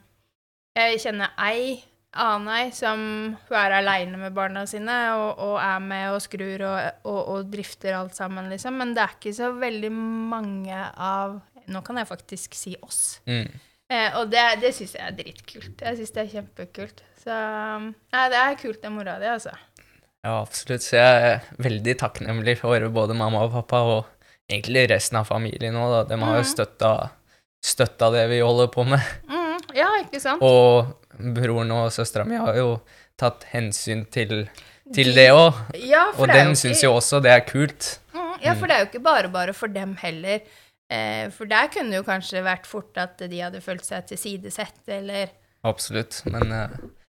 Jeg 0.78 1.00
kjenner 1.02 1.32
ei 1.42 1.80
annen 2.20 2.50
ei 2.50 2.70
som 2.74 3.02
hun 3.48 3.58
er 3.58 3.76
aleine 3.80 4.18
med 4.18 4.34
barna 4.34 4.64
sine 4.70 4.96
og, 5.14 5.42
og 5.46 5.56
er 5.62 5.82
med 5.84 6.08
og 6.16 6.22
skrur 6.24 6.64
og, 6.66 6.78
og, 7.06 7.20
og 7.34 7.52
drifter 7.54 7.98
alt 7.98 8.18
sammen, 8.18 8.50
liksom. 8.50 8.80
Men 8.82 8.96
det 8.96 9.04
er 9.04 9.16
ikke 9.18 9.36
så 9.38 9.52
veldig 9.60 9.92
mange 9.94 10.80
av 10.96 11.40
Nå 11.70 11.82
kan 11.86 11.98
jeg 12.02 12.08
faktisk 12.10 12.56
si 12.58 12.76
oss. 12.86 13.20
Mm. 13.30 13.48
Eh, 13.90 14.18
og 14.20 14.30
det, 14.30 14.44
det 14.62 14.70
syns 14.78 14.94
jeg 14.98 15.02
er 15.06 15.16
dritkult. 15.18 15.82
Jeg 15.82 15.98
syns 15.98 16.12
det 16.16 16.22
er 16.24 16.32
kjempekult. 16.36 17.04
Så 17.24 17.34
ja, 17.34 18.24
det 18.32 18.38
er 18.42 18.58
kult 18.62 18.82
det 18.84 18.92
mora 18.94 19.18
di, 19.22 19.26
altså. 19.30 19.54
Ja, 20.26 20.36
absolutt. 20.44 20.84
Så 20.86 20.98
jeg 21.00 21.28
er 21.32 21.46
veldig 21.64 21.96
takknemlig 22.02 22.58
for 22.62 22.86
både 22.94 23.16
mamma 23.18 23.46
og 23.48 23.54
pappa, 23.56 23.80
og 23.98 24.30
egentlig 24.52 24.88
resten 24.92 25.20
av 25.22 25.28
familien 25.30 25.78
òg, 25.80 25.94
da. 25.96 26.02
De 26.12 26.20
har 26.22 26.38
jo 26.42 26.48
støtta, 26.48 26.92
støtta 27.66 28.10
det 28.16 28.26
vi 28.32 28.40
holder 28.46 28.70
på 28.74 28.86
med. 28.88 29.04
Mm, 29.30 29.58
ja, 29.78 29.90
ikke 30.04 30.22
sant? 30.24 30.44
Og 30.46 30.94
broren 31.20 31.72
og 31.76 31.90
søstera 31.96 32.26
mi 32.28 32.38
har 32.40 32.56
jo 32.60 32.74
tatt 33.20 33.44
hensyn 33.52 34.06
til, 34.14 34.46
til 34.96 35.10
De- 35.12 35.18
det 35.18 35.28
òg. 35.36 35.58
Ja, 35.84 36.06
Og 36.18 36.30
dem 36.32 36.54
syns 36.56 36.84
jo 36.86 36.94
også 36.98 37.20
det 37.26 37.34
er 37.36 37.44
kult. 37.48 37.98
Mm, 38.14 38.36
ja, 38.46 38.54
for 38.56 38.68
det 38.70 38.76
er 38.78 38.86
jo 38.86 38.92
ikke 38.94 39.04
bare 39.04 39.32
bare 39.34 39.54
for 39.58 39.68
dem 39.72 39.96
heller. 40.04 40.40
Eh, 40.90 41.28
for 41.34 41.50
der 41.50 41.70
kunne 41.70 41.94
det 41.94 42.00
jo 42.00 42.08
kanskje 42.08 42.42
vært 42.46 42.66
fort 42.66 42.98
at 42.98 43.22
de 43.22 43.44
hadde 43.44 43.62
følt 43.62 43.86
seg 43.86 44.08
tilsidesett, 44.10 44.82
eller 44.90 45.30
Absolutt. 45.68 46.22
Men 46.32 46.54
eh, 46.56 46.78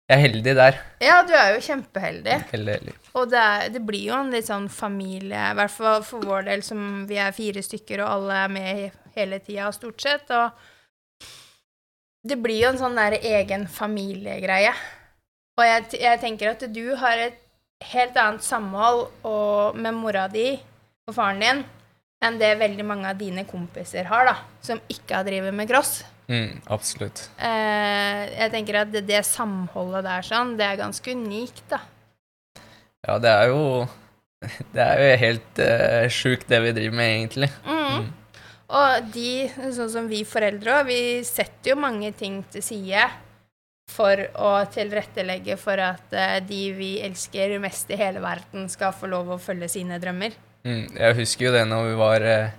jeg 0.09 0.17
er 0.17 0.23
heldig 0.25 0.55
der. 0.57 0.79
Ja, 0.99 1.21
du 1.23 1.31
er 1.37 1.53
jo 1.55 1.61
kjempeheldig. 1.63 2.37
Heldig. 2.51 2.95
Og 3.15 3.29
det, 3.31 3.39
er, 3.39 3.69
det 3.71 3.83
blir 3.87 4.09
jo 4.09 4.17
en 4.17 4.33
litt 4.33 4.49
sånn 4.49 4.67
familie, 4.71 5.43
i 5.51 5.57
hvert 5.59 5.71
fall 5.71 6.03
for 6.03 6.25
vår 6.27 6.49
del, 6.49 6.65
som 6.65 7.05
vi 7.07 7.19
er 7.21 7.35
fire 7.35 7.63
stykker, 7.63 8.03
og 8.03 8.15
alle 8.17 8.39
er 8.45 8.51
med 8.51 8.97
hele 9.15 9.39
tida, 9.43 9.69
stort 9.75 10.03
sett. 10.03 10.33
Og 10.35 11.29
det 12.27 12.37
blir 12.41 12.59
jo 12.63 12.73
en 12.73 12.81
sånn 12.81 12.99
der 12.99 13.15
egen 13.19 13.67
familiegreie. 13.71 14.73
Og 15.59 15.67
jeg, 15.67 15.87
jeg 16.01 16.21
tenker 16.21 16.53
at 16.55 16.65
du 16.73 16.85
har 16.99 17.21
et 17.29 17.39
helt 17.91 18.17
annet 18.19 18.43
samhold 18.45 19.07
og, 19.27 19.77
med 19.79 19.95
mora 19.97 20.27
di 20.31 20.53
og 21.07 21.15
faren 21.15 21.41
din 21.41 21.63
enn 22.21 22.37
det 22.41 22.51
veldig 22.59 22.85
mange 22.85 23.09
av 23.09 23.17
dine 23.19 23.45
kompiser 23.49 24.07
har, 24.09 24.27
da, 24.29 24.35
som 24.63 24.81
ikke 24.91 25.17
har 25.17 25.27
drevet 25.27 25.55
med 25.55 25.69
cross. 25.69 26.01
Mm, 26.31 26.61
absolutt. 26.71 27.25
Eh, 27.41 28.21
jeg 28.37 28.51
tenker 28.53 28.83
at 28.83 28.91
det, 28.93 29.03
det 29.09 29.23
samholdet 29.27 30.05
der 30.07 30.27
sånn, 30.27 30.53
det 30.59 30.67
er 30.67 30.79
ganske 30.79 31.17
unikt, 31.17 31.65
da. 31.71 31.81
Ja, 33.07 33.17
det 33.17 33.33
er 33.33 33.49
jo 33.49 33.63
Det 34.75 34.81
er 34.81 35.01
jo 35.01 35.17
helt 35.21 35.59
uh, 35.61 36.05
sjukt, 36.09 36.47
det 36.49 36.61
vi 36.63 36.73
driver 36.73 36.97
med, 36.97 37.11
egentlig. 37.17 37.49
Mm. 37.65 38.07
Og 38.71 39.09
de, 39.13 39.33
sånn 39.75 39.91
som 39.91 40.07
vi 40.09 40.23
foreldre 40.25 40.79
òg, 40.79 40.87
vi 40.87 41.01
setter 41.27 41.73
jo 41.73 41.81
mange 41.81 42.13
ting 42.17 42.39
til 42.53 42.63
side 42.65 43.03
for 43.91 44.21
å 44.39 44.53
tilrettelegge 44.71 45.57
for 45.59 45.81
at 45.83 46.13
eh, 46.15 46.37
de 46.47 46.61
vi 46.77 46.91
elsker 47.03 47.57
mest 47.59 47.91
i 47.91 47.99
hele 47.99 48.21
verden, 48.23 48.69
skal 48.71 48.95
få 48.95 49.09
lov 49.11 49.33
å 49.33 49.41
følge 49.41 49.67
sine 49.73 49.99
drømmer. 49.99 50.37
Mm, 50.67 50.83
jeg 50.97 51.17
husker 51.17 51.47
jo 51.47 51.53
det 51.55 51.63
når 51.69 51.87
vi 51.87 51.93
var 51.99 52.25
eh, 52.27 52.57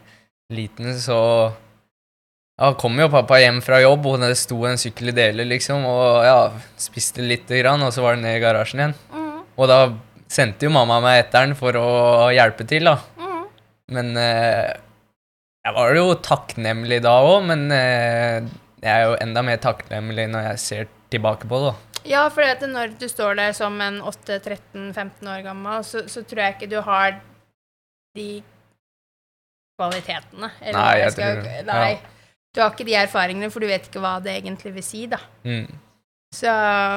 liten, 0.55 0.95
så 0.99 1.19
ja, 2.61 2.71
kom 2.79 2.99
jo 3.01 3.11
pappa 3.13 3.39
hjem 3.41 3.61
fra 3.65 3.81
jobb, 3.83 4.07
og 4.11 4.23
det 4.23 4.35
sto 4.39 4.59
en 4.69 4.81
sykkel 4.81 5.13
i 5.13 5.17
deler, 5.17 5.49
liksom, 5.49 5.85
og 5.89 6.23
ja, 6.27 6.39
spiste 6.81 7.25
lite 7.25 7.61
grann, 7.63 7.83
og 7.83 7.95
så 7.95 8.05
var 8.05 8.19
det 8.19 8.27
ned 8.27 8.39
i 8.39 8.43
garasjen 8.43 8.83
igjen. 8.83 8.97
Mm. 9.15 9.37
Og 9.57 9.71
da 9.71 9.79
sendte 10.33 10.67
jo 10.67 10.75
mamma 10.75 11.01
meg 11.05 11.25
etter 11.25 11.47
den 11.47 11.59
for 11.59 11.79
å 11.79 11.89
hjelpe 12.35 12.67
til, 12.69 12.91
da. 12.91 12.99
Mm. 13.21 13.47
Men 13.97 14.13
eh, 14.21 14.73
jeg 15.63 15.79
var 15.79 15.97
jo 15.97 16.07
takknemlig 16.27 17.01
da 17.05 17.17
òg, 17.23 17.49
men 17.51 17.67
eh, 17.75 18.51
jeg 18.83 18.93
er 18.93 19.09
jo 19.09 19.19
enda 19.23 19.47
mer 19.47 19.63
takknemlig 19.63 20.29
når 20.33 20.53
jeg 20.53 20.63
ser 20.67 20.93
tilbake 21.13 21.49
på 21.51 21.63
det. 21.63 21.73
da. 21.73 21.89
Ja, 22.09 22.23
for 22.35 22.67
når 22.67 22.97
du 22.99 23.07
står 23.07 23.37
der 23.39 23.53
som 23.55 23.77
en 23.81 24.01
8-13-15 24.03 25.29
år 25.31 25.45
gammel, 25.47 25.85
så, 25.87 26.03
så 26.11 26.25
tror 26.27 26.43
jeg 26.43 26.57
ikke 26.57 26.71
du 26.73 26.81
har 26.83 27.21
de 28.15 28.43
kvalitetene. 29.79 30.51
eller 30.61 30.79
Nei, 30.79 30.97
jeg 30.99 31.13
skal- 31.13 31.37
tror- 31.43 31.65
Nei. 31.67 31.91
ja. 31.93 31.99
Du 32.55 32.61
har 32.61 32.71
ikke 32.71 32.85
de 32.85 32.95
erfaringene, 32.95 33.51
for 33.51 33.61
du 33.61 33.67
vet 33.67 33.87
ikke 33.89 34.01
hva 34.01 34.23
det 34.23 34.43
egentlig 34.45 34.75
vil 34.75 34.83
si, 34.83 35.07
da. 35.07 35.19
Mm. 35.45 35.71
Så 36.35 36.49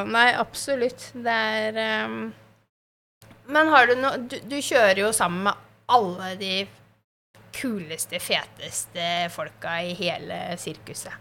nei, 0.07 0.33
absolutt. 0.33 1.11
Det 1.13 1.27
er 1.27 2.05
um, 2.05 2.33
Men 3.47 3.67
har 3.67 3.85
du 3.87 3.95
noe 3.95 4.17
du, 4.17 4.39
du 4.39 4.55
kjører 4.57 4.97
jo 4.97 5.11
sammen 5.11 5.43
med 5.43 5.53
alle 5.87 6.35
de 6.39 6.67
kuleste, 7.53 8.19
feteste 8.19 9.29
folka 9.31 9.77
i 9.83 9.93
hele 9.93 10.57
sirkuset. 10.57 11.13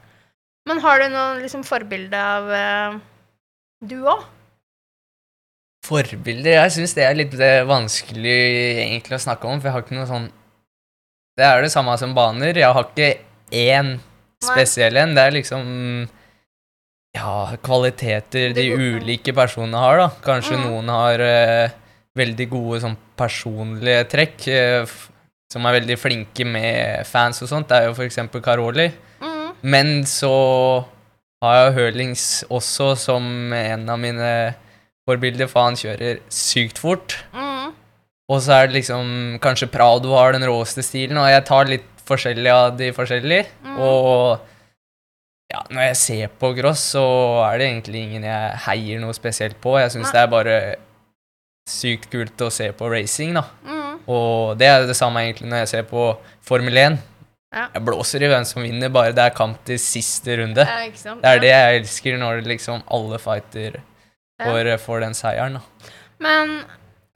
Men 0.67 0.81
har 0.81 0.99
du 0.99 1.09
noen 1.13 1.43
liksom 1.43 1.63
forbilde 1.65 2.15
av 2.17 2.49
uh, 2.49 3.01
du 3.85 4.01
òg? 4.09 4.25
Forbilder 5.85 6.57
Jeg 6.57 6.73
syns 6.79 6.95
det 6.97 7.05
er 7.05 7.19
litt 7.19 7.37
eh, 7.37 7.61
vanskelig 7.69 8.41
egentlig 8.87 9.19
å 9.19 9.25
snakke 9.27 9.49
om, 9.51 9.61
for 9.61 9.69
jeg 9.69 9.77
har 9.77 9.85
ikke 9.85 9.99
noe 9.99 10.09
sånn 10.09 10.27
Det 11.37 11.47
er 11.47 11.65
det 11.65 11.73
samme 11.75 11.97
som 12.01 12.15
baner. 12.17 12.57
Jeg 12.57 12.77
har 12.77 12.89
ikke 12.89 13.11
én 13.55 13.97
spesiell 14.45 14.97
en. 15.01 15.17
Det 15.17 15.25
er 15.25 15.39
liksom 15.39 15.65
Ja, 17.15 17.57
kvaliteter 17.63 18.55
de 18.57 18.69
ulike 18.75 19.35
personene 19.37 19.83
har, 19.83 20.01
da. 20.01 20.09
Kanskje 20.25 20.57
mm. 20.59 20.65
noen 20.69 20.93
har 20.95 21.23
uh, 21.23 21.75
veldig 22.19 22.47
gode 22.51 22.81
sånn 22.85 22.97
personlige 23.19 24.07
trekk. 24.11 24.49
uh, 24.51 24.95
som 25.55 25.67
er 25.69 25.79
veldig 25.79 25.97
flinke 26.01 26.47
med 26.49 27.07
fans 27.07 27.43
og 27.45 27.51
sånt. 27.51 27.69
Det 27.71 27.79
er 27.79 27.89
jo 27.89 27.95
for 27.95 28.09
eksempel 28.09 28.43
Karoli. 28.43 28.89
Mm. 29.23 29.53
Men 29.63 29.93
så 30.09 30.35
har 31.45 31.59
jeg 31.61 31.77
Hørlings 31.79 32.27
også 32.53 32.95
som 32.99 33.53
en 33.55 33.89
av 33.91 34.01
mine 34.01 34.31
forbilder, 35.09 35.49
for 35.51 35.69
han 35.69 35.79
kjører 35.79 36.23
sykt 36.33 36.81
fort. 36.81 37.19
Mm. 37.35 37.75
Og 38.33 38.41
så 38.41 38.57
er 38.57 38.69
det 38.69 38.79
liksom 38.79 39.37
Kanskje 39.45 39.69
Prado 39.73 40.15
har 40.17 40.33
den 40.33 40.47
råeste 40.49 40.85
stilen, 40.85 41.21
og 41.21 41.29
jeg 41.29 41.45
tar 41.49 41.71
litt 41.71 41.91
forskjellig 42.09 42.53
av 42.53 42.75
de 42.79 42.91
forskjellige. 42.97 43.47
Mm. 43.65 43.79
Og 43.85 44.51
ja, 45.53 45.61
når 45.71 45.89
jeg 45.91 46.01
ser 46.01 46.35
på 46.41 46.53
Gross, 46.57 46.83
så 46.95 47.05
er 47.47 47.61
det 47.61 47.69
egentlig 47.69 48.05
ingen 48.07 48.27
jeg 48.27 48.61
heier 48.65 49.03
noe 49.03 49.15
spesielt 49.17 49.61
på. 49.63 49.77
Jeg 49.81 49.93
syns 49.95 50.13
det 50.15 50.23
er 50.25 50.33
bare 50.33 50.59
sykt 51.69 52.11
kult 52.13 52.45
å 52.45 52.53
se 52.53 52.71
på 52.77 52.89
racing, 52.93 53.37
da. 53.37 53.45
Mm. 53.65 53.99
Og 54.11 54.57
det 54.61 54.69
er 54.69 54.87
det 54.89 54.97
samme 54.99 55.23
egentlig 55.25 55.49
når 55.49 55.65
jeg 55.65 55.73
ser 55.77 55.89
på 55.89 56.13
Formel 56.45 56.81
1. 56.81 56.99
Ja. 57.55 57.69
Jeg 57.77 57.85
blåser 57.87 58.25
i 58.25 58.29
hvem 58.33 58.45
som 58.49 58.65
vinner, 58.65 58.91
bare 58.93 59.15
det 59.15 59.23
er 59.23 59.37
kamp 59.37 59.61
til 59.69 59.79
siste 59.79 60.41
runde. 60.41 60.65
Ja. 60.67 61.15
Det 61.23 61.31
er 61.31 61.43
det 61.45 61.53
jeg 61.53 61.81
elsker, 61.81 62.17
når 62.21 62.43
liksom 62.49 62.83
alle 62.93 63.21
fighter 63.23 63.79
Ja. 64.45 64.51
får, 64.53 64.71
får 64.85 65.01
den 65.01 65.15
seieren, 65.19 65.55
da. 65.59 65.93
Men 66.21 66.59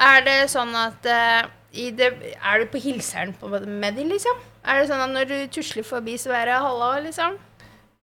er 0.01 0.25
det 0.27 0.39
sånn 0.51 0.75
at 0.79 1.07
eh, 1.07 1.43
i 1.79 1.91
det, 1.93 2.09
Er 2.43 2.63
du 2.63 2.67
på 2.73 2.81
hilseren 2.81 3.35
på, 3.39 3.49
med 3.53 3.95
de, 3.97 4.05
liksom? 4.09 4.39
Er 4.65 4.81
det 4.81 4.89
sånn 4.89 5.03
at 5.05 5.11
når 5.13 5.29
du 5.29 5.37
tusler 5.59 5.85
forbi, 5.87 6.17
så 6.19 6.33
er 6.33 6.47
det 6.47 6.57
halla, 6.65 6.99
liksom? 7.05 7.37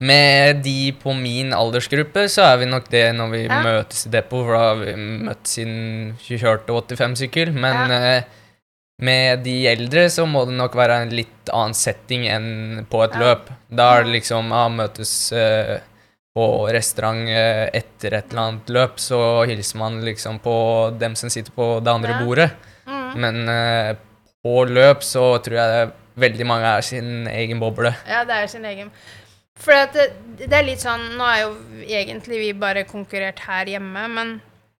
Med 0.05 0.61
de 0.63 0.91
på 1.01 1.13
min 1.15 1.53
aldersgruppe, 1.55 2.25
så 2.29 2.43
er 2.51 2.57
vi 2.61 2.65
nok 2.69 2.89
det 2.91 3.05
når 3.15 3.29
vi 3.31 3.43
Ja. 3.47 3.61
møtes 3.63 4.05
i 4.05 4.09
depot, 4.11 4.43
for 4.45 4.53
da 4.53 4.59
har 4.69 4.75
vi 4.81 4.93
møtt 4.95 5.47
siden 5.47 6.17
vi 6.19 6.37
kjørte 6.37 6.73
85-sykkel. 6.75 7.53
Men 7.53 7.89
Ja. 7.91 8.17
uh, 8.19 8.23
med 9.01 9.43
de 9.43 9.65
eldre 9.67 10.05
så 10.09 10.25
må 10.27 10.45
det 10.47 10.55
nok 10.55 10.73
være 10.75 11.01
en 11.03 11.09
litt 11.15 11.49
annen 11.51 11.73
setting 11.73 12.27
enn 12.27 12.85
på 12.89 13.03
et 13.03 13.13
Ja. 13.13 13.19
løp. 13.19 13.49
Da 13.73 13.97
er 13.97 14.03
det 14.03 14.13
liksom 14.21 14.49
ja, 14.49 14.67
møtes 14.69 15.31
eh, 15.33 15.79
på 16.35 16.45
restaurant 16.75 17.29
eh, 17.31 17.69
etter 17.79 18.17
et 18.17 18.31
eller 18.33 18.41
annet 18.41 18.71
løp, 18.75 18.97
så 18.99 19.19
hilser 19.47 19.79
man 19.79 20.01
liksom 20.03 20.39
på 20.43 20.55
dem 20.99 21.15
som 21.15 21.29
sitter 21.31 21.53
på 21.55 21.67
det 21.79 21.91
andre 21.93 22.17
bordet. 22.19 22.49
Mm. 22.85 23.13
Men 23.23 23.39
eh, 23.49 23.91
på 24.43 24.55
løp 24.67 25.03
så 25.07 25.37
tror 25.39 25.55
jeg 25.61 25.71
det, 25.77 25.93
veldig 26.19 26.45
mange 26.47 26.73
er 26.77 26.83
sin 26.85 27.27
egen 27.31 27.59
boble. 27.63 27.93
Ja, 28.07 28.25
det 28.27 28.35
er 28.41 28.47
sin 28.51 28.65
egen. 28.67 28.91
For 29.55 29.71
det, 29.95 30.09
det 30.41 30.51
er 30.51 30.65
litt 30.67 30.81
sånn 30.83 31.13
Nå 31.15 31.23
er 31.31 31.37
jo 31.45 31.53
egentlig 31.87 32.41
vi 32.41 32.49
bare 32.59 32.83
konkurrert 32.87 33.39
her 33.47 33.71
hjemme, 33.71 34.03
men 34.11 34.33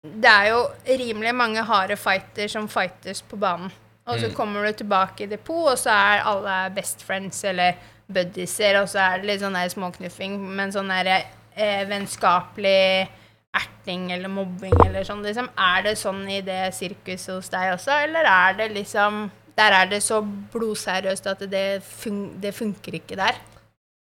det 0.04 0.28
er 0.28 0.50
jo 0.52 0.60
rimelig 1.00 1.32
mange 1.34 1.64
harde 1.66 1.96
fighter 1.96 2.48
som 2.52 2.68
fightes 2.68 3.24
på 3.26 3.40
banen. 3.40 3.72
Og 4.06 4.20
så 4.20 4.28
Mm. 4.28 4.34
kommer 4.36 4.66
du 4.68 4.72
tilbake 4.84 5.24
i 5.24 5.26
depot, 5.26 5.72
og 5.72 5.78
så 5.80 5.90
er 5.90 6.22
alle 6.28 6.58
best 6.76 7.00
friends 7.02 7.40
eller 7.44 7.74
buddieser, 8.06 8.76
og 8.82 8.86
så 8.92 9.00
er 9.02 9.18
det 9.18 9.26
litt 9.32 9.40
sånn 9.42 9.56
der 9.58 9.72
småknuffing, 9.72 10.36
men 10.54 10.70
sånn 10.70 10.92
der 10.92 11.24
eh, 11.56 11.82
vennskapelig 11.88 13.08
erting 13.56 14.10
eller 14.12 14.28
mobbing 14.28 14.74
eller 14.84 15.04
sånn, 15.08 15.24
liksom. 15.24 15.48
Er 15.56 15.82
det 15.86 15.96
sånn 15.98 16.22
i 16.28 16.42
det 16.44 16.74
sirkuset 16.76 17.34
hos 17.34 17.48
deg 17.52 17.72
også, 17.74 17.94
eller 18.04 18.28
er 18.28 18.56
det 18.58 18.70
liksom 18.76 19.26
Der 19.56 19.72
er 19.72 19.86
det 19.88 20.02
så 20.04 20.18
blodseriøst 20.52 21.26
at 21.30 21.40
det, 21.48 21.80
fun 21.80 22.34
det 22.42 22.50
funker 22.52 22.98
ikke 22.98 23.16
der? 23.16 23.38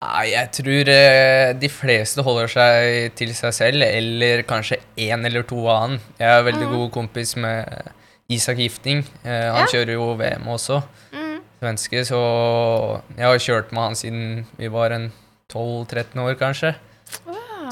Nei, 0.01 0.29
jeg 0.31 0.49
tror 0.55 0.89
eh, 0.95 1.53
de 1.59 1.69
fleste 1.69 2.23
holder 2.23 2.47
seg 2.49 3.17
til 3.19 3.33
seg 3.35 3.53
selv, 3.57 3.83
eller 3.83 4.45
kanskje 4.47 4.79
én 4.97 5.27
eller 5.27 5.43
to 5.43 5.59
annen. 5.69 5.99
Jeg 6.21 6.31
er 6.31 6.47
veldig 6.47 6.69
mm. 6.69 6.77
god 6.77 6.91
kompis 6.95 7.35
med 7.37 7.91
Isak 8.31 8.63
Gifting. 8.63 9.03
Eh, 9.25 9.51
han 9.51 9.67
Ja. 9.67 9.73
kjører 9.75 9.93
jo 9.99 10.15
VM 10.15 10.47
også, 10.55 10.83
Mm. 11.13 11.41
svenske, 11.61 12.05
så 12.07 13.03
jeg 13.19 13.27
har 13.27 13.39
kjørt 13.43 13.73
med 13.73 13.83
han 13.83 13.95
siden 13.99 14.47
vi 14.57 14.69
var 14.69 14.93
en 14.93 15.13
12-13 15.53 16.23
år, 16.23 16.39
kanskje. 16.39 16.77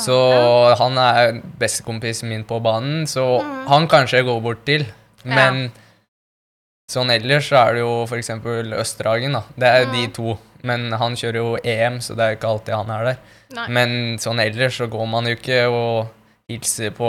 Så 0.01 0.17
han 0.79 0.99
er 0.99 1.41
bestekompisen 1.59 2.29
min 2.29 2.45
på 2.45 2.61
banen, 2.63 3.07
så 3.07 3.41
mm. 3.43 3.67
han 3.69 3.89
kanskje 3.89 4.21
jeg 4.23 4.29
går 4.29 4.41
bort 4.43 4.65
til. 4.69 4.87
Ja. 5.25 5.35
Men 5.35 5.73
sånn 6.91 7.11
ellers 7.13 7.49
så 7.51 7.57
er 7.67 7.75
det 7.79 7.81
jo 7.85 8.05
f.eks. 8.09 8.31
Østerhagen, 8.81 9.33
da. 9.37 9.43
Det 9.57 9.69
er 9.69 9.85
de 9.93 10.07
Mhm. 10.07 10.13
to. 10.15 10.39
Men 10.63 10.91
han 10.93 11.15
kjører 11.15 11.37
jo 11.39 11.57
EM, 11.63 12.01
så 12.01 12.17
det 12.17 12.25
er 12.25 12.37
ikke 12.37 12.49
alltid 12.49 12.75
han 12.75 12.91
er 12.91 13.05
der. 13.05 13.19
Nei. 13.55 13.67
Men 13.69 13.91
sånn 14.19 14.41
ellers 14.43 14.77
så 14.81 14.89
går 14.91 15.07
man 15.09 15.25
jo 15.27 15.37
ikke 15.37 15.61
og 15.71 16.09
hilser 16.51 16.91
på 16.97 17.09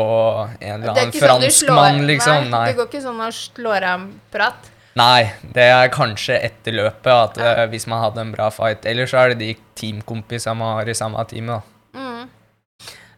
en 0.62 0.84
eller 0.84 0.90
er 0.90 1.00
annen 1.00 1.12
franskmann, 1.12 1.42
sånn 1.42 1.68
franskmann, 1.68 2.06
liksom. 2.08 2.50
Nei, 2.52 2.66
det 2.68 2.76
går 2.78 2.88
ikke 2.92 3.02
sånn 3.02 3.22
og 3.26 3.34
slår 3.34 3.84
av 3.84 4.06
prat. 4.32 4.70
Nei, 5.00 5.32
det 5.56 5.64
er 5.72 5.90
kanskje 5.90 6.38
etter 6.44 6.74
løpet 6.76 7.08
at 7.08 7.38
Ja. 7.38 7.52
eh, 7.64 7.68
hvis 7.68 7.88
man 7.88 8.02
hadde 8.04 8.20
en 8.20 8.32
bra 8.34 8.50
fight. 8.50 8.86
Ellers 8.86 9.12
så 9.12 9.18
er 9.24 9.30
det 9.30 9.40
de 9.40 9.56
teamkompisene 9.76 10.58
man 10.58 10.76
har 10.76 10.90
i 10.90 10.94
samme 10.94 11.26
team, 11.28 11.48
da. 11.48 11.62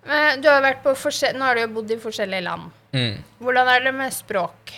Men 0.07 0.41
du 0.41 0.47
har 0.49 0.61
vært 0.63 0.81
på. 0.83 0.93
Nå 1.37 1.45
har 1.45 1.55
du 1.55 1.61
jo 1.61 1.67
bodd 1.75 1.91
i 1.93 1.99
forskjellige 2.01 2.43
land. 2.47 2.71
Mm. 2.95 3.19
Hvordan 3.41 3.67
er 3.75 3.83
det 3.85 3.93
med 3.95 4.13
språk? 4.15 4.73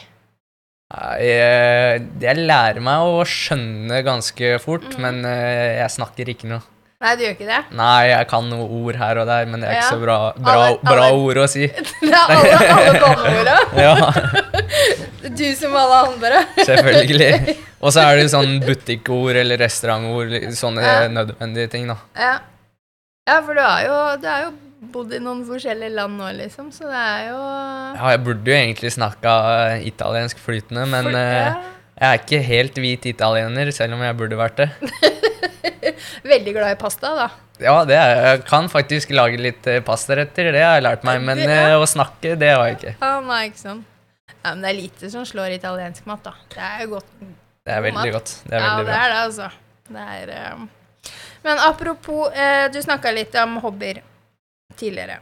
Eh, 0.94 1.98
Jeg 2.22 2.44
lærer 2.46 2.82
meg 2.84 3.02
å 3.08 3.24
skjønne 3.26 4.04
ganske 4.06 4.52
fort, 4.62 4.86
mm. 4.94 5.00
men 5.02 5.24
eh, 5.26 5.80
jeg 5.80 5.90
snakker 5.96 6.30
ikke 6.36 6.52
noe. 6.52 6.62
Nei, 7.04 7.16
du 7.20 7.24
gjør 7.26 7.34
ikke 7.36 7.48
det? 7.50 7.58
Nei, 7.76 8.04
jeg 8.14 8.28
kan 8.32 8.46
noen 8.48 8.70
ord 8.78 8.96
her 9.02 9.18
og 9.20 9.26
der, 9.28 9.48
men 9.52 9.60
det 9.60 9.68
er 9.68 9.74
Ja. 9.74 9.80
ikke 9.82 9.96
så 9.98 10.04
bra, 10.06 10.18
bra, 10.38 10.54
Alle- 10.54 10.78
bra 10.86 11.08
alle- 11.10 11.24
ord 11.26 11.40
å 11.42 11.48
si. 11.52 11.66
Det 12.00 12.14
er 12.14 12.36
alle, 12.38 12.54
alle 12.78 13.02
banneorda. 13.02 13.58
Ja, 13.76 13.96
Du 15.40 15.44
som 15.58 15.74
alle 15.76 15.98
andre. 16.14 16.44
selvfølgelig. 16.70 17.58
Og 17.84 17.92
så 17.92 18.04
er 18.06 18.16
det 18.16 18.24
jo 18.28 18.32
sånn 18.38 18.54
butikkord 18.64 19.36
eller 19.42 19.60
restaurantord, 19.60 20.38
sånne 20.56 20.84
Ja. 20.86 21.08
nødvendige 21.12 21.72
ting, 21.74 21.88
da. 21.92 21.98
Ja. 22.16 22.34
ja, 23.28 23.42
for 23.42 23.58
du 23.58 23.64
er 23.66 23.82
jo, 23.90 23.98
du 24.22 24.28
er 24.30 24.46
jo 24.46 24.54
bodd 24.94 25.14
i 25.16 25.20
noen 25.24 25.44
forskjellige 25.48 25.94
land 25.96 26.18
nå, 26.20 26.30
liksom, 26.40 26.72
så 26.76 26.90
det 26.90 27.00
er 27.00 27.22
jo 27.30 27.40
Ja, 27.42 28.10
jeg 28.14 28.22
burde 28.26 28.52
jo 28.52 28.58
egentlig 28.58 28.92
snakka 28.96 29.34
eh, 29.54 29.88
italiensk 29.90 30.42
flytende, 30.44 30.86
men 30.90 31.10
For- 31.10 31.20
eh, 31.20 31.38
ja. 31.40 31.54
jeg 32.02 32.10
er 32.10 32.22
ikke 32.22 32.42
helt 32.50 32.82
hvit 32.84 33.08
italiener, 33.14 33.72
selv 33.76 33.98
om 33.98 34.04
jeg 34.06 34.18
burde 34.20 34.40
vært 34.40 34.64
det. 34.64 34.70
Veldig 36.34 36.54
glad 36.56 36.76
i 36.76 36.80
pasta, 36.80 37.14
da. 37.18 37.30
Ja, 37.64 37.76
det 37.88 37.96
er, 37.96 38.14
jeg 38.28 38.44
kan 38.50 38.68
faktisk 38.72 39.12
lage 39.16 39.40
litt 39.40 39.68
eh, 39.70 39.82
pastaretter, 39.86 40.52
det 40.56 40.64
har 40.64 40.78
jeg 40.80 40.86
lært 40.88 41.08
meg, 41.08 41.24
men 41.24 41.40
eh, 41.46 41.76
å 41.78 41.88
snakke, 41.88 42.36
det 42.40 42.52
har 42.56 42.68
jeg 42.72 42.80
ikke. 42.80 42.96
Ja, 43.00 43.16
nei, 43.24 43.42
ikke 43.52 43.62
sant. 43.62 43.90
Ja, 44.44 44.54
men 44.54 44.64
det 44.66 44.72
er 44.74 44.80
lite 44.82 45.10
som 45.14 45.24
slår 45.28 45.56
italiensk 45.56 46.08
mat, 46.10 46.24
da. 46.26 46.34
Det 46.52 46.64
er 46.64 46.82
jo 46.84 46.96
godt. 46.98 47.12
Det 47.64 47.72
er 47.72 47.84
veldig 47.86 48.00
mat. 48.02 48.16
godt. 48.18 48.34
Det 48.44 48.58
er 48.58 48.64
ja, 48.64 48.72
veldig 48.76 48.88
det 48.90 48.98
er 49.00 49.14
det, 49.14 49.20
altså. 49.28 49.52
Det 49.94 50.08
er 50.18 50.34
um... 50.56 50.66
Men 51.44 51.60
apropos 51.60 52.32
eh, 52.40 52.70
Du 52.72 52.78
snakka 52.80 53.12
litt 53.12 53.34
om 53.36 53.58
hobbyer 53.60 53.98
tidligere. 54.80 55.20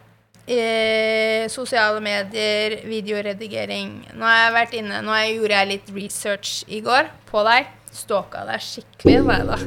Eh, 0.52 1.48
sosiale 1.54 2.02
medier, 2.02 2.80
videoredigering. 2.90 3.92
Nå 4.18 4.26
har 4.26 4.40
jeg 4.40 4.54
vært 4.56 4.74
inne 4.80 5.02
Nå 5.06 5.14
gjorde 5.38 5.60
jeg 5.60 5.70
litt 5.70 5.92
research 5.96 6.54
i 6.68 6.82
går 6.84 7.12
på 7.30 7.44
deg. 7.46 7.70
Stalka 7.94 8.46
deg 8.48 8.64
skikkelig, 8.64 9.20
nei 9.28 9.42
da. 9.46 9.60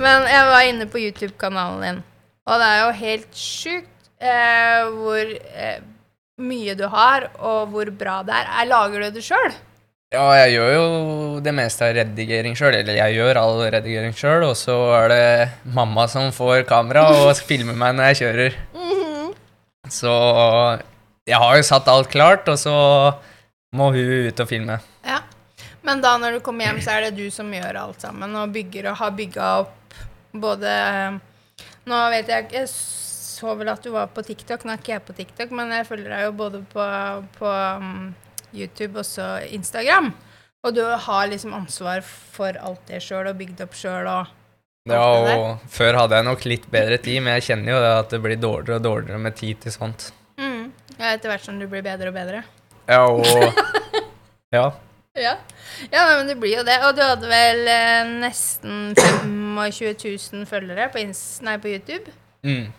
Men 0.00 0.26
jeg 0.28 0.48
var 0.50 0.66
inne 0.66 0.88
på 0.90 1.00
YouTube-kanalen 1.04 1.84
din, 1.84 2.02
og 2.48 2.60
det 2.60 2.68
er 2.72 2.80
jo 2.80 2.98
helt 3.02 3.38
sjukt 3.38 4.10
eh, 4.24 4.88
hvor 4.96 5.32
eh, 5.36 5.80
mye 6.40 6.76
du 6.78 6.86
har, 6.90 7.28
og 7.38 7.74
hvor 7.74 7.90
bra 7.92 8.20
det 8.26 8.34
er. 8.34 8.52
Jeg 8.58 8.70
lager 8.72 9.04
du 9.04 9.18
det 9.18 9.24
sjøl? 9.26 9.56
Ja, 10.08 10.24
jeg 10.40 10.54
gjør 10.56 10.70
jo 10.72 10.84
det 11.44 11.52
meste 11.52 11.84
av 11.84 11.92
redigering 11.98 12.54
sjøl, 12.56 12.78
eller 12.78 12.96
jeg 12.96 13.18
gjør 13.18 13.42
all 13.42 13.58
redigering 13.74 14.16
sjøl, 14.16 14.46
og 14.48 14.56
så 14.56 14.76
er 15.02 15.12
det 15.12 15.26
mamma 15.76 16.08
som 16.08 16.32
får 16.32 16.64
kamera 16.70 17.04
og 17.12 17.34
filmer 17.44 17.76
meg 17.76 17.98
når 17.98 18.10
jeg 18.12 18.20
kjører. 18.22 18.58
Så 19.92 20.12
jeg 21.28 21.40
har 21.40 21.56
jo 21.58 21.66
satt 21.66 21.88
alt 21.92 22.10
klart, 22.12 22.48
og 22.48 22.58
så 22.60 22.74
må 23.76 23.90
hun 23.94 24.28
ut 24.28 24.40
og 24.40 24.48
filme. 24.48 24.78
Ja. 25.06 25.22
Men 25.86 26.02
da 26.04 26.16
når 26.20 26.36
du 26.36 26.44
kommer 26.44 26.68
hjem, 26.68 26.80
så 26.84 26.96
er 26.96 27.08
det 27.08 27.18
du 27.18 27.28
som 27.32 27.50
gjør 27.52 27.80
alt 27.80 28.04
sammen, 28.04 28.36
og 28.36 28.52
bygger 28.54 28.90
og 28.90 29.00
har 29.00 29.16
bygga 29.16 29.50
opp 29.64 29.98
både 30.32 30.70
Nå 31.88 31.98
vet 32.12 32.28
jeg 32.28 32.50
Jeg 32.52 32.68
så 32.68 33.54
vel 33.56 33.70
at 33.72 33.84
du 33.84 33.92
var 33.94 34.10
på 34.12 34.24
TikTok. 34.26 34.64
Nå 34.64 34.74
er 34.74 34.80
ikke 34.80 34.96
jeg 34.96 35.04
på 35.06 35.14
TikTok, 35.16 35.52
men 35.54 35.70
jeg 35.72 35.86
følger 35.88 36.10
deg 36.12 36.24
jo 36.26 36.32
både 36.36 36.62
på, 36.72 36.86
på 37.38 37.52
um, 37.78 38.10
YouTube 38.52 38.98
og 38.98 39.06
så 39.06 39.38
Instagram. 39.46 40.10
Og 40.66 40.74
du 40.74 40.82
har 40.82 41.30
liksom 41.30 41.54
ansvar 41.54 42.02
for 42.02 42.58
alt 42.58 42.82
det 42.90 42.98
sjøl, 43.04 43.30
og 43.30 43.38
bygd 43.38 43.62
opp 43.62 43.78
sjøl 43.78 44.10
og 44.10 44.32
Ja, 44.94 45.36
og 45.36 45.68
før 45.74 45.92
hadde 46.02 46.20
jeg 46.20 46.28
nok 46.28 46.46
litt 46.48 46.66
bedre 46.72 46.98
tid, 47.02 47.20
men 47.20 47.36
jeg 47.36 47.48
kjenner 47.50 47.74
jo 47.74 47.80
det 47.84 47.92
at 47.98 48.14
det 48.14 48.20
blir 48.24 48.40
dårligere 48.40 48.80
og 48.80 48.86
dårligere 48.86 49.20
med 49.26 49.36
tid 49.38 49.60
til 49.64 49.74
sånt. 49.74 50.00
Mm. 50.40 50.70
Ja, 50.96 51.12
etter 51.12 51.32
hvert 51.32 51.44
som 51.44 51.60
du 51.60 51.66
blir 51.68 51.84
bedre 51.84 52.12
og 52.12 52.16
bedre. 52.16 52.44
Ja, 52.88 53.02
og 53.04 53.26
Ja. 54.54 54.70
Ja. 55.18 55.34
ja, 55.90 56.02
men 56.16 56.28
det 56.30 56.38
blir 56.40 56.54
jo 56.56 56.64
det. 56.64 56.78
Og 56.86 56.94
du 56.96 57.02
hadde 57.02 57.28
vel 57.28 57.66
eh, 57.68 58.12
nesten 58.22 58.94
25 58.96 59.92
000 60.32 60.46
følgere 60.48 60.88
på, 60.92 60.98
nei, 61.44 61.56
på 61.60 61.68
YouTube. 61.74 62.14
Mm. 62.46 62.70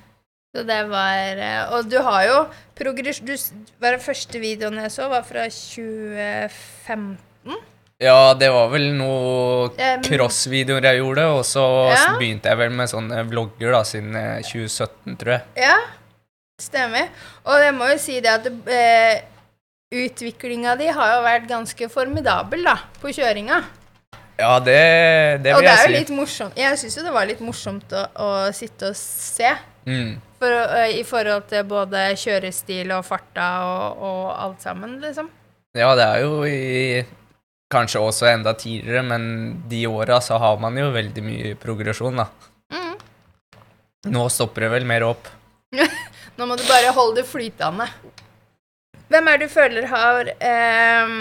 Så 0.56 0.64
det 0.66 0.80
var 0.90 1.38
eh, 1.38 1.74
Og 1.76 1.90
du 1.92 2.00
har 2.02 2.24
jo 2.26 2.38
progress... 2.80 3.20
Du, 3.22 3.36
den 3.84 4.00
første 4.02 4.40
videoen 4.42 4.80
jeg 4.82 4.92
så, 4.96 5.10
var 5.12 5.24
fra 5.28 5.46
2015. 5.52 7.60
Ja, 8.00 8.34
det 8.40 8.48
var 8.56 8.70
vel 8.72 8.94
noe 8.96 9.70
Em, 9.76 10.00
crossvideoer 10.06 10.86
jeg 10.88 11.02
gjorde, 11.02 11.26
og 11.36 11.42
så 11.44 11.64
Ja. 11.92 12.14
begynte 12.20 12.48
jeg 12.48 12.58
vel 12.62 12.70
med 12.72 12.88
sånne 12.88 13.26
vlogger 13.28 13.74
da, 13.76 13.82
siden 13.84 14.16
eh, 14.16 14.38
2017, 14.48 15.18
tror 15.20 15.34
jeg. 15.34 15.42
Ja, 15.66 15.76
stemmer. 16.62 17.10
Og 17.44 17.60
jeg 17.60 17.74
må 17.76 17.90
jo 17.92 17.98
si 18.00 18.20
det 18.24 18.32
at 18.38 18.48
eh, 18.48 19.20
utviklinga 19.92 20.78
di 20.80 20.88
har 20.96 21.12
jo 21.18 21.20
vært 21.26 21.50
ganske 21.50 21.90
formidabel, 21.92 22.64
da, 22.64 22.78
på 23.02 23.12
kjøringa. 23.12 23.60
Ja, 24.40 24.54
det, 24.64 25.44
det 25.44 25.52
og 25.52 25.60
vil 25.60 25.68
det 25.68 25.74
er 25.74 25.76
jo 25.76 25.84
jeg 25.84 25.84
si. 25.84 25.96
litt 25.98 26.12
morsomt. 26.16 26.56
Jeg 26.56 26.78
syns 26.80 26.96
jo 26.96 27.04
det 27.04 27.12
var 27.12 27.28
litt 27.28 27.42
morsomt 27.44 27.92
å, 27.92 28.06
å 28.16 28.30
sitte 28.56 28.94
og 28.94 28.96
se. 28.96 29.52
Mm. 29.90 30.14
For, 30.40 30.48
uh, 30.56 30.88
I 30.96 31.04
forhold 31.04 31.50
til 31.52 31.66
både 31.68 32.06
kjørestil 32.16 32.94
og 32.96 33.04
farta 33.04 33.50
og, 33.68 34.00
og 34.08 34.22
alt 34.40 34.64
sammen, 34.64 34.96
liksom. 35.04 35.28
Ja, 35.76 35.92
det 36.00 36.06
er 36.08 36.24
jo 36.24 36.46
i 36.48 37.04
Kanskje 37.70 38.02
også 38.02 38.26
enda 38.32 38.56
tidligere, 38.58 39.04
men 39.06 39.26
de 39.70 39.84
åra 39.88 40.18
så 40.26 40.40
har 40.42 40.58
man 40.62 40.78
jo 40.80 40.88
veldig 40.94 41.22
mye 41.26 41.52
progresjon, 41.62 42.18
da. 42.18 42.26
Mm. 42.74 42.96
Nå 44.16 44.24
stopper 44.34 44.66
det 44.66 44.72
vel 44.74 44.88
mer 44.90 45.06
opp. 45.06 45.30
Nå 46.40 46.48
må 46.50 46.58
du 46.58 46.64
bare 46.66 46.94
holde 46.96 47.22
det 47.22 47.28
flytende. 47.30 47.86
Hvem 49.10 49.28
er 49.30 49.38
det 49.42 49.50
du 49.50 49.54
føler 49.54 49.86
har 49.90 50.32
eh, 50.38 51.14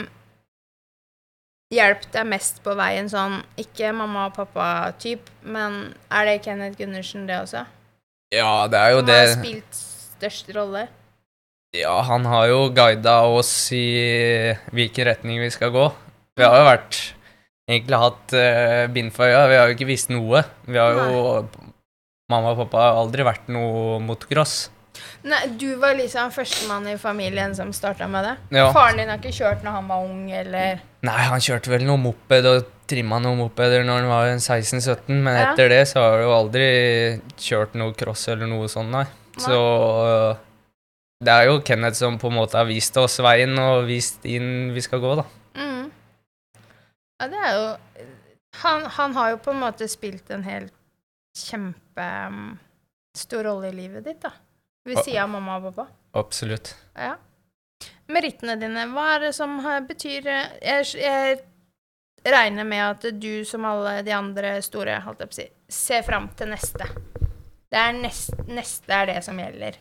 hjulpet 1.75 2.11
deg 2.17 2.29
mest 2.29 2.61
på 2.65 2.75
veien 2.77 3.09
sånn 3.09 3.39
Ikke 3.61 3.95
mamma 3.97 4.27
og 4.29 4.37
pappa-typ, 4.37 5.29
men 5.45 5.81
er 6.13 6.29
det 6.29 6.39
Kenneth 6.45 6.77
Gundersen, 6.81 7.27
det 7.29 7.41
også? 7.45 7.65
Ja, 8.33 8.67
det 8.69 8.81
er 8.81 8.93
jo 8.93 9.01
Som 9.03 9.09
det. 9.09 9.19
har 9.21 9.35
spilt 9.37 9.81
størst 9.81 10.53
rolle? 10.57 10.87
Ja, 11.77 11.95
han 12.09 12.25
har 12.29 12.47
jo 12.49 12.61
guida 12.73 13.21
oss 13.29 13.53
i 13.77 13.85
hvilken 14.73 15.09
retning 15.09 15.41
vi 15.45 15.51
skal 15.53 15.73
gå. 15.75 15.89
Vi 16.39 16.47
har 16.47 16.59
jo 16.63 16.67
vært 16.71 16.99
Egentlig 17.69 17.99
hatt 18.01 18.33
uh, 18.33 18.87
bind 18.95 19.13
for 19.13 19.29
øya. 19.29 19.43
Vi 19.51 19.57
har 19.59 19.69
jo 19.69 19.75
ikke 19.77 19.89
visst 19.91 20.09
noe. 20.09 20.41
Vi 20.65 20.79
har 20.81 20.95
jo 20.97 21.43
Mamma 22.33 22.55
og 22.55 22.59
pappa 22.63 22.81
har 22.81 22.97
aldri 23.03 23.25
vært 23.25 23.47
noe 23.53 23.99
motocross. 24.05 24.71
Nei, 25.29 25.41
Du 25.61 25.69
var 25.81 25.95
liksom 25.97 26.33
førstemann 26.35 26.89
i 26.91 26.97
familien 27.01 27.55
som 27.57 27.71
starta 27.77 28.09
med 28.11 28.25
det? 28.27 28.35
Ja. 28.57 28.67
Faren 28.75 28.99
din 29.01 29.09
har 29.13 29.21
ikke 29.21 29.33
kjørt 29.37 29.63
når 29.65 29.77
han 29.79 29.89
var 29.89 30.09
ung, 30.09 30.27
eller 30.33 30.81
Nei, 31.07 31.21
han 31.31 31.45
kjørte 31.45 31.71
vel 31.73 31.87
noe 31.89 32.01
moped 32.03 32.49
og 32.51 32.73
trimma 32.91 33.21
noen 33.23 33.39
mopeder 33.43 33.85
når 33.87 34.01
han 34.03 34.11
var 34.11 34.33
16-17, 34.35 35.13
men 35.13 35.37
Ja. 35.37 35.53
etter 35.53 35.69
det 35.73 35.83
så 35.93 36.03
har 36.03 36.23
du 36.25 36.33
aldri 36.33 36.69
kjørt 37.37 37.77
noe 37.79 37.95
cross 37.97 38.27
eller 38.33 38.49
noe 38.51 38.69
sånt, 38.73 38.91
nei. 38.93 39.05
Så 39.39 39.55
uh, 39.55 40.37
det 41.25 41.35
er 41.35 41.49
jo 41.51 41.61
Kenneth 41.65 42.01
som 42.01 42.17
på 42.19 42.29
en 42.33 42.39
måte 42.41 42.59
har 42.59 42.67
vist 42.69 42.97
oss 43.01 43.21
veien 43.23 43.55
og 43.63 43.87
vist 43.89 44.25
inn 44.27 44.73
vi 44.75 44.83
skal 44.85 45.01
gå, 45.05 45.15
da. 45.21 45.27
Mm. 47.19 47.21
Ja, 47.21 47.29
det 47.33 47.41
er 47.45 47.53
jo 47.57 47.65
han, 48.63 48.87
han 48.87 49.17
har 49.17 49.31
jo 49.31 49.39
på 49.39 49.51
en 49.51 49.61
måte 49.61 49.89
spilt 49.91 50.31
en 50.31 50.43
helt 50.43 50.75
kjempestor 51.39 53.45
rolle 53.45 53.69
i 53.69 53.77
livet 53.77 54.05
ditt, 54.05 54.23
da. 54.23 54.31
Ved 54.89 54.99
sida 55.05 55.23
av 55.23 55.29
mamma 55.31 55.57
og 55.59 55.63
pappa. 55.69 55.87
Absolutt. 56.19 56.77
Ja. 56.97 57.17
Merittene 58.09 58.57
dine, 58.59 58.87
hva 58.95 59.15
er 59.15 59.21
det 59.29 59.35
som 59.37 59.59
betyr 59.87 60.27
jeg, 60.31 60.85
jeg 60.97 61.39
regner 62.25 62.65
med 62.67 62.83
at 62.87 63.03
du, 63.21 63.45
som 63.47 63.65
alle 63.69 64.03
de 64.03 64.13
andre 64.17 64.63
store, 64.65 65.01
holdt 65.05 65.21
jeg 65.23 65.29
på 65.29 65.33
å 65.37 65.41
si, 65.43 65.49
ser 65.69 66.03
fram 66.07 66.29
til 66.39 66.49
neste. 66.51 66.85
Det 67.69 67.79
er 67.79 67.93
nest, 68.01 68.33
neste 68.49 68.93
er 68.97 69.07
det 69.13 69.21
som 69.27 69.39
gjelder. 69.39 69.77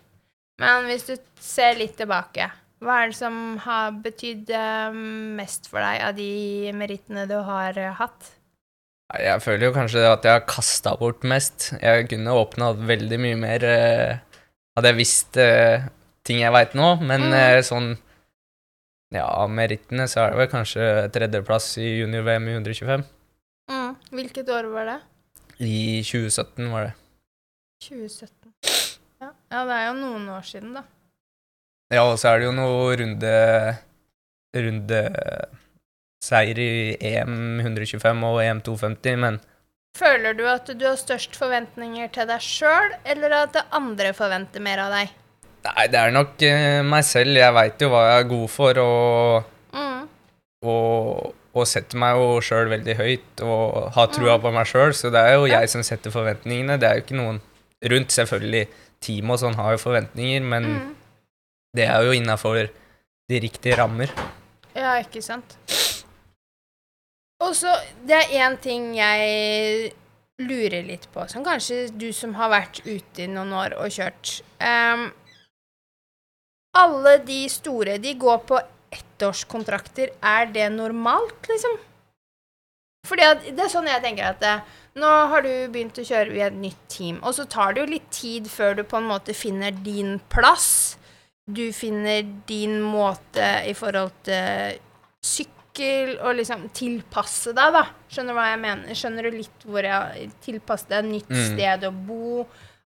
Men 0.62 0.86
hvis 0.90 1.08
du 1.08 1.16
ser 1.40 1.80
litt 1.80 1.96
tilbake, 1.98 2.52
hva 2.84 2.96
er 3.04 3.12
det 3.12 3.18
som 3.18 3.38
har 3.64 3.96
betydd 4.04 4.50
eh, 4.54 4.98
mest 5.40 5.70
for 5.72 5.82
deg 5.82 6.02
av 6.08 6.16
de 6.18 6.72
merittene 6.78 7.24
du 7.30 7.36
har 7.48 7.78
eh, 7.82 7.94
hatt? 7.98 8.34
Jeg 9.18 9.40
føler 9.42 9.70
jo 9.70 9.76
kanskje 9.76 10.02
at 10.04 10.26
jeg 10.28 10.36
har 10.36 10.44
kasta 10.50 10.92
bort 11.00 11.24
mest. 11.24 11.70
Jeg 11.80 12.10
kunne 12.12 12.34
åpna 12.36 12.74
veldig 12.76 13.20
mye 13.24 13.38
mer 13.40 13.64
eh, 13.64 14.42
hadde 14.76 14.92
jeg 14.92 15.00
visst 15.00 15.40
eh, 15.42 15.86
ting 16.28 16.42
jeg 16.44 16.52
veit 16.54 16.76
nå, 16.76 16.90
men 17.02 17.30
Mm. 17.30 17.34
eh, 17.40 17.62
sånn 17.64 17.94
Ja, 19.16 19.24
av 19.24 19.48
merittene 19.56 20.04
så 20.12 20.26
er 20.26 20.34
det 20.34 20.40
vel 20.42 20.50
kanskje 20.52 20.88
tredjeplass 21.16 21.78
i 21.80 21.86
junior-VM 22.02 22.50
i 22.52 22.56
125. 22.58 23.06
Mm. 23.72 23.94
Hvilket 24.12 24.50
år 24.52 24.68
var 24.74 24.90
det? 24.90 24.98
I 25.64 26.04
2017 26.04 26.68
var 26.74 26.90
det. 26.90 26.94
2017. 27.88 28.52
Ja. 29.22 29.30
ja, 29.32 29.62
det 29.70 29.78
er 29.78 29.86
jo 29.88 29.94
noen 30.02 30.28
år 30.36 30.44
siden, 30.46 30.76
da. 30.76 30.84
Ja, 31.94 32.04
og 32.12 32.18
så 32.20 32.34
er 32.34 32.40
det 32.42 32.48
jo 32.50 32.56
noe 32.58 32.96
runde 33.00 33.34
Rundeseier 34.58 36.58
i 36.60 36.72
EM 37.14 37.62
125 37.64 38.26
og 38.28 38.42
EM 38.44 38.60
250, 38.66 39.16
men 39.24 39.40
Føler 39.98 40.36
du 40.38 40.44
at 40.46 40.68
du 40.78 40.84
har 40.86 40.98
størst 41.00 41.34
forventninger 41.40 42.12
til 42.14 42.28
deg 42.30 42.42
sjøl, 42.46 42.92
eller 43.10 43.34
at 43.34 43.56
andre 43.74 44.12
forventer 44.14 44.62
mer 44.62 44.78
av 44.84 44.92
deg? 44.94 45.10
Nei, 45.66 45.86
det 45.90 45.98
er 45.98 46.12
nok 46.14 46.44
eh, 46.46 46.84
meg 46.86 47.02
selv. 47.08 47.34
Jeg 47.40 47.56
veit 47.56 47.82
jo 47.82 47.90
hva 47.90 48.04
jeg 48.12 48.20
er 48.26 48.30
god 48.34 48.50
for, 48.54 48.78
og, 48.84 49.48
Mm. 49.74 50.04
og, 50.70 51.32
og 51.58 51.66
setter 51.70 51.98
meg 52.02 52.14
jo 52.20 52.28
sjøl 52.46 52.70
veldig 52.72 52.96
høyt 53.00 53.42
og 53.46 53.88
har 53.98 54.12
trua 54.14 54.36
på 54.42 54.52
meg 54.54 54.70
sjøl, 54.70 54.94
så 54.96 55.10
det 55.14 55.22
er 55.24 55.34
jo 55.40 55.48
Ja. 55.50 55.60
jeg 55.64 55.70
som 55.74 55.82
setter 55.84 56.14
forventningene. 56.14 56.78
Det 56.80 56.88
er 56.88 56.94
jo 57.00 57.04
ikke 57.08 57.18
noen 57.18 57.40
rundt. 57.90 58.14
Selvfølgelig, 58.14 58.68
team 59.02 59.32
og 59.34 59.40
sånn 59.42 59.58
har 59.58 59.74
jo 59.76 59.82
forventninger, 59.82 60.42
men 60.46 60.64
Mm. 60.76 60.94
Det 61.78 61.88
er 61.88 62.04
jo 62.06 62.16
innafor 62.18 62.66
de 63.28 63.40
riktige 63.44 63.78
rammer. 63.80 64.12
Ja, 64.74 64.98
ikke 65.02 65.22
sant. 65.26 65.58
Og 67.44 67.54
så, 67.56 67.72
det 68.08 68.18
er 68.18 68.36
én 68.42 68.58
ting 68.62 68.92
jeg 68.98 69.94
lurer 70.42 70.86
litt 70.86 71.08
på, 71.14 71.26
som 71.30 71.46
kanskje 71.46 71.88
du 71.94 72.10
som 72.14 72.36
har 72.38 72.52
vært 72.54 72.82
ute 72.86 73.26
i 73.26 73.30
noen 73.30 73.54
år 73.58 73.78
og 73.82 73.94
kjørt 73.94 74.40
um, 74.62 75.08
Alle 76.78 77.18
de 77.26 77.40
store, 77.50 77.98
de 78.02 78.14
går 78.22 78.42
på 78.50 78.60
ettårskontrakter. 78.94 80.12
Er 80.22 80.50
det 80.54 80.68
normalt, 80.76 81.48
liksom? 81.50 81.78
Fordi 83.08 83.26
at, 83.26 83.48
det 83.56 83.66
er 83.66 83.72
sånn 83.72 83.90
jeg 83.90 84.04
tenker 84.04 84.30
at 84.30 84.44
det, 84.44 84.54
nå 85.00 85.10
har 85.32 85.46
du 85.46 85.52
begynt 85.74 85.98
å 85.98 86.06
kjøre 86.06 86.38
i 86.38 86.44
et 86.46 86.58
nytt 86.58 86.84
team, 86.92 87.18
og 87.24 87.34
så 87.38 87.48
tar 87.50 87.74
det 87.74 87.84
jo 87.84 87.92
litt 87.96 88.08
tid 88.14 88.50
før 88.52 88.78
du 88.78 88.84
på 88.86 89.00
en 89.00 89.10
måte 89.10 89.36
finner 89.38 89.74
din 89.86 90.18
plass. 90.34 90.97
Du 91.48 91.64
finner 91.74 92.26
din 92.48 92.82
måte 92.84 93.46
i 93.70 93.74
forhold 93.78 94.12
til 94.28 94.80
sykkel, 95.24 96.16
og 96.26 96.36
liksom 96.40 96.66
tilpasse 96.76 97.54
deg, 97.56 97.76
da. 97.76 97.84
Skjønner 98.12 98.34
du 98.34 98.40
hva 98.40 98.48
jeg 98.52 98.60
mener? 98.64 98.98
Skjønner 98.98 99.28
du 99.28 99.38
litt 99.38 99.66
hvor 99.68 99.86
jeg 99.86 100.32
Tilpasse 100.44 100.90
deg 100.90 101.06
nytt 101.08 101.30
Mm. 101.30 101.44
sted 101.54 101.86
å 101.88 101.92
bo, 101.94 102.48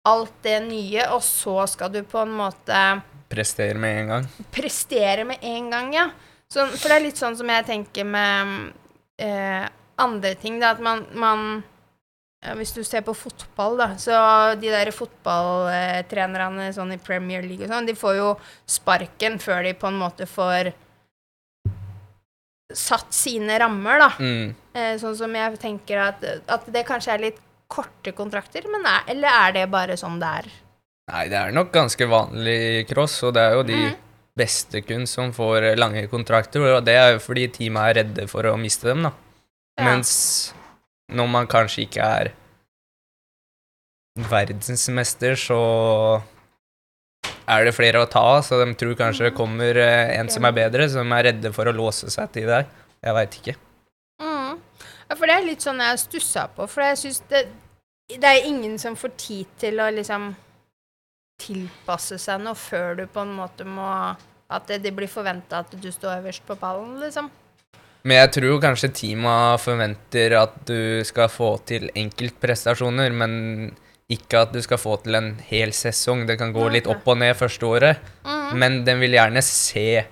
alt 0.09 0.33
det 0.43 0.57
nye, 0.65 1.05
og 1.13 1.21
så 1.23 1.67
skal 1.69 1.91
du 1.93 2.03
på 2.09 2.23
en 2.23 2.33
måte 2.33 3.03
Prestere 3.31 3.79
med 3.79 3.99
en 4.01 4.09
gang. 4.09 4.29
prestere 4.51 5.25
med 5.29 5.39
en 5.43 5.71
gang, 5.71 5.93
ja. 5.95 6.09
Så, 6.51 6.65
for 6.67 6.89
det 6.89 6.97
er 6.97 7.05
litt 7.05 7.21
sånn 7.21 7.37
som 7.39 7.47
jeg 7.53 7.67
tenker 7.69 8.05
med 8.05 8.73
eh, 9.21 9.69
andre 9.99 10.35
ting, 10.35 10.59
da, 10.59 10.71
at 10.73 10.81
man, 10.83 11.05
man 11.15 11.63
ja, 12.41 12.55
Hvis 12.57 12.73
du 12.73 12.81
ser 12.85 13.03
på 13.05 13.13
fotball, 13.13 13.77
da, 13.77 13.89
så 14.01 14.17
de 14.61 14.71
der 14.73 14.89
fotballtrenerne 14.97 16.71
sånn 16.73 16.95
i 16.95 17.01
Premier 17.01 17.45
League 17.45 17.67
og 17.67 17.73
sånn, 17.73 17.89
de 17.89 17.97
får 17.99 18.17
jo 18.17 18.31
sparken 18.65 19.37
før 19.43 19.67
de 19.69 19.75
på 19.77 19.91
en 19.91 19.99
måte 20.01 20.29
får 20.29 20.73
satt 22.73 23.13
sine 23.13 23.59
rammer, 23.61 24.01
da. 24.01 24.11
Mm. 24.23 24.51
Eh, 24.73 24.93
sånn 25.03 25.17
som 25.19 25.35
jeg 25.37 25.59
tenker 25.61 26.01
at, 26.01 26.25
at 26.49 26.69
det 26.73 26.87
kanskje 26.89 27.15
er 27.17 27.25
litt 27.27 27.41
korte 27.71 28.15
kontrakter, 28.17 28.65
men 28.71 28.87
er, 28.89 29.03
eller 29.13 29.41
er 29.45 29.57
det 29.59 29.65
bare 29.71 29.99
sånn 29.99 30.21
det 30.23 30.31
er? 30.41 30.53
Nei, 31.11 31.25
det 31.31 31.39
er 31.41 31.53
nok 31.55 31.73
ganske 31.75 32.07
vanlig 32.09 32.57
i 32.79 32.85
cross, 32.89 33.19
og 33.27 33.35
det 33.37 33.43
er 33.43 33.59
jo 33.59 33.67
de 33.67 33.81
mm. 33.83 33.99
beste 34.39 34.83
kun 34.87 35.05
som 35.11 35.35
får 35.35 35.73
lange 35.79 36.07
kontrakter, 36.11 36.63
og 36.71 36.87
det 36.87 36.97
er 36.99 37.13
jo 37.17 37.23
fordi 37.27 37.51
teamet 37.59 37.91
er 37.91 38.01
redde 38.01 38.27
for 38.31 38.47
å 38.49 38.57
miste 38.61 38.89
dem, 38.91 39.05
da. 39.11 39.13
Ja. 39.77 39.91
Mens 39.91 40.15
når 41.15 41.31
man 41.31 41.49
kanskje 41.51 41.87
ikke 41.87 42.05
er 42.05 42.33
verdensmester, 44.31 45.37
så 45.39 45.61
er 47.51 47.67
det 47.67 47.75
flere 47.75 48.03
å 48.03 48.09
ta 48.11 48.23
av, 48.37 48.43
så 48.47 48.61
de 48.63 48.75
tror 48.79 48.99
kanskje 48.99 49.29
det 49.29 49.37
kommer 49.37 49.79
eh, 49.81 50.13
en 50.19 50.31
som 50.33 50.47
er 50.47 50.55
bedre, 50.57 50.87
som 50.91 51.17
er 51.17 51.31
redde 51.31 51.53
for 51.55 51.69
å 51.69 51.75
låse 51.75 52.11
seg 52.13 52.31
til 52.35 52.47
deg. 52.51 52.69
Jeg 53.01 53.17
veit 53.17 53.39
ikke. 53.41 53.57
Mm. 54.23 54.61
Ja, 55.09 55.17
for 55.17 55.27
det 55.27 55.37
er 55.37 55.49
litt 55.49 55.65
sånn 55.65 55.83
jeg 55.83 56.03
stussa 56.03 56.47
på, 56.55 56.69
for 56.71 56.85
jeg 56.85 57.01
syns 57.01 57.23
det 57.31 57.49
Det 58.11 58.27
er 58.27 58.47
ingen 58.47 58.75
som 58.79 58.97
får 58.99 59.13
tid 59.17 59.51
til 59.59 59.81
å 59.81 59.87
liksom 59.95 60.33
tilpasse 61.41 62.19
seg 62.19 62.43
noe 62.43 62.59
før 62.59 62.99
du 62.99 63.05
på 63.07 63.23
en 63.23 63.33
måte 63.33 63.65
må 63.65 63.87
At 64.51 64.67
det, 64.67 64.81
det 64.83 64.91
blir 64.93 65.09
forventa 65.09 65.63
at 65.63 65.71
du 65.71 65.91
står 65.95 66.19
øverst 66.19 66.43
på 66.47 66.57
pallen, 66.59 66.99
liksom. 67.01 67.31
Men 68.05 68.17
jeg 68.17 68.31
tror 68.39 68.61
kanskje 68.63 68.89
teama 68.97 69.35
forventer 69.61 70.33
at 70.39 70.55
du 70.69 71.03
skal 71.05 71.29
få 71.29 71.51
til 71.69 71.91
enkeltprestasjoner, 72.01 73.13
men 73.13 73.35
ikke 74.11 74.41
at 74.47 74.55
du 74.55 74.61
skal 74.65 74.81
få 74.81 74.97
til 75.05 75.15
en 75.19 75.35
hel 75.51 75.75
sesong. 75.77 76.25
Det 76.27 76.39
kan 76.41 76.55
gå 76.55 76.65
litt 76.73 76.89
opp 76.91 77.05
og 77.13 77.19
ned 77.21 77.37
første 77.39 77.67
året, 77.69 78.01
Mm. 78.25 78.59
men 78.59 78.85
den 78.85 78.99
vil 79.01 79.13
gjerne 79.15 79.43
se 79.43 80.05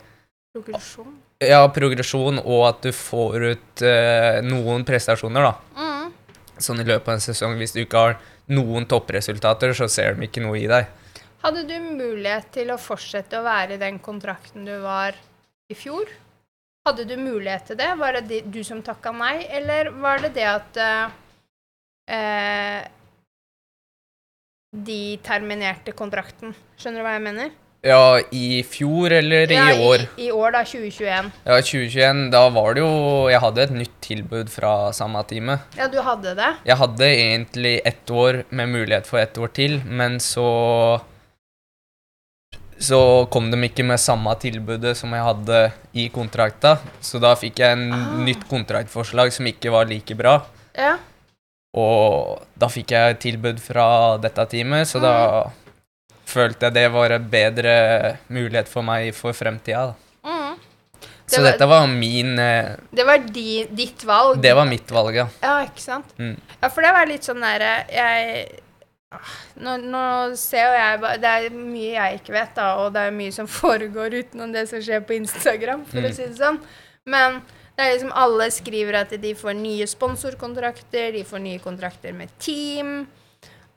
Progresjon. 0.54 1.16
ja, 1.40 1.66
progresjon, 1.68 2.38
og 2.44 2.68
at 2.68 2.82
du 2.82 2.92
får 2.92 3.50
ut 3.52 3.82
uh, 3.82 4.40
noen 4.42 4.84
prestasjoner, 4.84 5.42
da. 5.48 5.54
Mm. 5.76 6.12
Sånn 6.58 6.80
i 6.80 6.84
løpet 6.86 7.08
av 7.08 7.14
en 7.14 7.20
sesong. 7.24 7.56
Hvis 7.58 7.72
du 7.74 7.80
ikke 7.84 7.98
har 8.04 8.16
noen 8.48 8.86
toppresultater, 8.86 9.72
så 9.74 9.88
ser 9.90 10.14
de 10.14 10.26
ikke 10.28 10.42
noe 10.44 10.58
i 10.58 10.66
deg. 10.70 10.86
Hadde 11.42 11.64
du 11.68 11.74
mulighet 11.80 12.48
til 12.52 12.70
å 12.74 12.78
fortsette 12.78 13.38
å 13.38 13.44
være 13.44 13.74
i 13.76 13.82
den 13.82 13.98
kontrakten 14.02 14.64
du 14.66 14.76
var 14.82 15.14
i 15.70 15.74
fjor? 15.78 16.06
Hadde 16.88 17.04
du 17.08 17.16
mulighet 17.20 17.66
til 17.68 17.76
det? 17.76 17.88
Var 18.00 18.12
det 18.18 18.26
de- 18.30 18.42
du 18.58 18.62
som 18.64 18.82
takka 18.82 19.12
nei, 19.12 19.44
eller 19.60 19.90
var 20.00 20.18
det 20.24 20.32
det 20.34 20.46
at 20.48 20.76
eh, 20.80 21.08
eh, 22.16 22.82
de 24.88 25.00
terminerte 25.24 25.92
kontrakten? 25.96 26.54
Skjønner 26.78 27.02
du 27.02 27.06
hva 27.08 27.16
jeg 27.18 27.24
mener? 27.28 27.50
Ja, 27.86 28.18
i 28.34 28.62
fjor 28.66 29.12
eller 29.14 29.46
i 29.52 29.54
Ja, 29.54 29.68
år? 29.86 30.02
I, 30.18 30.24
I 30.26 30.30
år, 30.34 30.50
da. 30.56 30.64
2021. 30.66 31.28
Ja, 31.46 31.58
2021. 31.62 32.24
Da 32.34 32.40
var 32.50 32.74
det 32.74 32.82
jo 32.82 33.28
Jeg 33.30 33.40
hadde 33.44 33.62
et 33.62 33.70
nytt 33.76 33.94
tilbud 34.02 34.50
fra 34.50 34.72
samme 34.92 35.22
time. 35.30 35.60
Ja, 35.78 35.86
du 35.92 36.00
hadde 36.02 36.34
det? 36.34 36.48
Jeg 36.66 36.76
hadde 36.80 37.06
egentlig 37.06 37.76
ett 37.86 38.10
år 38.10 38.42
med 38.50 38.68
mulighet 38.74 39.06
for 39.06 39.20
ett 39.22 39.38
år 39.38 39.52
til, 39.54 39.78
men 39.86 40.18
så 40.18 40.48
Så 42.78 43.26
kom 43.30 43.50
de 43.50 43.58
ikke 43.66 43.82
med 43.84 43.98
samme 43.98 44.30
tilbudet 44.38 44.96
som 44.96 45.10
jeg 45.10 45.24
hadde 45.26 45.72
i 45.98 46.08
kontrakta, 46.14 46.76
så 47.02 47.18
da 47.20 47.32
fikk 47.34 47.58
jeg 47.58 47.72
en 47.74 47.92
Ah. 47.92 48.18
nytt 48.22 48.44
kontraktforslag 48.48 49.32
som 49.32 49.46
ikke 49.46 49.70
var 49.74 49.84
like 49.90 50.14
bra. 50.14 50.42
Ja. 50.76 50.96
Og 51.74 52.42
da 52.56 52.68
fikk 52.68 52.90
jeg 52.94 53.18
tilbud 53.18 53.58
fra 53.60 54.16
dette 54.18 54.46
teamet, 54.46 54.86
så 54.86 55.00
da 55.02 55.50
følte 56.28 56.66
jeg 56.68 56.74
det 56.74 56.86
var 56.92 57.10
en 57.16 57.28
bedre 57.28 58.18
mulighet 58.30 58.68
for 58.68 58.82
meg 58.82 59.12
for 59.14 59.32
fremtida. 59.32 59.94
Mm. 60.24 60.54
Det 61.00 61.34
Så 61.36 61.42
var- 61.42 61.50
dette 61.52 61.66
var 61.68 61.86
min 61.86 62.38
eh, 62.38 62.76
Det 62.94 63.04
var 63.04 63.18
di, 63.18 63.64
ditt 63.74 64.04
valg. 64.04 64.40
Det 64.40 64.54
var 64.54 64.64
mitt 64.64 64.86
valg, 64.90 65.14
ja. 65.14 65.26
Ja, 65.42 65.64
ikke 65.66 65.80
sant? 65.80 66.06
Mm. 66.18 66.36
Ja, 66.62 66.68
for 66.68 66.80
det 66.82 66.92
var 66.92 67.06
litt 67.06 67.22
sånn 67.22 67.40
derre 67.40 67.84
Jeg 67.90 68.48
ah, 68.48 68.62
nå, 69.64 69.76
nå 69.88 70.00
ser 70.36 70.66
jo 70.66 70.72
jeg 70.76 70.98
bare 71.00 71.20
Det 71.22 71.30
er 71.38 71.54
mye 71.56 71.92
jeg 71.94 72.18
ikke 72.20 72.34
vet, 72.34 72.50
da, 72.58 72.66
og 72.82 72.90
det 72.92 73.06
er 73.08 73.14
mye 73.16 73.32
som 73.32 73.48
foregår 73.60 74.18
utenom 74.22 74.52
det 74.52 74.66
som 74.70 74.82
skjer 74.84 75.04
på 75.08 75.16
Instagram, 75.16 75.86
for 75.88 76.02
å 76.02 76.10
Mm. 76.10 76.16
si 76.18 76.26
det 76.28 76.36
sånn. 76.40 76.58
Men 77.08 77.38
det 77.78 77.84
er 77.86 77.92
liksom 77.94 78.12
alle 78.18 78.50
skriver 78.52 78.98
at 79.00 79.14
de 79.22 79.34
får 79.38 79.54
nye 79.56 79.86
sponsorkontrakter, 79.88 81.12
de 81.14 81.22
får 81.24 81.40
nye 81.40 81.60
kontrakter 81.62 82.12
med 82.12 82.28
team. 82.42 83.06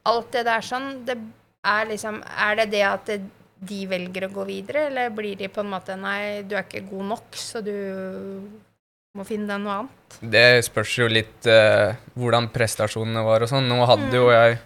Alt 0.09 0.31
det 0.33 0.43
der 0.49 0.61
sånn. 0.65 1.05
Det 1.05 1.15
er 1.63 1.85
liksom 1.85 2.23
Er 2.25 2.55
det 2.57 2.71
det 2.71 2.81
at 2.87 3.05
det, 3.05 3.19
de 3.61 3.85
velger 3.85 4.25
å 4.25 4.31
gå 4.33 4.43
videre, 4.47 4.87
eller 4.89 5.09
blir 5.13 5.35
de 5.37 5.47
på 5.53 5.61
en 5.61 5.69
måte 5.69 5.93
Nei, 5.95 6.41
du 6.41 6.55
er 6.57 6.63
ikke 6.65 6.81
god 6.89 7.05
nok, 7.13 7.37
så 7.37 7.61
du 7.63 7.71
må 9.13 9.25
finne 9.27 9.45
deg 9.51 9.61
noe 9.61 9.75
annet. 9.83 10.19
Det 10.33 10.63
spørs 10.65 10.93
jo 10.97 11.07
litt 11.11 11.45
uh, 11.51 11.93
hvordan 12.17 12.47
prestasjonene 12.53 13.21
var 13.27 13.43
og 13.45 13.51
sånn. 13.51 13.67
Nå 13.69 13.85
hadde 13.85 14.15
jo 14.17 14.29
jeg 14.31 14.57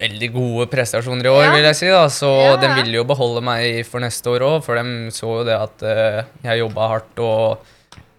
veldig 0.00 0.28
gode 0.34 0.66
prestasjoner 0.68 1.26
i 1.26 1.32
år, 1.32 1.44
Ja. 1.46 1.52
vil 1.54 1.64
jeg 1.64 1.76
si, 1.76 1.86
da, 1.88 2.06
så 2.08 2.28
Ja. 2.28 2.56
de 2.56 2.68
ville 2.82 2.96
jo 2.98 3.04
beholde 3.04 3.42
meg 3.42 3.86
for 3.86 4.00
neste 4.00 4.26
år 4.28 4.40
òg, 4.44 4.64
for 4.64 4.74
de 4.76 5.10
så 5.10 5.22
jo 5.38 5.44
det 5.44 5.56
at 5.56 5.82
uh, 5.82 6.24
jeg 6.44 6.58
jobba 6.60 6.88
hardt, 6.88 7.18
og, 7.18 7.58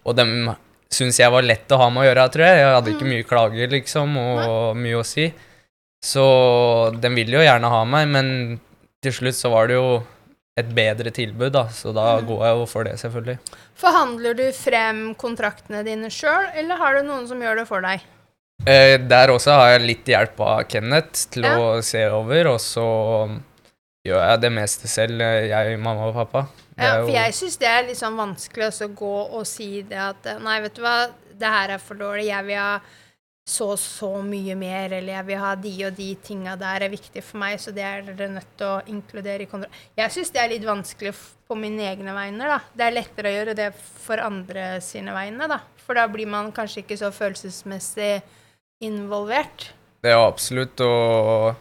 og 0.04 0.16
de 0.16 0.24
syntes 0.90 1.18
jeg 1.18 1.30
var 1.30 1.42
lett 1.42 1.68
å 1.70 1.78
ha 1.78 1.88
med 1.90 2.02
å 2.02 2.06
gjøre, 2.08 2.30
tror 2.32 2.44
jeg. 2.44 2.56
Jeg 2.58 2.74
hadde 2.74 2.90
ikke 2.94 3.12
mye 3.12 3.22
klager, 3.28 3.68
liksom, 3.70 4.16
og 4.16 4.76
mye 4.76 4.98
å 4.98 5.04
si. 5.06 5.32
Så 6.02 6.92
de 7.00 7.08
ville 7.10 7.38
jo 7.38 7.44
gjerne 7.44 7.70
ha 7.70 7.84
meg, 7.84 8.08
men 8.08 8.60
til 9.02 9.12
slutt 9.12 9.34
så 9.38 9.50
var 9.50 9.68
det 9.68 9.74
jo 9.78 10.02
et 10.58 10.74
bedre 10.74 11.10
tilbud, 11.14 11.52
da, 11.52 11.68
så 11.70 11.92
da 11.94 12.18
går 12.20 12.44
jeg 12.46 12.56
jo 12.58 12.66
for 12.66 12.82
det, 12.82 12.94
selvfølgelig. 12.98 13.38
Forhandler 13.78 14.34
du 14.34 14.52
frem 14.52 15.14
kontraktene 15.14 15.84
dine 15.86 16.10
sjøl, 16.10 16.50
eller 16.58 16.76
har 16.76 16.94
du 16.98 17.02
noen 17.06 17.28
som 17.28 17.38
gjør 17.38 17.60
det 17.62 17.66
for 17.68 17.80
deg? 17.80 18.00
Eh, 18.66 18.98
der 19.00 19.30
også 19.30 19.54
har 19.54 19.70
jeg 19.76 19.84
litt 19.86 20.08
hjelp 20.10 20.40
av 20.42 20.64
Kenneth 20.68 21.28
til 21.30 21.44
Ja. 21.46 21.56
å 21.56 21.82
se 21.82 22.04
over, 22.10 22.48
og 22.48 22.58
så 22.60 22.86
gjør 24.04 24.24
jeg 24.30 24.40
det 24.40 24.52
meste 24.52 24.88
selv, 24.88 25.20
eh, 25.20 25.48
jeg, 25.48 25.78
mamma 25.78 26.08
og 26.08 26.14
pappa. 26.14 26.48
Ja, 26.76 27.00
for 27.02 27.10
jeg 27.10 27.32
syns 27.34 27.56
det 27.58 27.66
er 27.68 27.82
litt 27.84 27.96
sånn 27.98 28.16
vanskelig 28.16 28.70
å 28.82 28.94
gå 28.94 29.30
og 29.32 29.46
si 29.46 29.82
det 29.82 29.98
at 29.98 30.26
eh, 30.26 30.38
Nei, 30.38 30.60
vet 30.60 30.74
du 30.74 30.82
hva, 30.82 31.08
det 31.38 31.48
her 31.48 31.70
er 31.70 31.78
for 31.78 31.94
dårlig, 31.94 32.26
jeg 32.26 32.44
vil 32.46 32.56
ha 32.56 32.80
så 33.48 33.78
så 33.78 34.22
mye 34.22 34.54
mer, 34.54 34.92
eller 34.92 35.14
jeg 35.14 35.26
vil 35.26 35.38
ha 35.38 35.54
de 35.54 35.72
og 35.86 35.96
de 35.96 36.14
tinga 36.16 36.56
der 36.58 36.82
er 36.82 36.90
viktig 36.90 37.22
for 37.24 37.38
meg, 37.38 37.58
så 37.58 37.72
det 37.72 37.82
er 37.82 38.02
dere 38.02 38.28
nødt 38.34 38.56
til 38.58 38.66
å 38.66 38.82
inkludere 38.86 39.42
i 39.42 39.46
kontroll. 39.46 39.72
Jeg 39.96 40.10
syns 40.10 40.30
det 40.30 40.42
er 40.42 40.48
litt 40.52 40.66
vanskelig 40.68 41.14
på 41.48 41.56
mine 41.56 41.80
egne 41.80 42.12
vegne, 42.12 42.44
da. 42.44 42.60
Det 42.76 42.84
er 42.84 42.92
lettere 42.92 43.30
å 43.30 43.36
gjøre 43.38 43.56
det 43.56 43.70
for 43.74 44.20
andre 44.20 44.80
sine 44.84 45.14
vegne, 45.16 45.48
da. 45.48 45.60
For 45.86 45.94
da 45.94 46.06
blir 46.12 46.28
man 46.28 46.52
kanskje 46.52 46.82
ikke 46.84 46.98
så 47.00 47.08
følelsesmessig 47.10 48.20
involvert. 48.84 49.70
Det 50.02 50.12
er 50.12 50.20
absolutt, 50.22 50.80
og 50.84 51.56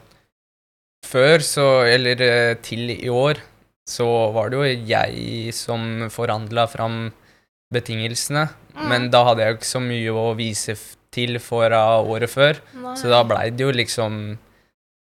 før 1.07 1.41
så, 1.45 1.65
eller 1.89 2.21
eh, 2.21 2.53
til 2.65 2.91
i 2.93 3.09
år, 3.09 3.39
så 3.87 4.05
var 4.35 4.51
det 4.51 4.57
jo 4.59 4.85
jeg 4.91 5.53
som 5.55 6.07
forhandla 6.13 6.67
fram 6.71 7.07
betingelsene, 7.73 8.49
Mm. 8.77 8.89
men 8.91 9.05
da 9.09 9.23
hadde 9.25 9.41
jeg 9.41 9.49
jo 9.49 9.57
ikke 9.57 9.65
så 9.71 9.79
mye 9.81 10.11
å 10.13 10.25
vise 10.37 10.73
til 11.11 11.39
fra 11.41 11.79
året 11.97 12.29
før, 12.29 12.59
Nei. 12.77 12.91
så 12.99 13.09
da 13.09 13.23
blei 13.25 13.47
det 13.49 13.63
jo 13.65 13.71
liksom 13.73 14.37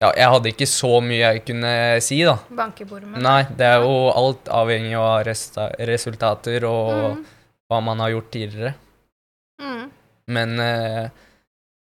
Ja, 0.01 0.13
jeg 0.15 0.29
hadde 0.31 0.51
ikke 0.53 0.67
så 0.71 1.01
mye 1.03 1.19
jeg 1.35 1.41
kunne 1.45 2.01
si, 2.01 2.21
da. 2.23 2.37
Banke 2.55 2.85
bordet 2.87 3.09
med. 3.11 3.19
Nei, 3.21 3.43
det 3.51 3.67
er 3.67 3.81
jo 3.83 4.13
alt 4.15 4.45
avhengig 4.47 4.95
av 4.95 5.25
resultater 5.27 6.63
og 6.69 7.17
Mm. 7.17 7.25
hva 7.69 7.81
man 7.83 7.99
har 7.99 8.11
gjort 8.11 8.31
tidligere. 8.31 8.75
Mm. 9.61 9.91
Men 10.29 10.61
eh, 10.61 11.09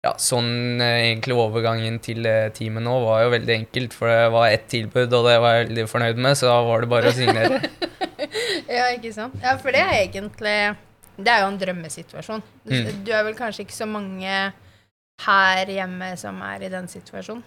ja, 0.01 0.11
sånn 0.17 0.81
eh, 0.81 1.11
egentlig 1.11 1.35
overgangen 1.37 1.99
til 2.01 2.25
eh, 2.25 2.47
teamet 2.55 2.81
nå 2.85 2.95
var 3.03 3.23
jo 3.25 3.33
veldig 3.35 3.53
enkelt, 3.59 3.93
for 3.93 4.09
det 4.09 4.31
var 4.33 4.47
ett 4.49 4.67
tilbud, 4.71 5.11
og 5.13 5.27
det 5.29 5.35
var 5.43 5.57
jeg 5.59 5.67
veldig 5.67 5.85
fornøyd 5.91 6.21
med, 6.25 6.37
så 6.39 6.49
da 6.49 6.55
var 6.65 6.81
det 6.85 6.89
bare 6.95 7.11
å 7.11 7.17
signere. 7.17 7.61
Ja, 8.71 8.85
ikke 8.95 9.09
sant? 9.13 9.33
Ja, 9.43 9.55
for 9.59 9.73
det 9.73 9.81
er 9.81 9.95
egentlig 10.05 10.53
Det 11.17 11.27
er 11.31 11.41
jo 11.41 11.47
en 11.49 11.57
drømmesituasjon. 11.59 12.43
Du, 12.63 12.71
Mm. 12.75 12.99
du 13.03 13.09
er 13.11 13.23
vel 13.27 13.33
kanskje 13.35 13.65
ikke 13.65 13.75
så 13.75 13.87
mange 13.89 14.35
her 15.25 15.65
hjemme 15.73 16.11
som 16.17 16.37
er 16.45 16.63
i 16.63 16.69
den 16.71 16.87
situasjonen? 16.87 17.41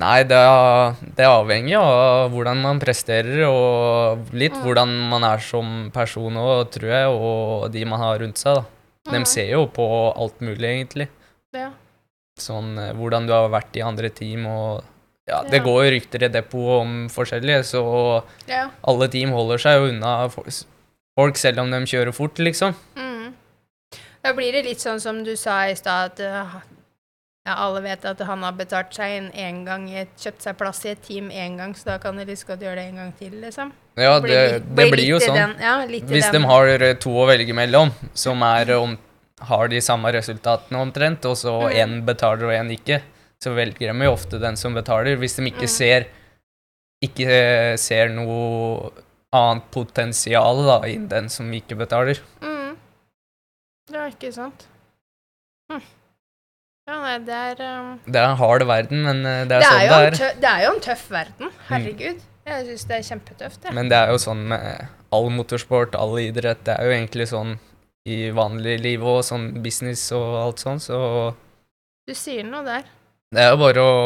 Nei, 0.00 0.22
det 0.24 0.36
er, 0.40 0.96
det 1.16 1.24
er 1.26 1.30
avhengig 1.34 1.76
av 1.78 2.32
hvordan 2.32 2.60
man 2.64 2.80
presterer, 2.82 3.44
og 3.46 4.32
litt 4.32 4.56
Mm. 4.56 4.62
hvordan 4.64 4.94
man 5.12 5.24
er 5.28 5.38
som 5.44 5.90
person 5.94 6.34
òg, 6.40 6.70
tror 6.74 6.88
jeg, 6.90 7.06
og 7.12 7.70
de 7.72 7.84
man 7.84 8.00
har 8.00 8.18
rundt 8.24 8.40
seg, 8.40 8.60
da. 8.62 8.64
Mm. 9.06 9.12
De 9.18 9.24
ser 9.28 9.50
jo 9.52 9.66
på 9.68 9.86
alt 10.16 10.40
mulig, 10.40 10.64
egentlig. 10.72 11.08
Ja. 11.56 11.70
Sånn 12.40 12.76
eh, 12.78 12.92
hvordan 12.96 13.26
du 13.28 13.32
har 13.34 13.48
vært 13.52 13.76
i 13.76 13.82
andre 13.84 14.10
team 14.14 14.46
og 14.50 14.84
Ja, 15.30 15.42
det 15.46 15.60
Ja. 15.60 15.62
går 15.62 15.84
jo 15.84 15.90
rykter 15.94 16.22
i 16.26 16.28
depotet 16.32 16.80
om 16.82 16.92
forskjellige, 17.12 17.60
så 17.68 17.82
ja. 18.48 18.64
alle 18.82 19.06
team 19.12 19.30
holder 19.30 19.58
seg 19.62 19.76
jo 19.78 19.90
unna 19.92 20.14
folk 20.28 21.36
selv 21.38 21.60
om 21.62 21.70
de 21.70 21.78
kjører 21.86 22.12
fort, 22.16 22.38
liksom. 22.42 22.74
Mm. 22.96 23.32
Da 24.24 24.32
blir 24.34 24.52
det 24.52 24.64
litt 24.64 24.80
sånn 24.82 24.98
som 25.00 25.22
du 25.22 25.36
sa 25.36 25.68
i 25.70 25.76
stad, 25.78 26.18
at 26.18 26.20
uh, 26.20 26.56
ja, 27.46 27.54
alle 27.54 27.80
vet 27.84 28.04
at 28.04 28.18
han 28.26 28.42
har 28.42 28.52
betalt 28.58 28.92
seg 28.96 29.14
inn 29.20 29.28
én 29.38 29.60
gang, 29.64 29.86
kjøpt 30.18 30.42
seg 30.42 30.58
plass 30.58 30.82
i 30.84 30.90
et 30.96 31.02
team 31.06 31.30
én 31.30 31.56
gang, 31.60 31.74
så 31.78 31.92
da 31.92 31.98
kan 32.02 32.16
de 32.16 32.24
godt 32.26 32.60
gjøre 32.66 32.76
det 32.80 32.88
en 32.90 32.96
gang 33.04 33.12
til, 33.20 33.36
liksom. 33.44 33.70
Ja, 34.00 34.18
det, 34.18 34.28
det, 34.28 34.42
litt- 34.58 34.74
det 34.76 34.88
blir 34.96 35.06
jo 35.12 35.20
sånn. 35.22 35.36
Den, 35.36 35.54
ja, 35.60 35.76
Hvis 35.86 36.30
den. 36.32 36.42
de 36.42 36.48
har 36.48 36.66
eh, 36.80 36.94
to 36.96 37.10
å 37.22 37.28
velge 37.30 37.54
mellom, 37.54 37.92
som 38.14 38.42
er 38.42 38.74
om 38.80 38.98
har 39.48 39.68
de 39.68 39.80
samme 39.80 40.10
resultatene 40.12 40.78
omtrent, 40.80 41.24
og 41.24 41.36
så 41.36 41.54
Mm. 41.70 42.04
betaler 42.06 42.44
og 42.44 42.52
én 42.52 42.70
ikke, 42.76 43.02
så 43.42 43.54
velger 43.54 43.92
de 43.92 44.04
jo 44.04 44.12
ofte 44.12 44.38
den 44.40 44.56
som 44.56 44.74
betaler, 44.74 45.16
hvis 45.16 45.36
de 45.36 45.46
ikke 45.50 45.62
Mm. 45.68 45.76
ser 45.76 46.06
ikke 47.02 47.26
eh, 47.26 47.76
ser 47.76 48.08
noe 48.08 48.90
annet 49.32 49.70
potensial 49.70 50.64
da, 50.66 50.80
i 50.86 50.96
den 50.96 51.28
som 51.28 51.50
ikke 51.50 51.76
betaler. 51.78 52.18
Mm. 52.42 52.76
Ja, 53.92 54.08
ikke 54.10 54.32
sant. 54.32 54.66
Hm. 55.70 55.80
Ja, 56.88 56.96
nei, 57.00 57.18
det 57.24 57.34
er 57.60 57.80
um, 57.80 58.00
Det 58.04 58.16
er 58.16 58.24
en 58.30 58.36
hard 58.36 58.62
verden, 58.66 59.02
men 59.04 59.24
eh, 59.24 59.44
det 59.46 59.52
er 59.52 59.60
det, 59.60 59.66
er 59.66 59.70
sånn 59.70 59.88
det 59.88 60.20
er. 60.20 60.34
det 60.40 60.50
er 60.50 60.64
jo 60.66 60.72
en 60.74 60.80
tøff 60.80 61.10
verden. 61.10 61.50
Herregud. 61.68 62.20
Jeg 62.50 62.66
syns 62.66 62.84
det 62.88 62.96
er 62.96 63.02
kjempetøft, 63.14 63.64
Ja. 63.64 63.70
Men 63.76 63.88
det 63.88 63.96
er 63.96 64.08
jo 64.10 64.18
sånn 64.18 64.40
med 64.48 64.88
all 65.12 65.28
motorsport, 65.30 65.94
all 65.94 66.16
idrett, 66.18 66.64
det 66.64 66.74
er 66.78 66.84
jo 66.88 66.90
egentlig 66.96 67.28
sånn 67.30 67.58
i 68.08 68.30
vanlig 68.32 68.78
liv 68.80 69.02
og 69.04 69.20
sånn 69.26 69.50
business 69.64 70.06
og 70.16 70.38
alt 70.40 70.62
sånn, 70.62 70.80
så 70.80 70.98
Du 72.08 72.14
sier 72.16 72.46
noe 72.46 72.64
der. 72.64 72.86
det 73.34 73.44
er 73.44 73.52
jo 73.52 73.60
bare 73.60 73.84
å 73.84 73.98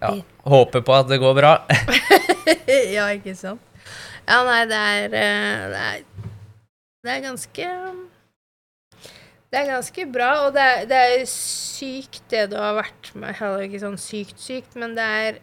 ja, 0.00 0.12
håpe 0.44 0.82
på 0.84 0.94
at 0.94 1.08
det 1.08 1.18
går 1.22 1.34
bra. 1.38 1.52
ja, 2.96 3.08
ikke 3.16 3.34
sant. 3.38 3.62
Ja, 4.26 4.42
nei, 4.46 4.62
det 4.66 4.76
er 4.76 5.14
eh, 5.14 5.64
Det 5.70 5.82
er, 5.82 6.30
det 7.06 7.12
er 7.12 7.20
ganske 7.24 7.68
Det 9.46 9.60
er 9.60 9.68
ganske 9.70 10.06
bra, 10.12 10.30
og 10.46 10.56
det 10.56 10.64
er, 10.64 10.86
det 10.90 11.02
er 11.10 11.26
sykt 11.30 12.24
det 12.32 12.48
du 12.50 12.56
har 12.58 12.74
vært 12.80 13.12
med. 13.14 13.36
Heller 13.38 13.66
ikke 13.66 13.82
sånn 13.84 14.00
sykt 14.00 14.42
sykt, 14.42 14.74
men 14.78 14.96
det 14.98 15.06
er 15.20 15.38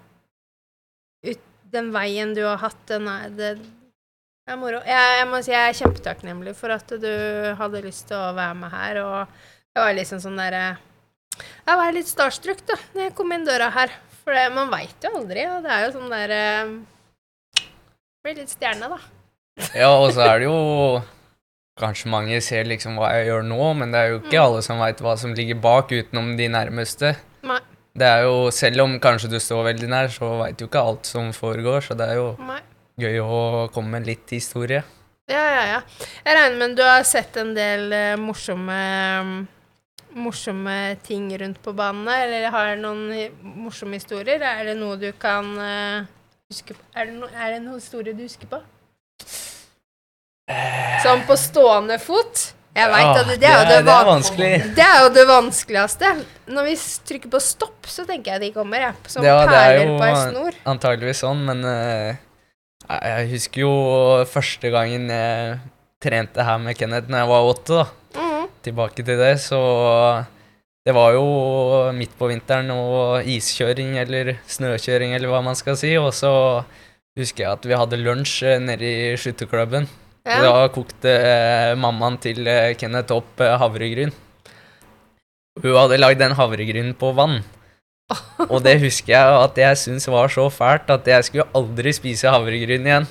ut, 1.29 1.45
Den 1.73 1.93
veien 1.95 2.35
du 2.37 2.43
har 2.45 2.59
hatt, 2.61 2.81
den 2.91 3.07
er 3.09 3.31
det 3.33 3.53
det 4.45 4.53
er 4.53 4.59
moro. 4.59 4.79
Jeg, 4.87 5.17
jeg 5.19 5.27
må 5.31 5.39
si 5.45 5.51
jeg 5.53 5.69
er 5.71 5.77
kjempetakknemlig 5.79 6.53
for 6.59 6.73
at 6.75 6.89
du 6.99 7.09
hadde 7.59 7.83
lyst 7.85 8.07
til 8.09 8.17
å 8.19 8.33
være 8.35 8.55
med 8.59 8.73
her, 8.73 8.99
og 9.03 9.37
jeg 9.73 9.81
var 9.85 9.93
liksom 9.97 10.19
sånn 10.23 10.37
derre 10.41 10.63
Jeg 11.65 11.77
var 11.79 11.93
litt 11.95 12.09
starstruck 12.11 12.59
da 12.67 12.75
når 12.93 13.07
jeg 13.07 13.15
kom 13.17 13.31
inn 13.33 13.45
døra 13.47 13.69
her, 13.73 13.93
for 14.23 14.35
det, 14.35 14.43
man 14.55 14.69
veit 14.71 15.03
jo 15.03 15.13
aldri, 15.17 15.47
og 15.49 15.63
det 15.65 15.71
er 15.73 15.85
jo 15.87 15.93
sånn 15.95 16.11
derre 16.13 16.41
Blir 18.23 18.37
litt 18.39 18.53
stjerne, 18.53 18.87
da. 18.91 18.99
Ja, 19.75 19.89
og 19.99 20.13
så 20.15 20.23
er 20.27 20.39
det 20.43 20.47
jo 20.47 21.01
Kanskje 21.79 22.09
mange 22.13 22.37
ser 22.45 22.67
liksom 22.69 22.99
hva 23.01 23.09
jeg 23.15 23.31
gjør 23.31 23.47
nå, 23.49 23.59
men 23.79 23.89
det 23.95 23.99
er 23.99 24.11
jo 24.11 24.19
ikke 24.19 24.37
Mm. 24.37 24.43
alle 24.45 24.59
som 24.61 24.77
veit 24.77 24.99
hva 25.01 25.15
som 25.17 25.31
ligger 25.33 25.57
bak, 25.57 25.89
utenom 25.89 26.35
de 26.37 26.45
nærmeste. 26.53 27.15
Nei. 27.49 27.57
Det 27.97 28.05
er 28.05 28.21
jo, 28.27 28.51
Selv 28.53 28.83
om 28.83 28.99
kanskje 29.01 29.31
du 29.31 29.39
står 29.41 29.63
veldig 29.71 29.89
nær, 29.89 30.07
så 30.13 30.29
veit 30.37 30.57
du 30.59 30.67
ikke 30.67 30.83
alt 30.85 31.09
som 31.09 31.31
foregår, 31.33 31.81
så 31.81 31.97
det 31.97 32.09
er 32.11 32.19
jo 32.21 32.27
Nei. 32.45 32.59
Gøy 32.99 33.19
å 33.23 33.67
komme 33.73 33.97
med 33.99 34.07
litt 34.07 34.29
historie. 34.35 34.83
Ja, 35.31 35.43
ja, 35.55 35.63
ja. 35.71 35.81
Jeg 36.25 36.35
regner 36.37 36.57
med 36.59 36.75
du 36.77 36.83
har 36.83 37.03
sett 37.07 37.37
en 37.39 37.53
del 37.55 37.87
uh, 37.93 38.15
morsomme 38.19 38.77
morsomme 40.13 40.73
ting 41.01 41.31
rundt 41.41 41.57
på 41.65 41.71
banene, 41.73 42.19
eller 42.27 42.51
har 42.53 42.75
noen 42.77 43.07
morsomme 43.63 43.97
historier? 43.97 44.43
Er 44.45 44.67
det 44.69 44.75
noe 44.77 44.97
du 45.01 45.07
kan 45.17 45.47
uh, 45.57 46.03
huske 46.51 46.75
på? 46.77 46.83
Er 46.93 47.09
det, 47.09 47.15
no, 47.17 47.29
er 47.33 47.55
det 47.55 47.61
noen 47.63 47.79
historie 47.79 48.13
du 48.13 48.21
husker 48.27 48.51
på? 48.51 48.59
Sånn 51.03 51.23
på 51.27 51.37
stående 51.39 51.97
fot? 52.03 52.49
Jeg 52.73 52.89
vet 52.89 53.03
Ja, 53.03 53.09
at 53.13 53.27
det, 53.29 53.35
det, 53.41 53.49
er 53.49 53.67
det, 53.69 53.79
det 53.85 53.93
er 53.93 54.07
vanskelig. 54.07 54.51
Det 54.77 54.85
er 54.85 54.99
jo 55.03 55.09
det 55.13 55.23
vanskeligste. 55.29 56.11
Når 56.57 56.65
vi 56.65 56.75
trykker 57.09 57.29
på 57.35 57.41
stopp, 57.43 57.89
så 57.89 58.05
tenker 58.09 58.33
jeg 58.35 58.41
de 58.47 58.49
kommer, 58.55 58.81
jeg. 58.87 58.95
Som 59.13 59.25
Ja, 59.27 59.35
er 59.43 59.51
perler 59.51 59.91
på 59.93 60.07
ei 60.07 60.15
snor. 60.23 60.57
antageligvis 60.73 61.21
sånn, 61.21 61.43
men 61.45 61.61
eh, 61.69 62.15
jeg 62.89 63.29
husker 63.33 63.63
jo 63.63 63.73
første 64.29 64.71
gangen 64.73 65.09
jeg 65.11 65.57
trente 66.03 66.43
her 66.43 66.59
med 66.59 66.77
Kenneth 66.77 67.11
når 67.11 67.23
jeg 67.23 67.31
var 67.31 67.49
åtte, 67.49 67.81
da. 67.81 68.19
Mm. 68.19 68.47
Tilbake 68.63 69.03
til 69.03 69.19
det, 69.19 69.33
så 69.43 69.59
det 70.83 70.91
var 70.95 71.13
jo 71.15 71.25
midt 71.95 72.15
på 72.19 72.27
vinteren 72.27 72.71
og 72.75 73.27
iskjøring 73.29 73.95
eller 74.01 74.33
snøkjøring 74.51 75.15
eller 75.15 75.31
hva 75.31 75.39
man 75.45 75.55
skal 75.55 75.77
si, 75.79 75.93
og 75.95 76.11
så 76.15 76.31
husker 77.19 77.45
jeg 77.45 77.55
at 77.55 77.67
vi 77.69 77.77
hadde 77.77 78.01
lunsj 78.01 78.41
eh, 78.49 78.59
nede 78.59 78.89
i 78.89 79.13
skytterklubben. 79.19 79.87
Ja. 80.27 80.39
Da 80.43 80.67
kokte 80.73 81.11
eh, 81.13 81.71
mammaen 81.79 82.17
til 82.23 82.47
eh, 82.47 82.73
Kenneth 82.79 83.15
opp 83.15 83.39
havregryn. 83.39 84.11
Hun 85.63 85.75
hadde 85.77 85.99
lagd 85.99 86.19
den 86.19 86.35
havregrynen 86.35 86.95
på 86.99 87.13
vann. 87.15 87.41
Og 88.51 88.59
det 88.65 88.75
husker 88.83 89.13
jeg 89.15 89.37
at 89.43 89.59
jeg 89.63 89.79
syntes 89.79 90.09
var 90.11 90.31
så 90.33 90.49
fælt 90.51 90.91
at 90.93 91.07
jeg 91.07 91.27
skulle 91.29 91.47
aldri 91.55 91.93
spise 91.95 92.31
havregryn 92.33 92.87
igjen. 92.89 93.07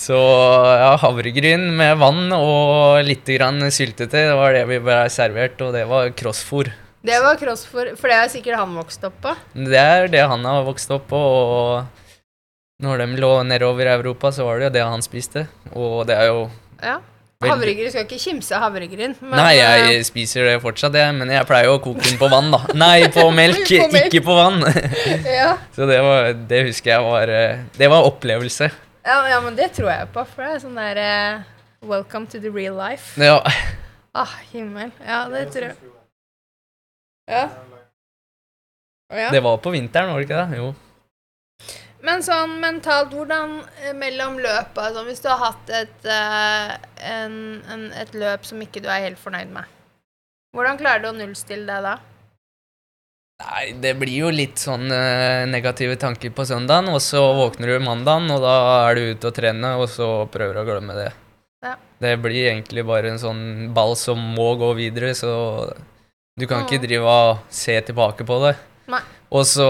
Så 0.00 0.16
ja, 0.16 0.94
havregryn 1.02 1.66
med 1.76 1.98
vann 2.00 2.30
og 2.32 3.02
litt 3.04 3.26
grann 3.36 3.60
syltetøy, 3.68 4.30
det 4.30 4.36
var 4.38 4.54
det 4.56 4.62
vi 4.70 4.78
ble 4.80 5.02
servert, 5.12 5.60
og 5.60 5.74
det 5.76 5.82
var 5.90 6.08
crossfòr. 6.16 6.70
Det 7.04 7.18
var 7.24 7.36
crossfòr, 7.40 7.94
for 8.00 8.12
det 8.12 8.16
er 8.16 8.30
sikkert 8.32 8.60
han 8.60 8.72
vokst 8.80 9.04
opp 9.08 9.18
på. 9.24 9.34
Det 9.52 9.76
er 9.80 10.08
det 10.12 10.24
han 10.24 10.44
har 10.48 10.64
vokst 10.64 10.92
opp 10.96 11.06
på, 11.12 11.20
og 11.20 12.80
når 12.84 13.02
de 13.04 13.20
lå 13.20 13.30
nedover 13.44 13.88
i 13.90 13.92
Europa, 13.92 14.32
så 14.32 14.46
var 14.48 14.60
det 14.60 14.70
jo 14.70 14.74
det 14.78 14.86
han 14.88 15.04
spiste. 15.04 15.46
Og 15.76 16.06
det 16.08 16.16
er 16.16 16.30
jo 16.32 16.42
Ja. 16.80 16.96
Havregryn 17.40 17.88
skal 17.88 18.04
ikke 18.04 18.18
kimse 18.20 18.52
av 18.52 18.66
havregryn. 18.66 19.14
Nei, 19.32 19.54
eh, 19.56 19.86
jeg 19.94 20.04
spiser 20.10 20.44
det 20.44 20.58
fortsatt, 20.60 20.92
jeg, 20.92 21.14
men 21.16 21.30
jeg 21.32 21.46
pleier 21.48 21.70
jo 21.70 21.78
å 21.78 21.80
koke 21.80 22.04
den 22.04 22.18
på 22.20 22.28
vann, 22.28 22.50
da. 22.52 22.58
Nei, 22.82 23.06
på 23.14 23.24
melk, 23.38 23.62
På 23.64 23.86
melk. 23.94 24.10
ikke 24.10 24.20
på 24.26 24.36
vann. 24.36 24.60
ja. 25.40 25.54
Så 25.72 25.88
det, 25.88 26.02
var, 26.04 26.34
det 26.50 26.58
husker 26.68 26.92
jeg 26.92 27.06
var 27.06 27.32
eh, 27.32 27.62
Det 27.78 27.88
var 27.88 28.04
opplevelse. 28.10 28.68
Ja, 29.08 29.16
ja, 29.32 29.38
men 29.40 29.56
det 29.56 29.70
tror 29.72 29.88
jeg 29.88 30.10
på, 30.12 30.26
for 30.34 30.44
det 30.44 30.58
er 30.58 30.60
sånn 30.66 30.76
der 30.76 31.00
uh, 31.00 31.48
Welcome 31.88 32.28
to 32.28 32.42
the 32.44 32.52
real 32.52 32.76
life. 32.76 33.16
Ja. 33.16 33.40
Ah, 34.12 34.36
himmel. 34.52 34.92
Ja, 35.00 35.22
det 35.32 35.46
tror 35.54 35.70
jeg. 35.70 35.90
Ja. 37.30 37.46
ja. 39.16 39.32
Det 39.32 39.40
var 39.40 39.56
på 39.64 39.72
vinteren, 39.72 40.12
var 40.12 40.20
det 40.20 40.28
ikke 40.28 40.44
det? 40.44 40.60
Jo. 40.60 40.74
Men 42.02 42.22
sånn 42.24 42.54
mentalt, 42.62 43.12
hvordan 43.12 43.58
eh, 43.84 43.92
mellom 43.96 44.38
løpa 44.40 44.86
sånn, 44.94 45.04
Hvis 45.10 45.20
du 45.20 45.28
har 45.28 45.40
hatt 45.42 45.68
et, 45.68 46.06
eh, 46.08 46.76
en, 47.10 47.34
en, 47.68 47.82
et 47.92 48.14
løp 48.16 48.46
som 48.48 48.60
ikke 48.64 48.80
du 48.80 48.88
er 48.88 49.02
helt 49.04 49.20
fornøyd 49.20 49.50
med, 49.52 49.68
hvordan 50.56 50.78
klarer 50.80 51.04
du 51.04 51.10
å 51.10 51.16
nullstille 51.18 51.66
det 51.68 51.82
da? 51.84 51.98
Nei, 53.40 53.72
det 53.80 53.94
blir 53.96 54.16
jo 54.26 54.30
litt 54.32 54.60
sånn 54.60 54.90
eh, 54.92 55.46
negative 55.48 55.96
tanker 56.00 56.32
på 56.36 56.44
søndagen, 56.48 56.90
og 56.92 57.00
så 57.04 57.22
våkner 57.38 57.72
du 57.72 57.84
mandagen, 57.84 58.28
og 58.34 58.42
da 58.44 58.54
er 58.88 58.98
du 58.98 59.04
ute 59.14 59.30
og 59.30 59.36
trener, 59.36 59.78
og 59.80 59.88
så 59.88 60.08
prøver 60.32 60.58
du 60.58 60.60
å 60.60 60.66
glemme 60.68 60.96
det. 60.98 61.06
Ja. 61.64 61.76
Det 62.00 62.16
blir 62.20 62.50
egentlig 62.50 62.84
bare 62.88 63.12
en 63.14 63.20
sånn 63.20 63.44
ball 63.76 63.94
som 63.96 64.20
må 64.36 64.50
gå 64.60 64.72
videre, 64.76 65.14
så 65.16 65.30
du 66.36 66.46
kan 66.48 66.64
ikke 66.66 66.80
Mm. 66.80 66.84
drive 66.88 67.04
og 67.14 67.38
se 67.52 67.80
tilbake 67.80 68.24
på 68.28 68.40
det. 68.44 68.56
Nei. 68.88 69.00
Og 69.32 69.44
så 69.48 69.68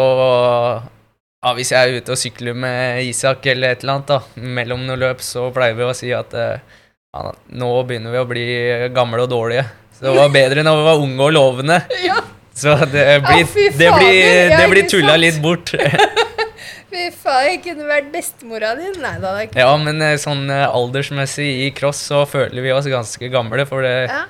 ja, 1.40 1.54
Hvis 1.56 1.72
jeg 1.72 1.80
er 1.80 2.00
ute 2.00 2.12
og 2.12 2.20
sykler 2.20 2.56
med 2.56 3.04
Isak 3.08 3.46
eller 3.48 3.74
et 3.74 3.84
eller 3.84 3.98
annet, 3.98 4.10
da, 4.12 4.46
mellom 4.60 4.84
noen 4.86 5.00
løp, 5.00 5.22
så 5.24 5.48
pleier 5.54 5.78
vi 5.78 5.86
å 5.86 5.94
si 5.96 6.12
at 6.12 6.34
eh, 6.36 6.80
ja, 7.16 7.30
nå 7.62 7.70
begynner 7.88 8.12
vi 8.14 8.20
å 8.20 8.28
bli 8.28 8.48
gamle 8.96 9.24
og 9.24 9.32
dårlige. 9.32 9.64
Så 9.96 10.08
det 10.08 10.16
var 10.16 10.34
bedre 10.34 10.64
når 10.66 10.78
vi 10.78 10.84
var 10.90 11.06
unge 11.06 11.26
og 11.28 11.34
lovende. 11.36 11.80
Ja, 12.08 12.20
Så 12.54 12.74
det 12.92 13.06
blir, 13.24 13.40
ja, 13.40 13.70
det 13.78 13.92
blir, 13.94 14.56
det 14.56 14.66
blir 14.72 14.88
tulla 14.90 15.16
litt 15.16 15.40
bort. 15.40 15.72
fy 16.90 17.08
faen, 17.14 17.46
jeg 17.48 17.60
kunne 17.64 17.86
vært 17.88 18.10
bestemora 18.12 18.74
di. 18.78 18.90
Nei 19.00 19.16
da, 19.22 19.34
det 19.36 19.48
ikke 19.48 19.62
ja, 19.62 19.70
men 19.80 20.02
eh, 20.04 20.16
sånn 20.20 20.44
eh, 20.52 20.66
aldersmessig 20.66 21.48
i 21.66 21.70
cross 21.76 22.02
så 22.10 22.24
føler 22.28 22.64
vi 22.64 22.74
oss 22.74 22.88
ganske 22.90 23.30
gamle, 23.32 23.66
for 23.68 23.86
det, 23.86 24.10
ja. 24.10 24.24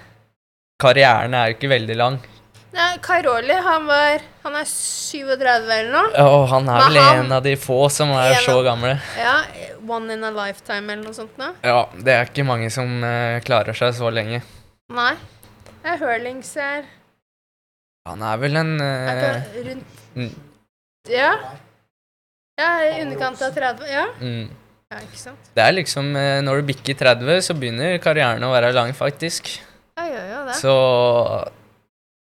karrieren 0.83 1.37
er 1.37 1.51
jo 1.51 1.59
ikke 1.59 1.73
veldig 1.75 1.99
lang. 2.01 2.21
Nei, 2.71 2.99
Kairoli, 3.03 3.55
han 3.67 3.87
var 3.89 4.23
Han 4.45 4.55
er 4.61 4.69
37 4.69 5.43
eller 5.43 5.89
noe. 5.91 6.13
Ja, 6.15 6.27
Og 6.29 6.47
han 6.53 6.69
er 6.69 6.79
Men 6.79 6.93
vel 6.93 7.03
han- 7.03 7.25
en 7.25 7.33
av 7.33 7.43
de 7.43 7.57
få 7.57 7.91
som 7.91 8.11
er 8.11 8.37
En 8.37 8.45
så 8.45 8.63
gamle. 8.65 9.01
Ja, 9.19 9.43
One 9.89 10.13
in 10.13 10.23
a 10.25 10.31
lifetime 10.31 10.93
eller 10.93 11.05
noe 11.05 11.15
sånt 11.15 11.37
Da. 11.37 11.53
Ja, 11.65 11.89
det 11.97 12.15
er 12.15 12.25
ikke 12.29 12.47
mange 12.47 12.71
som 12.71 13.03
uh, 13.03 13.41
klarer 13.41 13.75
seg 13.75 13.95
så 13.95 14.11
lenge. 14.13 14.43
Nei. 14.93 15.15
Det 15.83 15.95
er 15.95 15.99
Hurlings 15.99 16.55
her. 16.55 16.85
Han 18.07 18.23
er 18.23 18.37
vel 18.39 18.57
en 18.57 18.81
Er 18.81 19.19
eh, 19.25 19.59
rundt 19.67 20.01
mm, 20.17 20.31
Ja. 21.09 21.35
Ja, 22.61 22.71
i 22.85 23.03
underkant 23.03 23.41
av 23.43 23.55
30. 23.57 23.87
Ja, 23.89 24.07
mm. 24.21 24.49
ja 24.93 24.99
ikke 25.01 25.19
sant. 25.19 25.51
Det 25.57 25.65
er 25.65 25.73
liksom 25.73 26.15
eh, 26.17 26.41
Når 26.45 26.61
du 26.61 26.73
bikker 26.73 26.95
30, 26.95 27.41
så 27.43 27.57
begynner 27.57 27.99
karrieren 27.99 28.45
å 28.45 28.53
være 28.53 28.73
lang, 28.77 28.93
faktisk. 28.97 29.59
Ja, 29.99 30.05
ja, 30.07 30.25
ja, 30.31 30.45
det. 30.49 30.55
Så 30.61 30.75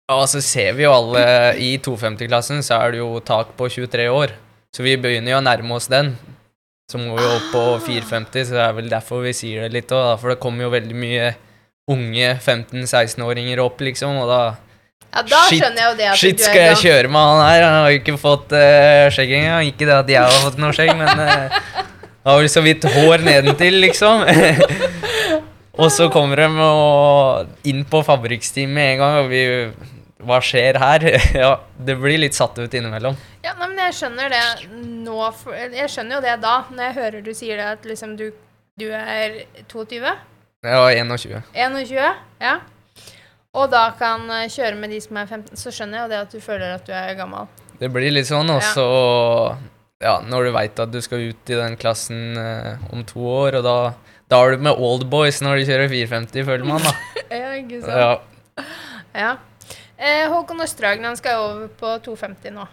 Ja, 0.09 0.23
så 0.25 0.41
ser 0.41 0.73
vi 0.73 0.87
jo 0.87 0.91
alle 0.95 1.21
I 1.61 1.75
250-klassen 1.85 2.63
så 2.65 2.79
er 2.81 2.95
det 2.95 3.01
jo 3.03 3.19
tak 3.21 3.51
på 3.57 3.67
23 3.69 4.07
år. 4.09 4.33
Så 4.73 4.81
vi 4.81 4.95
begynner 4.97 5.35
jo 5.35 5.41
å 5.41 5.45
nærme 5.45 5.75
oss 5.77 5.85
den. 5.91 6.15
Så 6.89 6.97
må 6.97 7.13
vi 7.13 7.21
jo 7.21 7.35
opp 7.35 7.51
på 7.53 7.61
Ah. 7.75 7.83
450, 7.85 8.47
så 8.49 8.55
det 8.57 8.63
er 8.63 8.73
vel 8.73 8.89
derfor 8.89 9.21
vi 9.21 9.35
sier 9.37 9.67
det 9.67 9.75
litt 9.75 9.93
òg. 9.93 10.15
For 10.17 10.33
det 10.33 10.39
kommer 10.41 10.65
jo 10.65 10.71
veldig 10.73 10.97
mye 10.97 11.27
unge 11.89 12.31
15-16-åringer 12.41 13.61
opp, 13.61 13.81
liksom, 13.85 14.17
og 14.23 14.29
da 14.29 14.41
Ja, 15.09 15.21
da 15.25 15.43
Shit, 15.49 15.61
skjønner 15.61 15.81
jeg 15.81 15.89
jo 15.91 15.97
det 15.97 16.07
at 16.09 16.17
Shit, 16.21 16.37
du 16.37 16.43
er 16.43 16.49
skal 16.49 16.65
jeg 16.67 16.81
kjøre 16.83 17.09
med 17.13 17.29
han 17.29 17.39
her? 17.45 17.63
Han 17.65 17.77
har 17.81 17.93
jo 17.93 17.99
ikke 18.01 18.17
fått 18.21 18.51
uh, 18.53 19.05
skjegg 19.13 19.35
engang. 19.37 19.69
Ikke 19.69 19.85
det 19.89 19.95
at 19.95 20.09
jeg 20.13 20.21
har 20.21 20.41
fått 20.45 20.59
noe 20.61 20.73
skjegg, 20.73 20.91
men 20.97 21.21
uh, 21.21 21.85
har 22.25 22.41
vel 22.41 22.49
så 22.49 22.65
vidt 22.65 22.89
hår 22.97 23.25
nedentil, 23.25 23.79
liksom. 23.85 24.25
og 25.81 25.93
så 25.93 26.09
kommer 26.13 26.41
de 26.41 26.49
og 26.65 27.69
inn 27.69 27.85
på 27.89 28.03
fabrikksteam 28.05 28.73
med 28.73 28.95
en 28.95 29.01
gang, 29.01 29.21
og 29.21 29.33
vi 29.33 29.45
Hva 30.19 30.39
skjer 30.43 30.75
her? 30.81 31.05
ja, 31.43 31.51
det 31.79 31.95
blir 32.01 32.19
litt 32.19 32.35
satt 32.35 32.57
ut 32.59 32.73
innimellom. 32.75 33.15
Ja, 33.45 33.53
nei, 33.59 33.69
men 33.71 33.79
jeg 33.85 33.95
skjønner 34.01 34.33
det 34.33 34.41
nå 35.05 35.15
Jeg 35.55 35.87
skjønner 35.93 36.17
jo 36.17 36.23
det 36.25 36.33
da, 36.43 36.55
når 36.73 36.83
jeg 36.89 36.97
hører 36.97 37.23
du 37.23 37.31
sier 37.37 37.61
det 37.61 37.69
at 37.77 37.87
liksom 37.87 38.17
du, 38.19 38.27
du 38.79 38.89
er 38.91 39.39
22? 39.71 40.01
Ja, 40.67 40.81
21. 40.91 41.39
21? 41.55 42.19
Ja. 42.43 42.57
Og 43.55 43.71
da 43.71 43.85
kan 43.97 44.27
eh, 44.35 44.49
kjøre 44.51 44.75
med 44.77 44.91
de 44.93 44.99
som 45.01 45.17
er 45.17 45.25
15, 45.31 45.55
så 45.57 45.71
skjønner 45.73 46.01
jeg 46.01 46.03
jo 46.05 46.11
det 46.11 46.19
at 46.25 46.35
du 46.35 46.43
føler 46.43 46.75
at 46.75 46.85
du 46.85 46.91
er 46.93 47.15
gammel. 47.17 47.47
Det 47.79 47.87
blir 47.95 48.11
litt 48.11 48.27
sånn, 48.29 48.51
og 48.51 48.59
Ja. 48.61 48.73
så 48.75 48.87
Ja, 49.99 50.13
når 50.23 50.45
du 50.45 50.51
veit 50.55 50.79
at 50.79 50.91
du 50.93 50.99
skal 51.03 51.25
ut 51.31 51.49
i 51.51 51.57
den 51.59 51.73
klassen 51.79 52.37
eh, 52.39 52.77
om 52.93 53.01
to 53.07 53.19
år, 53.23 53.57
og 53.59 53.65
da 53.65 53.77
da 54.29 54.43
er 54.45 54.51
du 54.53 54.61
med 54.61 54.77
old 54.77 55.07
boys 55.09 55.39
når 55.41 55.57
du 55.57 55.69
kjører 55.71 55.89
450, 55.89 56.45
føler 56.45 56.67
man, 56.67 56.83
da. 56.85 56.91
Ja, 57.39 57.53
ikke 57.57 57.79
Ja. 57.87 58.11
Ja. 59.15 59.31
Eh, 59.99 60.25
Håkon 60.31 60.61
Østdragen 60.63 61.03
han 61.03 61.17
skal 61.19 61.41
over 61.43 61.67
på 61.79 61.93
250 62.05 62.53
nå. 62.55 62.65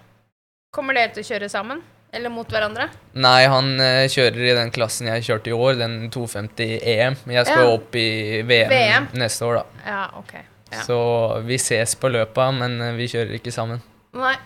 Kommer 0.75 0.95
dere 0.95 1.13
til 1.17 1.25
å 1.25 1.29
kjøre 1.33 1.49
sammen? 1.51 1.81
Eller 2.15 2.31
mot 2.33 2.49
hverandre? 2.49 2.87
Nei, 3.19 3.41
han 3.51 3.73
eh, 3.83 4.05
kjører 4.13 4.45
i 4.47 4.53
den 4.57 4.71
klassen 4.73 5.09
jeg 5.11 5.25
kjørte 5.27 5.51
i 5.51 5.57
år, 5.57 5.75
den 5.81 5.97
250 6.15 6.77
EM. 6.87 7.17
Jeg 7.35 7.49
skal 7.49 7.65
Ja. 7.67 7.73
opp 7.75 7.97
i 7.99 8.07
VM, 8.47 8.71
VM. 8.71 9.09
neste 9.19 9.45
år, 9.49 9.59
da. 9.59 9.65
Ja, 9.89 10.05
ok. 10.21 10.35
Ja. 10.73 10.83
Så 10.87 10.99
vi 11.47 11.59
ses 11.59 11.97
på 11.99 12.09
løpa, 12.15 12.47
men 12.55 12.79
eh, 12.81 12.95
vi 12.99 13.09
kjører 13.11 13.35
ikke 13.41 13.53
sammen. 13.55 13.83
Nei. 14.15 14.37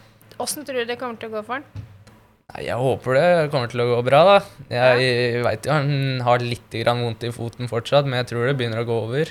Åssen 0.40 0.64
tror 0.64 0.80
du 0.80 0.88
det 0.88 0.96
kommer 0.98 1.20
til 1.20 1.28
å 1.28 1.36
gå 1.36 1.44
for 1.44 1.58
han? 1.60 1.64
Nei, 2.50 2.64
jeg 2.64 2.80
håper 2.80 3.14
det 3.14 3.50
kommer 3.52 3.68
til 3.70 3.84
å 3.84 3.88
gå 3.92 4.00
bra, 4.08 4.22
da. 4.24 4.38
Jeg 4.72 5.42
veit 5.44 5.68
jo 5.68 5.76
han 5.76 6.20
har 6.24 6.38
litt 6.42 6.72
grann 6.80 7.04
vondt 7.04 7.28
i 7.28 7.30
foten 7.36 7.68
fortsatt, 7.70 8.08
men 8.08 8.22
jeg 8.24 8.30
tror 8.32 8.48
det 8.48 8.56
begynner 8.56 8.80
å 8.82 8.88
gå 8.88 8.96
over. 9.04 9.28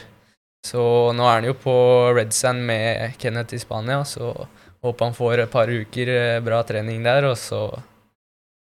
Så 0.66 0.82
nå 1.16 1.26
er 1.26 1.40
han 1.40 1.48
jo 1.48 1.56
på 1.58 1.76
Red 2.16 2.34
Sand 2.36 2.66
med 2.68 3.16
Kenneth 3.22 3.56
i 3.56 3.62
Spania, 3.62 4.02
så 4.06 4.34
håper 4.84 5.06
han 5.10 5.16
får 5.16 5.44
et 5.46 5.52
par 5.54 5.72
uker 5.72 6.12
eh, 6.14 6.40
bra 6.44 6.60
trening 6.68 7.04
der, 7.06 7.30
og 7.32 7.38
så 7.40 7.62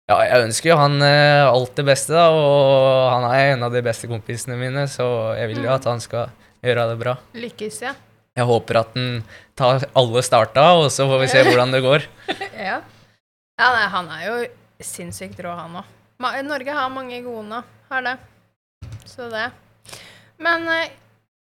Ja, 0.09 0.19
jeg 0.25 0.45
ønsker 0.47 0.71
jo 0.71 0.77
han 0.79 1.01
eh, 1.05 1.45
alt 1.45 1.75
det 1.77 1.85
beste, 1.85 2.13
da, 2.17 2.29
og 2.33 3.09
han 3.13 3.27
er 3.29 3.55
en 3.55 3.65
av 3.67 3.73
de 3.73 3.81
beste 3.85 4.09
kompisene 4.09 4.57
mine, 4.57 4.87
så 4.89 5.35
jeg 5.37 5.51
vil 5.51 5.65
jo 5.67 5.73
at 5.73 5.89
han 5.89 6.01
skal 6.01 6.31
gjøre 6.65 6.87
det 6.91 7.01
bra. 7.01 7.17
Lykkes, 7.37 7.81
ja. 7.85 7.93
Jeg 8.37 8.47
håper 8.47 8.79
at 8.81 8.95
han 8.95 9.21
tar 9.57 9.85
alle 9.97 10.23
starta, 10.25 10.69
og 10.79 10.87
så 10.93 11.05
får 11.09 11.21
vi 11.25 11.29
se 11.33 11.43
hvordan 11.45 11.75
det 11.75 11.83
går. 11.85 12.07
ja. 12.69 12.79
Ja, 13.59 13.69
nei, 13.75 13.85
han 13.91 14.09
er 14.15 14.23
jo 14.23 14.35
sinnssykt 14.85 15.41
rå, 15.43 15.51
han 15.57 15.81
òg. 15.81 15.95
Norge 16.47 16.73
har 16.75 16.89
mange 16.91 17.19
gode 17.25 17.45
nå. 17.49 17.59
Har 17.89 18.05
det. 18.05 18.15
Så 19.07 19.27
det. 19.31 19.49
Men 20.39 20.67
eh, 20.71 20.91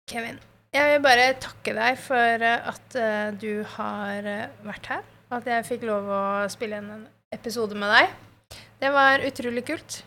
Kevin, 0.05 0.37
jeg 0.75 0.91
vil 0.91 1.01
bare 1.05 1.31
takke 1.41 1.73
deg 1.73 1.97
for 2.05 2.43
eh, 2.45 2.67
at 2.71 2.97
eh, 3.01 3.29
du 3.41 3.63
har 3.77 4.27
eh, 4.29 4.51
vært 4.67 4.89
her. 4.93 5.05
At 5.33 5.47
jeg 5.49 5.65
fikk 5.65 5.87
lov 5.89 6.11
å 6.13 6.25
spille 6.53 6.77
en 6.77 7.07
episode 7.33 7.79
med 7.79 7.89
deg. 7.89 8.59
Det 8.83 8.91
var 8.93 9.25
utrolig 9.25 9.63
kult. 9.65 10.03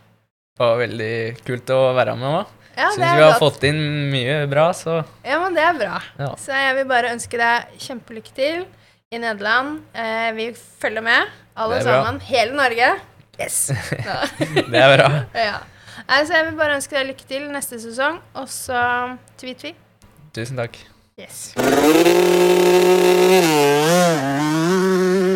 Det 0.54 0.62
var 0.62 0.78
veldig 0.84 1.16
kult 1.48 1.74
å 1.74 1.80
være 1.98 2.14
med 2.20 2.30
òg. 2.30 2.52
Ja, 2.78 2.92
Syns 2.94 3.02
vi 3.02 3.08
har 3.10 3.32
godt. 3.32 3.42
fått 3.42 3.66
inn 3.72 3.80
mye 4.12 4.36
bra, 4.52 4.68
så 4.78 5.00
Ja, 5.26 5.40
men 5.42 5.58
det 5.58 5.64
er 5.66 5.80
bra. 5.80 5.96
Ja. 6.22 6.30
Så 6.38 6.54
jeg 6.54 6.76
vil 6.78 6.86
bare 6.92 7.16
ønske 7.16 7.40
deg 7.42 7.74
kjempelykke 7.88 8.36
til 8.38 8.62
i 9.10 9.22
Nederland. 9.24 9.82
Eh, 9.98 10.30
vi 10.38 10.52
følger 10.54 11.02
med, 11.10 11.34
alle 11.58 11.82
sammen. 11.82 12.22
Hele 12.30 12.54
Norge. 12.54 12.92
Yes. 13.42 13.58
Ja. 13.98 14.22
det 14.72 14.78
er 14.84 14.94
bra. 14.94 15.10
ja. 15.48 15.58
Så 15.98 16.06
altså, 16.06 16.38
jeg 16.38 16.46
vil 16.52 16.62
bare 16.62 16.78
ønske 16.78 16.94
deg 17.00 17.10
lykke 17.10 17.28
til 17.34 17.50
neste 17.50 17.82
sesong, 17.82 18.22
og 18.38 18.46
så 18.54 18.86
tvi-tvi. 19.42 19.74
Tusen 20.34 20.58
takk. 20.58 20.76
Yes. 21.18 21.54